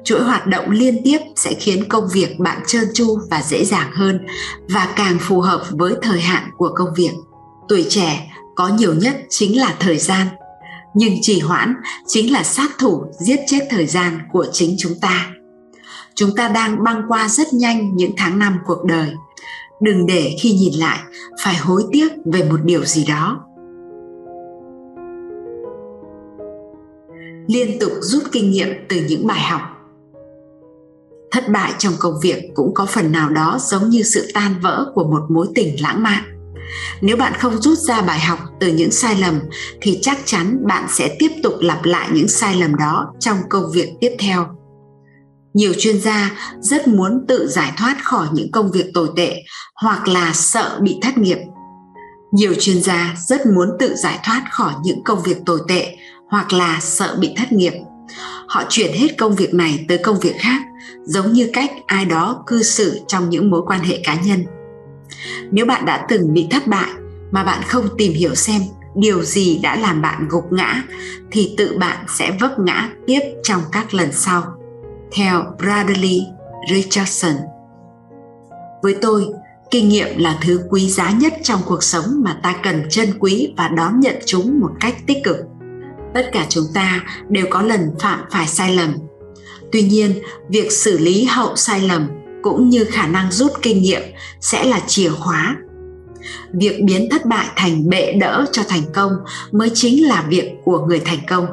Chuỗi 0.05 0.23
hoạt 0.23 0.47
động 0.47 0.71
liên 0.71 1.01
tiếp 1.05 1.19
sẽ 1.37 1.55
khiến 1.55 1.89
công 1.89 2.09
việc 2.09 2.39
bạn 2.39 2.63
trơn 2.67 2.85
tru 2.95 3.19
và 3.31 3.43
dễ 3.43 3.65
dàng 3.65 3.91
hơn 3.93 4.27
và 4.69 4.93
càng 4.97 5.19
phù 5.21 5.41
hợp 5.41 5.65
với 5.71 5.95
thời 6.03 6.21
hạn 6.21 6.51
của 6.57 6.71
công 6.75 6.95
việc. 6.97 7.11
Tuổi 7.69 7.87
trẻ 7.89 8.31
có 8.57 8.69
nhiều 8.69 8.95
nhất 8.95 9.17
chính 9.29 9.61
là 9.61 9.75
thời 9.81 9.99
gian 9.99 10.27
nhưng 10.95 11.15
trì 11.23 11.41
hoãn 11.41 11.75
chính 12.07 12.33
là 12.33 12.43
sát 12.43 12.71
thủ 12.79 13.05
giết 13.19 13.41
chết 13.47 13.61
thời 13.71 13.87
gian 13.87 14.19
của 14.33 14.47
chính 14.53 14.75
chúng 14.79 14.95
ta. 15.01 15.31
Chúng 16.15 16.31
ta 16.37 16.49
đang 16.49 16.85
băng 16.85 17.03
qua 17.09 17.29
rất 17.29 17.53
nhanh 17.53 17.97
những 17.97 18.13
tháng 18.17 18.39
năm 18.39 18.59
cuộc 18.67 18.85
đời. 18.85 19.11
Đừng 19.81 20.07
để 20.07 20.37
khi 20.41 20.53
nhìn 20.53 20.73
lại 20.75 20.99
phải 21.45 21.57
hối 21.57 21.85
tiếc 21.93 22.09
về 22.25 22.45
một 22.51 22.61
điều 22.65 22.85
gì 22.85 23.05
đó. 23.09 23.45
Liên 27.47 27.79
tục 27.81 27.93
rút 28.01 28.23
kinh 28.33 28.51
nghiệm 28.51 28.69
từ 28.89 28.97
những 29.09 29.27
bài 29.27 29.41
học. 29.41 29.61
Thất 31.31 31.49
bại 31.49 31.73
trong 31.79 31.93
công 31.99 32.15
việc 32.23 32.51
cũng 32.55 32.75
có 32.75 32.87
phần 32.87 33.13
nào 33.13 33.31
đó 33.31 33.59
giống 33.61 33.89
như 33.89 34.03
sự 34.03 34.31
tan 34.35 34.55
vỡ 34.63 34.93
của 34.95 35.05
một 35.05 35.23
mối 35.29 35.47
tình 35.55 35.83
lãng 35.83 36.03
mạn 36.03 36.34
nếu 37.01 37.17
bạn 37.17 37.33
không 37.39 37.63
rút 37.63 37.79
ra 37.79 38.03
bài 38.03 38.21
học 38.21 38.39
từ 38.61 38.69
những 38.69 38.91
sai 38.91 39.17
lầm, 39.21 39.41
thì 39.81 39.99
chắc 40.03 40.19
chắn 40.25 40.67
bạn 40.67 40.87
sẽ 40.89 41.17
tiếp 41.19 41.31
tục 41.43 41.55
lặp 41.61 41.85
lại 41.85 42.09
những 42.13 42.29
sai 42.29 42.55
lầm 42.55 42.75
đó 42.75 43.13
trong 43.21 43.39
công 43.51 43.73
việc 43.73 43.93
tiếp 44.01 44.17
theo. 44.19 44.47
Nhiều 45.55 45.73
chuyên 45.79 46.01
gia 46.01 46.31
rất 46.61 46.89
muốn 46.89 47.25
tự 47.29 47.49
giải 47.49 47.73
thoát 47.77 47.97
khỏi 48.05 48.27
những 48.33 48.53
công 48.53 48.71
việc 48.71 48.87
tồi 48.95 49.09
tệ 49.17 49.43
hoặc 49.83 50.09
là 50.09 50.33
sợ 50.33 50.79
bị 50.83 50.97
thất 51.03 51.19
nghiệp. 51.19 51.39
Nhiều 52.33 52.55
chuyên 52.61 52.83
gia 52.83 53.15
rất 53.27 53.47
muốn 53.47 53.69
tự 53.79 53.95
giải 53.95 54.19
thoát 54.25 54.45
khỏi 54.51 54.73
những 54.85 55.05
công 55.05 55.23
việc 55.23 55.37
tồi 55.47 55.61
tệ 55.69 55.97
hoặc 56.31 56.53
là 56.53 56.79
sợ 56.81 57.17
bị 57.21 57.31
thất 57.37 57.53
nghiệp. 57.53 57.73
Họ 58.49 58.65
chuyển 58.69 58.93
hết 58.93 59.09
công 59.19 59.35
việc 59.35 59.55
này 59.55 59.85
tới 59.89 59.99
công 59.99 60.19
việc 60.19 60.35
khác, 60.39 60.63
giống 61.05 61.33
như 61.33 61.51
cách 61.53 61.71
ai 61.87 62.05
đó 62.05 62.43
cư 62.47 62.63
xử 62.63 63.01
trong 63.09 63.31
những 63.31 63.51
mối 63.51 63.63
quan 63.67 63.81
hệ 63.81 64.01
cá 64.05 64.15
nhân 64.15 64.45
nếu 65.51 65.67
bạn 65.67 65.85
đã 65.85 66.07
từng 66.09 66.35
bị 66.35 66.47
thất 66.51 66.67
bại 66.67 66.91
mà 67.31 67.45
bạn 67.45 67.63
không 67.69 67.89
tìm 67.99 68.13
hiểu 68.13 68.35
xem 68.35 68.63
điều 68.95 69.23
gì 69.23 69.59
đã 69.63 69.77
làm 69.77 70.03
bạn 70.03 70.29
gục 70.29 70.53
ngã, 70.53 70.83
thì 71.31 71.55
tự 71.59 71.79
bạn 71.79 72.05
sẽ 72.09 72.31
vấp 72.41 72.59
ngã 72.59 72.91
tiếp 73.07 73.21
trong 73.43 73.63
các 73.73 73.95
lần 73.95 74.13
sau. 74.13 74.43
Theo 75.13 75.45
bradley 75.59 76.23
richardson. 76.71 77.35
Với 78.83 78.97
tôi, 79.03 79.27
kinh 79.71 79.89
nghiệm 79.89 80.19
là 80.19 80.39
thứ 80.43 80.61
quý 80.71 80.91
giá 80.91 81.11
nhất 81.11 81.33
trong 81.43 81.61
cuộc 81.67 81.83
sống 81.83 82.05
mà 82.25 82.39
ta 82.43 82.55
cần 82.63 82.83
trân 82.91 83.19
quý 83.19 83.55
và 83.57 83.69
đón 83.69 84.01
nhận 84.01 84.15
chúng 84.27 84.61
một 84.61 84.71
cách 84.81 84.95
tích 85.07 85.19
cực. 85.25 85.37
Tất 86.15 86.31
cả 86.33 86.47
chúng 86.49 86.65
ta 86.75 87.01
đều 87.29 87.47
có 87.51 87.63
lần 87.63 87.91
phạm 88.01 88.21
phải 88.31 88.47
sai 88.47 88.75
lầm. 88.75 88.95
Tuy 89.73 89.83
nhiên, 89.83 90.13
việc 90.49 90.73
xử 90.73 90.99
lý 90.99 91.25
hậu 91.25 91.57
sai 91.57 91.81
lầm 91.81 92.09
cũng 92.45 92.69
như 92.69 92.85
khả 92.85 93.07
năng 93.07 93.33
rút 93.33 93.53
kinh 93.63 93.83
nghiệm 93.83 94.03
sẽ 94.41 94.65
là 94.65 94.81
chìa 94.87 95.11
khóa. 95.11 95.57
Việc 96.53 96.81
biến 96.85 97.09
thất 97.11 97.27
bại 97.27 97.47
thành 97.57 97.89
bệ 97.89 98.13
đỡ 98.13 98.45
cho 98.53 98.63
thành 98.69 98.93
công 98.95 99.13
mới 99.53 99.71
chính 99.75 100.09
là 100.09 100.25
việc 100.29 100.51
của 100.65 100.87
người 100.87 101.01
thành 101.05 101.19
công. 101.29 101.47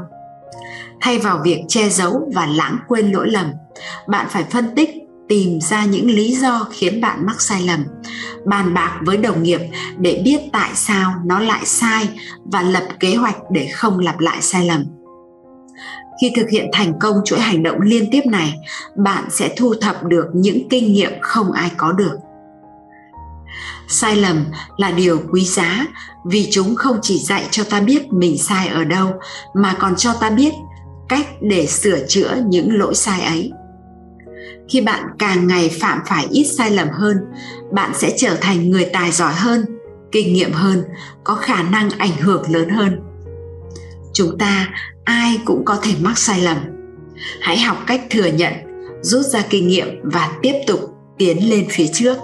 Thay 1.01 1.19
vào 1.19 1.41
việc 1.43 1.59
che 1.67 1.89
giấu 1.89 2.31
và 2.35 2.45
lãng 2.45 2.77
quên 2.87 3.11
lỗi 3.11 3.29
lầm, 3.29 3.51
bạn 4.07 4.27
phải 4.29 4.43
phân 4.43 4.75
tích, 4.75 4.89
tìm 5.29 5.59
ra 5.61 5.85
những 5.85 6.11
lý 6.11 6.35
do 6.35 6.67
khiến 6.71 7.01
bạn 7.01 7.25
mắc 7.25 7.41
sai 7.41 7.61
lầm, 7.61 7.85
bàn 8.45 8.73
bạc 8.73 8.99
với 9.05 9.17
đồng 9.17 9.43
nghiệp 9.43 9.61
để 9.97 10.21
biết 10.25 10.39
tại 10.53 10.69
sao 10.75 11.13
nó 11.25 11.39
lại 11.39 11.65
sai 11.65 12.09
và 12.45 12.61
lập 12.61 12.87
kế 12.99 13.15
hoạch 13.15 13.37
để 13.51 13.69
không 13.73 13.99
lặp 13.99 14.19
lại 14.19 14.41
sai 14.41 14.65
lầm 14.65 14.85
khi 16.21 16.31
thực 16.35 16.49
hiện 16.49 16.69
thành 16.73 16.99
công 16.99 17.15
chuỗi 17.25 17.39
hành 17.39 17.63
động 17.63 17.81
liên 17.81 18.09
tiếp 18.11 18.21
này, 18.25 18.53
bạn 18.95 19.23
sẽ 19.29 19.53
thu 19.57 19.73
thập 19.81 20.03
được 20.03 20.25
những 20.33 20.69
kinh 20.69 20.93
nghiệm 20.93 21.11
không 21.21 21.51
ai 21.51 21.71
có 21.77 21.91
được. 21.91 22.17
Sai 23.87 24.15
lầm 24.15 24.45
là 24.77 24.91
điều 24.91 25.21
quý 25.31 25.45
giá, 25.45 25.87
vì 26.25 26.47
chúng 26.51 26.75
không 26.75 26.99
chỉ 27.01 27.19
dạy 27.19 27.45
cho 27.51 27.63
ta 27.63 27.79
biết 27.79 28.13
mình 28.13 28.37
sai 28.37 28.67
ở 28.67 28.83
đâu, 28.83 29.13
mà 29.53 29.75
còn 29.79 29.95
cho 29.95 30.13
ta 30.13 30.29
biết 30.29 30.53
cách 31.09 31.27
để 31.41 31.67
sửa 31.67 32.07
chữa 32.07 32.35
những 32.47 32.79
lỗi 32.79 32.95
sai 32.95 33.21
ấy. 33.21 33.51
Khi 34.69 34.81
bạn 34.81 35.03
càng 35.19 35.47
ngày 35.47 35.69
phạm 35.81 35.99
phải 36.07 36.27
ít 36.31 36.45
sai 36.45 36.71
lầm 36.71 36.87
hơn, 36.89 37.17
bạn 37.71 37.91
sẽ 37.93 38.13
trở 38.17 38.37
thành 38.41 38.69
người 38.69 38.85
tài 38.93 39.11
giỏi 39.11 39.33
hơn, 39.33 39.65
kinh 40.11 40.33
nghiệm 40.33 40.51
hơn, 40.51 40.83
có 41.23 41.35
khả 41.35 41.63
năng 41.63 41.89
ảnh 41.89 42.17
hưởng 42.19 42.43
lớn 42.51 42.69
hơn. 42.69 42.99
Chúng 44.13 44.37
ta 44.37 44.67
ai 45.03 45.39
cũng 45.45 45.65
có 45.65 45.77
thể 45.83 45.91
mắc 46.01 46.17
sai 46.17 46.41
lầm. 46.41 46.57
Hãy 47.41 47.57
học 47.57 47.77
cách 47.87 48.01
thừa 48.09 48.25
nhận, 48.27 48.53
rút 49.01 49.25
ra 49.25 49.43
kinh 49.49 49.67
nghiệm 49.67 49.87
và 50.03 50.31
tiếp 50.41 50.53
tục 50.67 50.79
tiến 51.17 51.49
lên 51.49 51.65
phía 51.69 51.87
trước. 51.93 52.17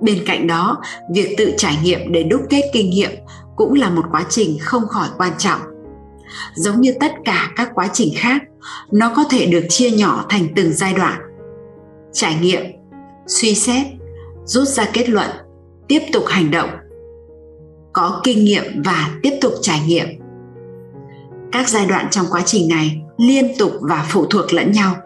Bên 0.00 0.18
cạnh 0.26 0.46
đó, 0.46 0.82
việc 1.14 1.34
tự 1.38 1.52
trải 1.56 1.78
nghiệm 1.82 2.12
để 2.12 2.22
đúc 2.22 2.42
kết 2.50 2.62
kinh 2.72 2.90
nghiệm 2.90 3.10
cũng 3.56 3.74
là 3.74 3.90
một 3.90 4.04
quá 4.10 4.26
trình 4.28 4.58
không 4.60 4.88
khỏi 4.88 5.08
quan 5.18 5.32
trọng. 5.38 5.60
Giống 6.54 6.80
như 6.80 6.94
tất 7.00 7.12
cả 7.24 7.50
các 7.56 7.70
quá 7.74 7.88
trình 7.92 8.12
khác, 8.16 8.42
nó 8.92 9.12
có 9.16 9.24
thể 9.30 9.46
được 9.46 9.64
chia 9.68 9.90
nhỏ 9.90 10.26
thành 10.28 10.46
từng 10.56 10.72
giai 10.72 10.92
đoạn. 10.94 11.20
Trải 12.12 12.36
nghiệm, 12.42 12.62
suy 13.26 13.54
xét, 13.54 13.86
rút 14.44 14.68
ra 14.68 14.88
kết 14.92 15.08
luận, 15.08 15.30
tiếp 15.88 16.00
tục 16.12 16.24
hành 16.26 16.50
động. 16.50 16.70
Có 17.92 18.20
kinh 18.24 18.44
nghiệm 18.44 18.82
và 18.82 19.10
tiếp 19.22 19.38
tục 19.40 19.52
trải 19.62 19.80
nghiệm 19.86 20.06
các 21.54 21.68
giai 21.68 21.86
đoạn 21.86 22.06
trong 22.10 22.26
quá 22.30 22.42
trình 22.46 22.68
này 22.68 23.02
liên 23.16 23.58
tục 23.58 23.72
và 23.80 24.06
phụ 24.08 24.26
thuộc 24.26 24.52
lẫn 24.52 24.72
nhau. 24.72 24.96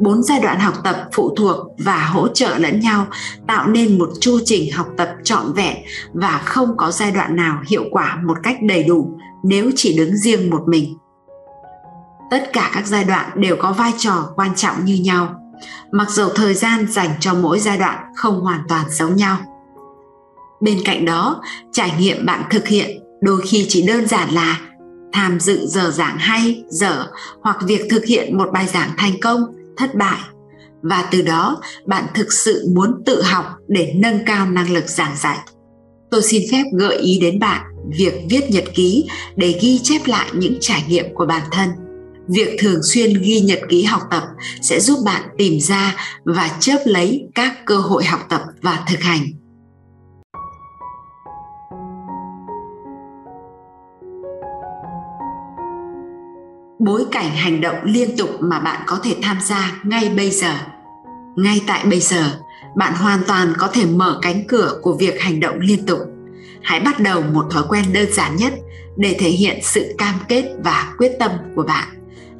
Bốn 0.00 0.22
giai 0.22 0.40
đoạn 0.40 0.60
học 0.60 0.74
tập 0.84 1.08
phụ 1.12 1.34
thuộc 1.36 1.56
và 1.78 2.04
hỗ 2.04 2.28
trợ 2.28 2.58
lẫn 2.58 2.80
nhau 2.80 3.06
tạo 3.46 3.68
nên 3.68 3.98
một 3.98 4.08
chu 4.20 4.38
trình 4.44 4.72
học 4.72 4.86
tập 4.96 5.14
trọn 5.24 5.52
vẹn 5.52 5.76
và 6.12 6.42
không 6.44 6.76
có 6.76 6.90
giai 6.90 7.10
đoạn 7.10 7.36
nào 7.36 7.62
hiệu 7.68 7.84
quả 7.90 8.18
một 8.24 8.36
cách 8.42 8.56
đầy 8.62 8.82
đủ 8.82 9.18
nếu 9.44 9.70
chỉ 9.76 9.96
đứng 9.96 10.16
riêng 10.16 10.50
một 10.50 10.62
mình. 10.66 10.96
Tất 12.30 12.52
cả 12.52 12.70
các 12.74 12.86
giai 12.86 13.04
đoạn 13.04 13.30
đều 13.34 13.56
có 13.56 13.72
vai 13.72 13.92
trò 13.98 14.28
quan 14.36 14.54
trọng 14.56 14.84
như 14.84 14.94
nhau, 14.94 15.34
mặc 15.92 16.10
dù 16.10 16.28
thời 16.34 16.54
gian 16.54 16.86
dành 16.90 17.10
cho 17.20 17.34
mỗi 17.34 17.58
giai 17.58 17.78
đoạn 17.78 17.98
không 18.16 18.40
hoàn 18.40 18.60
toàn 18.68 18.90
giống 18.90 19.16
nhau. 19.16 19.38
Bên 20.60 20.78
cạnh 20.84 21.04
đó, 21.04 21.42
trải 21.72 21.92
nghiệm 21.98 22.26
bạn 22.26 22.42
thực 22.50 22.68
hiện 22.68 22.90
đôi 23.20 23.40
khi 23.40 23.66
chỉ 23.68 23.86
đơn 23.86 24.06
giản 24.06 24.30
là 24.30 24.60
tham 25.12 25.40
dự 25.40 25.66
giờ 25.66 25.90
giảng 25.90 26.18
hay 26.18 26.64
dở 26.68 27.06
hoặc 27.42 27.56
việc 27.66 27.86
thực 27.90 28.04
hiện 28.04 28.38
một 28.38 28.48
bài 28.52 28.66
giảng 28.66 28.90
thành 28.96 29.20
công, 29.20 29.40
thất 29.76 29.94
bại. 29.94 30.18
Và 30.82 31.08
từ 31.10 31.22
đó, 31.22 31.60
bạn 31.86 32.04
thực 32.14 32.32
sự 32.32 32.68
muốn 32.74 33.02
tự 33.06 33.22
học 33.22 33.44
để 33.68 33.92
nâng 33.96 34.18
cao 34.26 34.50
năng 34.50 34.70
lực 34.70 34.88
giảng 34.88 35.16
dạy. 35.16 35.38
Tôi 36.10 36.22
xin 36.22 36.42
phép 36.52 36.62
gợi 36.72 36.96
ý 36.96 37.18
đến 37.20 37.38
bạn 37.38 37.60
việc 37.98 38.14
viết 38.30 38.50
nhật 38.50 38.64
ký 38.74 39.04
để 39.36 39.58
ghi 39.62 39.78
chép 39.78 40.06
lại 40.06 40.30
những 40.32 40.56
trải 40.60 40.84
nghiệm 40.88 41.14
của 41.14 41.26
bản 41.26 41.42
thân. 41.50 41.68
Việc 42.28 42.56
thường 42.58 42.82
xuyên 42.82 43.22
ghi 43.22 43.40
nhật 43.40 43.60
ký 43.68 43.82
học 43.82 44.02
tập 44.10 44.24
sẽ 44.62 44.80
giúp 44.80 44.98
bạn 45.04 45.22
tìm 45.38 45.60
ra 45.60 45.96
và 46.24 46.50
chớp 46.60 46.78
lấy 46.84 47.24
các 47.34 47.66
cơ 47.66 47.76
hội 47.76 48.04
học 48.04 48.20
tập 48.28 48.42
và 48.62 48.84
thực 48.90 49.00
hành. 49.00 49.20
Bối 56.84 57.04
cảnh 57.10 57.30
hành 57.30 57.60
động 57.60 57.76
liên 57.84 58.16
tục 58.16 58.30
mà 58.40 58.60
bạn 58.60 58.80
có 58.86 58.98
thể 59.02 59.16
tham 59.22 59.38
gia 59.40 59.72
ngay 59.84 60.08
bây 60.16 60.30
giờ. 60.30 60.54
Ngay 61.36 61.60
tại 61.66 61.84
bây 61.84 62.00
giờ 62.00 62.40
bạn 62.76 62.94
hoàn 62.94 63.20
toàn 63.26 63.52
có 63.58 63.68
thể 63.72 63.86
mở 63.86 64.18
cánh 64.22 64.46
cửa 64.48 64.78
của 64.82 64.92
việc 64.92 65.20
hành 65.20 65.40
động 65.40 65.58
liên 65.60 65.86
tục. 65.86 65.98
Hãy 66.62 66.80
bắt 66.80 67.00
đầu 67.00 67.22
một 67.22 67.44
thói 67.50 67.62
quen 67.68 67.84
đơn 67.92 68.12
giản 68.12 68.36
nhất 68.36 68.52
để 68.96 69.16
thể 69.18 69.28
hiện 69.28 69.58
sự 69.62 69.94
cam 69.98 70.14
kết 70.28 70.44
và 70.64 70.94
quyết 70.98 71.12
tâm 71.18 71.30
của 71.56 71.62
bạn 71.62 71.88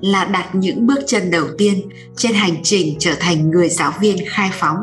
là 0.01 0.25
đặt 0.25 0.55
những 0.55 0.87
bước 0.87 0.99
chân 1.07 1.31
đầu 1.31 1.47
tiên 1.59 1.89
trên 2.17 2.35
hành 2.35 2.55
trình 2.63 2.97
trở 2.99 3.15
thành 3.21 3.51
người 3.51 3.69
giáo 3.69 3.93
viên 4.01 4.17
khai 4.29 4.51
phóng. 4.53 4.77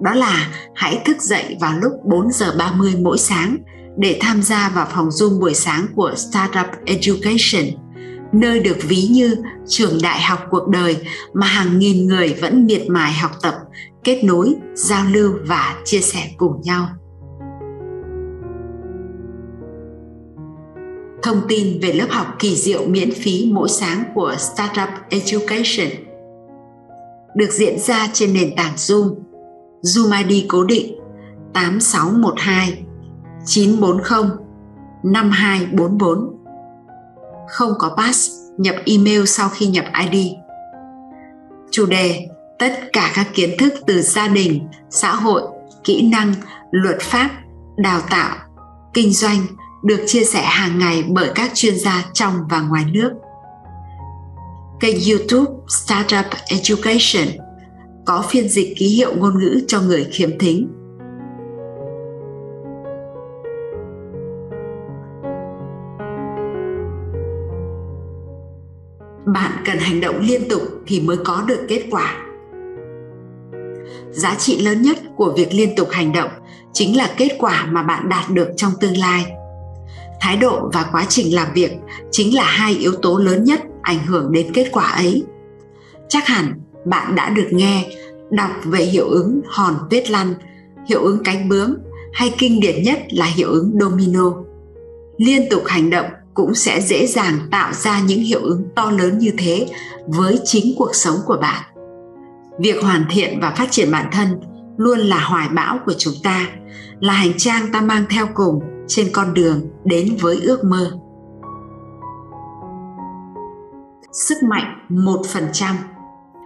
Đó 0.00 0.14
là 0.14 0.48
hãy 0.74 1.02
thức 1.04 1.22
dậy 1.22 1.56
vào 1.60 1.78
lúc 1.78 1.92
4 2.04 2.32
giờ 2.32 2.54
30 2.58 2.94
mỗi 3.02 3.18
sáng 3.18 3.56
để 3.96 4.18
tham 4.20 4.42
gia 4.42 4.68
vào 4.68 4.86
phòng 4.94 5.08
Zoom 5.08 5.40
buổi 5.40 5.54
sáng 5.54 5.86
của 5.94 6.14
Startup 6.16 6.66
Education, 6.86 7.83
nơi 8.34 8.60
được 8.60 8.76
ví 8.82 9.08
như 9.10 9.36
trường 9.66 9.98
đại 10.02 10.20
học 10.20 10.38
cuộc 10.50 10.68
đời 10.68 10.96
mà 11.32 11.46
hàng 11.46 11.78
nghìn 11.78 12.06
người 12.06 12.34
vẫn 12.40 12.66
miệt 12.66 12.82
mài 12.88 13.12
học 13.12 13.30
tập, 13.42 13.54
kết 14.04 14.24
nối, 14.24 14.54
giao 14.74 15.04
lưu 15.10 15.32
và 15.46 15.76
chia 15.84 16.00
sẻ 16.00 16.30
cùng 16.36 16.60
nhau. 16.62 16.88
thông 21.24 21.40
tin 21.48 21.80
về 21.80 21.92
lớp 21.92 22.06
học 22.10 22.26
kỳ 22.38 22.56
diệu 22.56 22.86
miễn 22.86 23.10
phí 23.10 23.50
mỗi 23.52 23.68
sáng 23.68 24.04
của 24.14 24.34
Startup 24.38 24.88
Education 25.10 26.04
được 27.34 27.50
diễn 27.50 27.78
ra 27.78 28.08
trên 28.12 28.32
nền 28.32 28.56
tảng 28.56 28.74
Zoom. 28.74 29.14
Zoom 29.82 30.28
ID 30.28 30.44
cố 30.48 30.64
định 30.64 30.94
8612 31.52 32.84
940 33.46 34.30
5244. 35.02 36.43
Không 37.48 37.72
có 37.78 37.94
pass, 37.96 38.30
nhập 38.58 38.74
email 38.86 39.24
sau 39.24 39.48
khi 39.48 39.66
nhập 39.66 39.84
ID. 40.10 40.32
Chủ 41.70 41.86
đề 41.86 42.28
tất 42.58 42.72
cả 42.92 43.12
các 43.14 43.26
kiến 43.34 43.50
thức 43.58 43.74
từ 43.86 44.02
gia 44.02 44.28
đình, 44.28 44.68
xã 44.90 45.14
hội, 45.14 45.42
kỹ 45.84 46.02
năng, 46.02 46.34
luật 46.70 47.00
pháp, 47.00 47.30
đào 47.76 48.00
tạo, 48.10 48.36
kinh 48.94 49.12
doanh 49.12 49.46
được 49.84 50.04
chia 50.06 50.24
sẻ 50.24 50.42
hàng 50.42 50.78
ngày 50.78 51.04
bởi 51.08 51.30
các 51.34 51.50
chuyên 51.54 51.78
gia 51.78 52.04
trong 52.12 52.34
và 52.50 52.60
ngoài 52.60 52.84
nước. 52.92 53.10
Kênh 54.80 54.96
YouTube 55.10 55.52
Startup 55.68 56.24
Education 56.48 57.28
có 58.06 58.24
phiên 58.28 58.48
dịch 58.48 58.74
ký 58.76 58.88
hiệu 58.88 59.14
ngôn 59.16 59.38
ngữ 59.38 59.60
cho 59.68 59.80
người 59.80 60.04
khiếm 60.12 60.38
thính. 60.38 60.68
Bạn 69.26 69.52
cần 69.64 69.78
hành 69.78 70.00
động 70.00 70.20
liên 70.20 70.48
tục 70.48 70.62
thì 70.86 71.00
mới 71.00 71.16
có 71.24 71.44
được 71.46 71.66
kết 71.68 71.84
quả. 71.90 72.16
Giá 74.10 74.34
trị 74.34 74.58
lớn 74.58 74.82
nhất 74.82 74.98
của 75.16 75.34
việc 75.36 75.48
liên 75.52 75.76
tục 75.76 75.88
hành 75.90 76.12
động 76.12 76.30
chính 76.72 76.96
là 76.96 77.14
kết 77.16 77.28
quả 77.38 77.66
mà 77.66 77.82
bạn 77.82 78.08
đạt 78.08 78.30
được 78.30 78.48
trong 78.56 78.72
tương 78.80 78.96
lai. 78.96 79.26
Thái 80.20 80.36
độ 80.36 80.70
và 80.72 80.86
quá 80.92 81.06
trình 81.08 81.34
làm 81.34 81.48
việc 81.54 81.72
chính 82.10 82.34
là 82.34 82.44
hai 82.44 82.74
yếu 82.74 82.92
tố 83.02 83.18
lớn 83.18 83.44
nhất 83.44 83.60
ảnh 83.82 84.06
hưởng 84.06 84.32
đến 84.32 84.52
kết 84.54 84.68
quả 84.72 84.84
ấy. 84.84 85.24
Chắc 86.08 86.26
hẳn 86.26 86.60
bạn 86.84 87.14
đã 87.14 87.30
được 87.30 87.48
nghe, 87.50 87.86
đọc 88.30 88.50
về 88.64 88.80
hiệu 88.80 89.08
ứng 89.08 89.40
hòn 89.46 89.74
tuyết 89.90 90.10
lăn, 90.10 90.34
hiệu 90.88 91.00
ứng 91.02 91.18
cánh 91.24 91.48
bướm 91.48 91.74
hay 92.12 92.34
kinh 92.38 92.60
điển 92.60 92.82
nhất 92.82 92.98
là 93.10 93.26
hiệu 93.26 93.50
ứng 93.50 93.78
domino. 93.80 94.32
Liên 95.16 95.48
tục 95.50 95.62
hành 95.66 95.90
động 95.90 96.06
cũng 96.34 96.54
sẽ 96.54 96.80
dễ 96.80 97.06
dàng 97.06 97.38
tạo 97.50 97.72
ra 97.72 98.00
những 98.00 98.20
hiệu 98.20 98.40
ứng 98.42 98.68
to 98.76 98.90
lớn 98.90 99.18
như 99.18 99.30
thế 99.38 99.66
với 100.06 100.40
chính 100.44 100.74
cuộc 100.78 100.94
sống 100.94 101.16
của 101.26 101.36
bạn 101.40 101.62
việc 102.58 102.82
hoàn 102.82 103.04
thiện 103.10 103.40
và 103.40 103.50
phát 103.50 103.70
triển 103.70 103.90
bản 103.90 104.08
thân 104.12 104.40
luôn 104.76 104.98
là 104.98 105.18
hoài 105.18 105.48
bão 105.48 105.78
của 105.86 105.94
chúng 105.98 106.14
ta 106.22 106.46
là 107.00 107.12
hành 107.12 107.32
trang 107.36 107.72
ta 107.72 107.80
mang 107.80 108.04
theo 108.10 108.26
cùng 108.34 108.60
trên 108.86 109.08
con 109.12 109.34
đường 109.34 109.60
đến 109.84 110.16
với 110.20 110.40
ước 110.42 110.64
mơ 110.64 110.90
sức 114.14 114.42
mạnh 114.42 114.86
1%. 114.88 115.74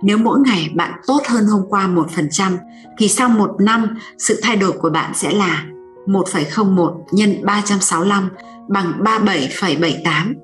nếu 0.03 0.19
mỗi 0.19 0.41
ngày 0.41 0.71
bạn 0.75 1.01
tốt 1.07 1.21
hơn 1.29 1.47
hôm 1.47 1.63
qua 1.69 1.89
1%, 1.89 2.57
thì 2.99 3.09
sau 3.09 3.29
một 3.29 3.51
năm 3.61 3.99
sự 4.19 4.41
thay 4.43 4.57
đổi 4.57 4.73
của 4.73 4.91
bạn 4.91 5.15
sẽ 5.15 5.31
là 5.31 5.65
1,01 6.09 7.05
nhân 7.13 7.45
365 7.45 8.29
bằng 8.69 9.03
37,78. 9.03 10.35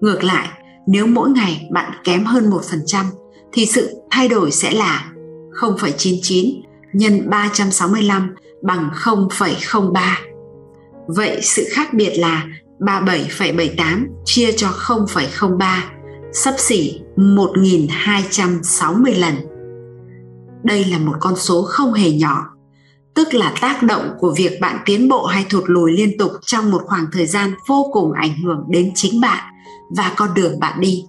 Ngược 0.00 0.24
lại, 0.24 0.48
nếu 0.86 1.06
mỗi 1.06 1.30
ngày 1.30 1.68
bạn 1.72 1.92
kém 2.04 2.24
hơn 2.24 2.50
1% 2.50 3.04
thì 3.52 3.66
sự 3.66 3.96
thay 4.10 4.28
đổi 4.28 4.50
sẽ 4.50 4.70
là 4.70 5.12
0,99 5.60 6.62
nhân 6.92 7.30
365 7.30 8.34
bằng 8.62 8.90
0,03. 9.04 10.00
Vậy 11.08 11.40
sự 11.42 11.66
khác 11.70 11.94
biệt 11.94 12.18
là 12.18 12.46
37,78 12.78 14.06
chia 14.24 14.52
cho 14.52 14.68
0,03 14.68 15.80
sắp 16.32 16.54
xỉ 16.58 17.00
1.260 17.16 19.20
lần. 19.20 19.34
Đây 20.64 20.84
là 20.84 20.98
một 20.98 21.14
con 21.20 21.36
số 21.36 21.62
không 21.62 21.92
hề 21.92 22.12
nhỏ, 22.12 22.57
tức 23.18 23.34
là 23.34 23.54
tác 23.60 23.82
động 23.82 24.10
của 24.18 24.34
việc 24.36 24.60
bạn 24.60 24.78
tiến 24.84 25.08
bộ 25.08 25.26
hay 25.26 25.46
thụt 25.50 25.64
lùi 25.66 25.92
liên 25.92 26.18
tục 26.18 26.32
trong 26.46 26.70
một 26.70 26.82
khoảng 26.86 27.06
thời 27.12 27.26
gian 27.26 27.54
vô 27.66 27.90
cùng 27.92 28.12
ảnh 28.12 28.38
hưởng 28.42 28.64
đến 28.68 28.92
chính 28.94 29.20
bạn 29.20 29.44
và 29.96 30.12
con 30.16 30.28
đường 30.34 30.60
bạn 30.60 30.80
đi. 30.80 31.04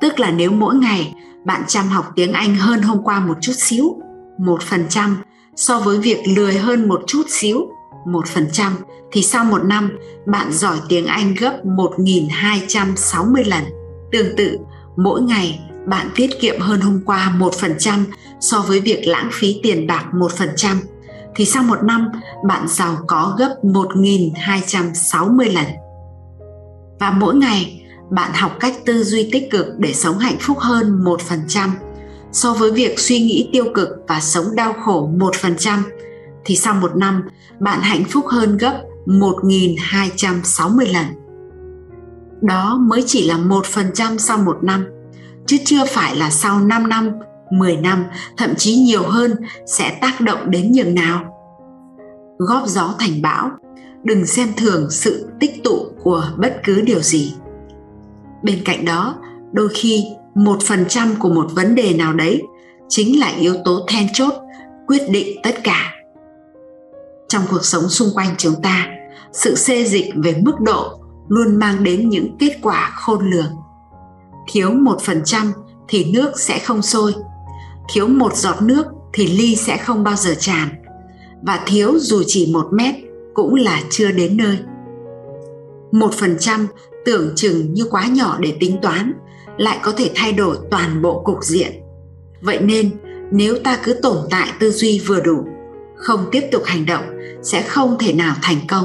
Tức 0.00 0.20
là 0.20 0.30
nếu 0.30 0.50
mỗi 0.50 0.74
ngày 0.74 1.14
bạn 1.44 1.62
chăm 1.68 1.88
học 1.88 2.04
tiếng 2.16 2.32
Anh 2.32 2.54
hơn 2.54 2.82
hôm 2.82 3.02
qua 3.02 3.20
một 3.20 3.34
chút 3.40 3.52
xíu, 3.56 4.00
một 4.38 4.62
phần 4.62 4.86
trăm 4.88 5.16
so 5.56 5.78
với 5.78 5.98
việc 5.98 6.18
lười 6.36 6.58
hơn 6.58 6.88
một 6.88 7.02
chút 7.06 7.22
xíu, 7.28 7.68
một 8.06 8.28
phần 8.28 8.48
trăm 8.52 8.76
thì 9.12 9.22
sau 9.22 9.44
một 9.44 9.64
năm 9.64 9.90
bạn 10.26 10.52
giỏi 10.52 10.76
tiếng 10.88 11.06
Anh 11.06 11.34
gấp 11.34 11.60
1.260 11.64 13.48
lần. 13.48 13.64
Tương 14.12 14.36
tự, 14.36 14.58
mỗi 14.96 15.22
ngày 15.22 15.60
bạn 15.86 16.10
tiết 16.14 16.40
kiệm 16.40 16.60
hơn 16.60 16.80
hôm 16.80 17.00
qua 17.06 17.30
một 17.38 17.54
phần 17.54 17.74
trăm 17.78 18.06
so 18.40 18.64
với 18.68 18.80
việc 18.80 19.06
lãng 19.06 19.28
phí 19.32 19.60
tiền 19.62 19.86
bạc 19.86 20.04
một 20.14 20.32
phần 20.32 20.48
trăm 20.56 20.80
thì 21.34 21.44
sau 21.44 21.62
một 21.62 21.82
năm 21.82 22.08
bạn 22.48 22.68
giàu 22.68 22.96
có 23.06 23.36
gấp 23.38 23.54
1.260 23.62 25.52
lần. 25.52 25.66
Và 27.00 27.10
mỗi 27.10 27.34
ngày 27.34 27.82
bạn 28.10 28.30
học 28.34 28.56
cách 28.60 28.74
tư 28.86 29.04
duy 29.04 29.28
tích 29.32 29.50
cực 29.50 29.66
để 29.78 29.92
sống 29.92 30.18
hạnh 30.18 30.36
phúc 30.40 30.58
hơn 30.58 31.04
1% 31.04 31.68
so 32.32 32.52
với 32.52 32.70
việc 32.70 32.98
suy 32.98 33.20
nghĩ 33.20 33.48
tiêu 33.52 33.64
cực 33.74 33.88
và 34.08 34.20
sống 34.20 34.54
đau 34.54 34.72
khổ 34.84 35.10
1% 35.18 35.78
thì 36.44 36.56
sau 36.56 36.74
một 36.74 36.96
năm 36.96 37.22
bạn 37.60 37.80
hạnh 37.82 38.04
phúc 38.04 38.26
hơn 38.28 38.56
gấp 38.56 38.82
1.260 39.06 40.92
lần. 40.92 41.06
Đó 42.40 42.78
mới 42.80 43.04
chỉ 43.06 43.28
là 43.28 43.36
1% 43.36 44.18
sau 44.18 44.38
một 44.38 44.58
năm, 44.62 44.86
chứ 45.46 45.56
chưa 45.64 45.84
phải 45.86 46.16
là 46.16 46.30
sau 46.30 46.60
5 46.60 46.88
năm, 46.88 47.10
10 47.50 47.76
năm, 47.76 48.04
thậm 48.36 48.54
chí 48.56 48.76
nhiều 48.76 49.02
hơn 49.02 49.36
sẽ 49.66 49.98
tác 50.00 50.20
động 50.20 50.50
đến 50.50 50.72
nhường 50.72 50.94
nào. 50.94 51.36
Góp 52.38 52.66
gió 52.66 52.94
thành 52.98 53.22
bão, 53.22 53.50
đừng 54.02 54.26
xem 54.26 54.48
thường 54.56 54.90
sự 54.90 55.28
tích 55.40 55.64
tụ 55.64 55.86
của 56.02 56.24
bất 56.36 56.60
cứ 56.64 56.80
điều 56.80 57.00
gì. 57.00 57.34
Bên 58.42 58.58
cạnh 58.64 58.84
đó, 58.84 59.14
đôi 59.52 59.68
khi 59.74 60.04
một 60.34 60.62
phần 60.62 60.84
trăm 60.88 61.14
của 61.18 61.28
một 61.28 61.46
vấn 61.54 61.74
đề 61.74 61.94
nào 61.94 62.12
đấy 62.12 62.42
chính 62.88 63.20
là 63.20 63.28
yếu 63.28 63.54
tố 63.64 63.86
then 63.88 64.06
chốt 64.12 64.34
quyết 64.86 65.10
định 65.10 65.38
tất 65.42 65.54
cả 65.64 65.92
trong 67.28 67.42
cuộc 67.50 67.64
sống 67.64 67.88
xung 67.88 68.08
quanh 68.14 68.34
chúng 68.38 68.62
ta 68.62 68.86
sự 69.32 69.54
xê 69.54 69.84
dịch 69.84 70.12
về 70.14 70.34
mức 70.42 70.60
độ 70.60 71.00
luôn 71.28 71.56
mang 71.56 71.84
đến 71.84 72.08
những 72.08 72.36
kết 72.38 72.58
quả 72.62 72.92
khôn 72.94 73.30
lường 73.30 73.56
thiếu 74.52 74.70
một 74.70 75.00
phần 75.02 75.22
trăm 75.24 75.52
thì 75.88 76.12
nước 76.12 76.40
sẽ 76.40 76.58
không 76.58 76.82
sôi 76.82 77.14
thiếu 77.92 78.08
một 78.08 78.36
giọt 78.36 78.62
nước 78.62 78.84
thì 79.12 79.26
ly 79.26 79.56
sẽ 79.56 79.76
không 79.76 80.04
bao 80.04 80.16
giờ 80.16 80.34
tràn. 80.38 80.68
Và 81.42 81.60
thiếu 81.66 81.98
dù 81.98 82.22
chỉ 82.26 82.50
một 82.52 82.66
mét 82.72 82.94
cũng 83.34 83.54
là 83.54 83.82
chưa 83.90 84.10
đến 84.10 84.36
nơi. 84.36 84.58
Một 85.92 86.14
phần 86.14 86.36
trăm 86.38 86.66
tưởng 87.04 87.32
chừng 87.36 87.74
như 87.74 87.84
quá 87.90 88.06
nhỏ 88.06 88.36
để 88.40 88.56
tính 88.60 88.76
toán, 88.82 89.12
lại 89.58 89.78
có 89.82 89.92
thể 89.96 90.10
thay 90.14 90.32
đổi 90.32 90.56
toàn 90.70 91.02
bộ 91.02 91.22
cục 91.24 91.44
diện. 91.44 91.72
Vậy 92.40 92.58
nên, 92.60 92.90
nếu 93.30 93.58
ta 93.64 93.78
cứ 93.82 93.92
tồn 94.02 94.16
tại 94.30 94.48
tư 94.60 94.70
duy 94.70 95.02
vừa 95.06 95.20
đủ, 95.20 95.44
không 95.96 96.24
tiếp 96.32 96.42
tục 96.52 96.62
hành 96.64 96.86
động, 96.86 97.04
sẽ 97.42 97.62
không 97.62 97.96
thể 97.98 98.12
nào 98.12 98.34
thành 98.42 98.58
công. 98.68 98.84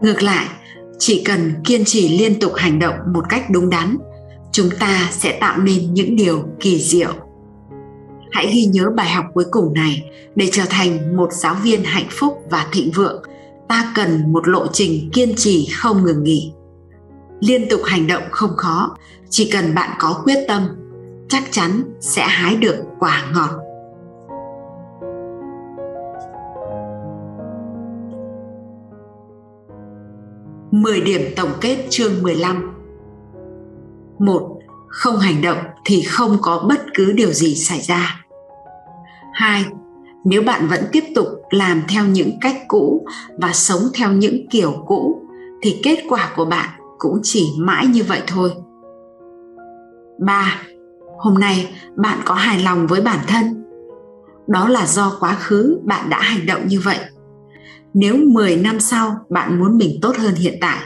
Ngược 0.00 0.22
lại, 0.22 0.46
chỉ 0.98 1.22
cần 1.24 1.54
kiên 1.64 1.84
trì 1.84 2.18
liên 2.18 2.40
tục 2.40 2.52
hành 2.54 2.78
động 2.78 2.94
một 3.12 3.24
cách 3.28 3.44
đúng 3.50 3.70
đắn, 3.70 3.96
chúng 4.52 4.70
ta 4.80 5.08
sẽ 5.10 5.38
tạo 5.40 5.58
nên 5.58 5.94
những 5.94 6.16
điều 6.16 6.42
kỳ 6.60 6.78
diệu 6.78 7.27
hãy 8.30 8.46
ghi 8.54 8.64
nhớ 8.64 8.90
bài 8.96 9.10
học 9.10 9.24
cuối 9.34 9.44
cùng 9.50 9.74
này 9.74 10.10
để 10.34 10.48
trở 10.52 10.62
thành 10.70 11.16
một 11.16 11.32
giáo 11.32 11.56
viên 11.62 11.84
hạnh 11.84 12.08
phúc 12.10 12.42
và 12.50 12.66
thịnh 12.72 12.90
vượng. 12.94 13.22
Ta 13.68 13.92
cần 13.96 14.32
một 14.32 14.48
lộ 14.48 14.66
trình 14.66 15.10
kiên 15.12 15.34
trì 15.36 15.68
không 15.76 16.04
ngừng 16.04 16.24
nghỉ. 16.24 16.52
Liên 17.40 17.68
tục 17.70 17.80
hành 17.84 18.06
động 18.06 18.22
không 18.30 18.56
khó, 18.56 18.96
chỉ 19.30 19.50
cần 19.52 19.74
bạn 19.74 19.90
có 19.98 20.22
quyết 20.24 20.44
tâm, 20.48 20.62
chắc 21.28 21.42
chắn 21.50 21.82
sẽ 22.00 22.22
hái 22.26 22.56
được 22.56 22.84
quả 22.98 23.24
ngọt. 23.34 23.50
Mười 30.70 31.00
điểm 31.00 31.20
tổng 31.36 31.50
kết 31.60 31.86
chương 31.90 32.22
15 32.22 32.74
1. 34.18 34.57
Không 34.88 35.18
hành 35.18 35.42
động 35.42 35.58
thì 35.84 36.02
không 36.02 36.36
có 36.42 36.64
bất 36.68 36.86
cứ 36.94 37.12
điều 37.12 37.32
gì 37.32 37.54
xảy 37.54 37.80
ra. 37.80 38.24
2. 39.32 39.64
Nếu 40.24 40.42
bạn 40.42 40.68
vẫn 40.68 40.84
tiếp 40.92 41.04
tục 41.14 41.26
làm 41.50 41.82
theo 41.88 42.04
những 42.04 42.30
cách 42.40 42.56
cũ 42.68 43.06
và 43.38 43.52
sống 43.52 43.82
theo 43.94 44.12
những 44.12 44.48
kiểu 44.50 44.74
cũ 44.86 45.22
thì 45.62 45.80
kết 45.82 46.04
quả 46.08 46.30
của 46.36 46.44
bạn 46.44 46.68
cũng 46.98 47.20
chỉ 47.22 47.46
mãi 47.58 47.86
như 47.86 48.02
vậy 48.02 48.22
thôi 48.26 48.52
3. 50.18 50.62
Hôm 51.18 51.34
nay 51.34 51.74
bạn 51.96 52.18
có 52.24 52.34
hài 52.34 52.62
lòng 52.62 52.86
với 52.86 53.00
bản 53.00 53.18
thân. 53.26 53.64
Đó 54.46 54.68
là 54.68 54.86
do 54.86 55.16
quá 55.20 55.34
khứ 55.34 55.78
bạn 55.84 56.10
đã 56.10 56.20
hành 56.20 56.46
động 56.46 56.68
như 56.68 56.80
vậy. 56.80 56.98
Nếu 57.94 58.16
10 58.16 58.56
năm 58.56 58.80
sau 58.80 59.16
bạn 59.28 59.60
muốn 59.60 59.78
mình 59.78 59.98
tốt 60.02 60.16
hơn 60.16 60.34
hiện 60.34 60.54
tại, 60.60 60.78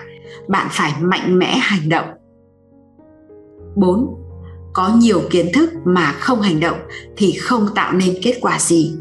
bạn 0.48 0.66
phải 0.70 0.92
mạnh 1.00 1.38
mẽ 1.38 1.56
hành 1.56 1.88
động. 1.88 2.06
4. 3.76 4.14
Có 4.72 4.88
nhiều 4.96 5.20
kiến 5.30 5.50
thức 5.54 5.70
mà 5.84 6.12
không 6.12 6.40
hành 6.40 6.60
động 6.60 6.78
thì 7.16 7.32
không 7.32 7.66
tạo 7.74 7.92
nên 7.92 8.14
kết 8.22 8.38
quả 8.40 8.58
gì. 8.58 8.96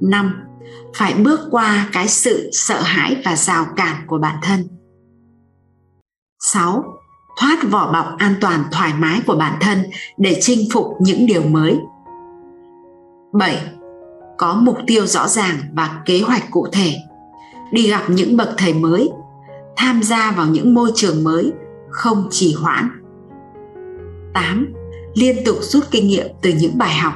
5. 0.00 0.34
Phải 0.96 1.14
bước 1.14 1.40
qua 1.50 1.88
cái 1.92 2.08
sự 2.08 2.50
sợ 2.52 2.80
hãi 2.82 3.16
và 3.24 3.36
rào 3.36 3.66
cản 3.76 3.96
của 4.06 4.18
bản 4.18 4.36
thân 4.42 4.68
6. 6.52 6.84
Thoát 7.40 7.58
vỏ 7.70 7.92
bọc 7.92 8.06
an 8.18 8.34
toàn 8.40 8.64
thoải 8.72 8.92
mái 8.98 9.20
của 9.26 9.36
bản 9.36 9.58
thân 9.60 9.82
để 10.18 10.38
chinh 10.40 10.68
phục 10.72 10.86
những 11.00 11.26
điều 11.26 11.42
mới. 11.42 11.78
7. 13.32 13.62
Có 14.38 14.54
mục 14.54 14.76
tiêu 14.86 15.06
rõ 15.06 15.28
ràng 15.28 15.56
và 15.72 16.02
kế 16.06 16.20
hoạch 16.20 16.50
cụ 16.50 16.66
thể. 16.72 16.96
Đi 17.72 17.90
gặp 17.90 18.02
những 18.08 18.36
bậc 18.36 18.48
thầy 18.56 18.74
mới, 18.74 19.10
tham 19.76 20.02
gia 20.02 20.30
vào 20.30 20.46
những 20.46 20.74
môi 20.74 20.90
trường 20.94 21.24
mới, 21.24 21.52
không 21.90 22.28
trì 22.30 22.54
hoãn. 22.54 23.03
8. 24.34 24.74
Liên 25.14 25.44
tục 25.44 25.56
rút 25.60 25.84
kinh 25.90 26.08
nghiệm 26.08 26.26
từ 26.42 26.50
những 26.60 26.78
bài 26.78 26.94
học. 26.94 27.12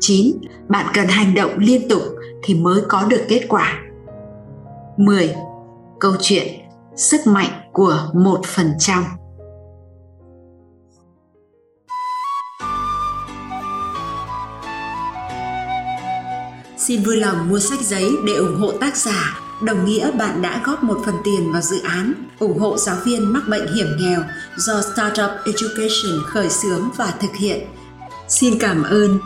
9. 0.00 0.36
Bạn 0.68 0.86
cần 0.94 1.06
hành 1.06 1.34
động 1.34 1.58
liên 1.58 1.88
tục 1.88 2.02
thì 2.42 2.54
mới 2.54 2.82
có 2.88 3.06
được 3.10 3.20
kết 3.28 3.46
quả. 3.48 3.82
10. 4.96 5.34
Câu 6.00 6.12
chuyện 6.20 6.48
sức 6.96 7.20
mạnh 7.26 7.50
của 7.72 8.10
một 8.14 8.40
phần 8.44 8.72
trăm 8.78 9.04
Xin 16.86 17.02
vui 17.02 17.16
lòng 17.16 17.48
mua 17.48 17.58
sách 17.58 17.80
giấy 17.80 18.10
để 18.26 18.32
ủng 18.32 18.56
hộ 18.56 18.72
tác 18.72 18.96
giả, 18.96 19.40
đồng 19.60 19.84
nghĩa 19.84 20.10
bạn 20.10 20.42
đã 20.42 20.60
góp 20.64 20.84
một 20.84 21.00
phần 21.06 21.14
tiền 21.24 21.52
vào 21.52 21.62
dự 21.62 21.80
án, 21.82 22.12
ủng 22.38 22.58
hộ 22.58 22.78
giáo 22.78 22.96
viên 23.04 23.32
mắc 23.32 23.42
bệnh 23.48 23.74
hiểm 23.74 23.86
nghèo 23.98 24.20
do 24.56 24.82
Startup 24.82 25.30
Education 25.46 26.22
khởi 26.26 26.50
xướng 26.50 26.90
và 26.96 27.14
thực 27.20 27.34
hiện. 27.36 27.60
Xin 28.28 28.58
cảm 28.58 28.82
ơn 28.82 29.18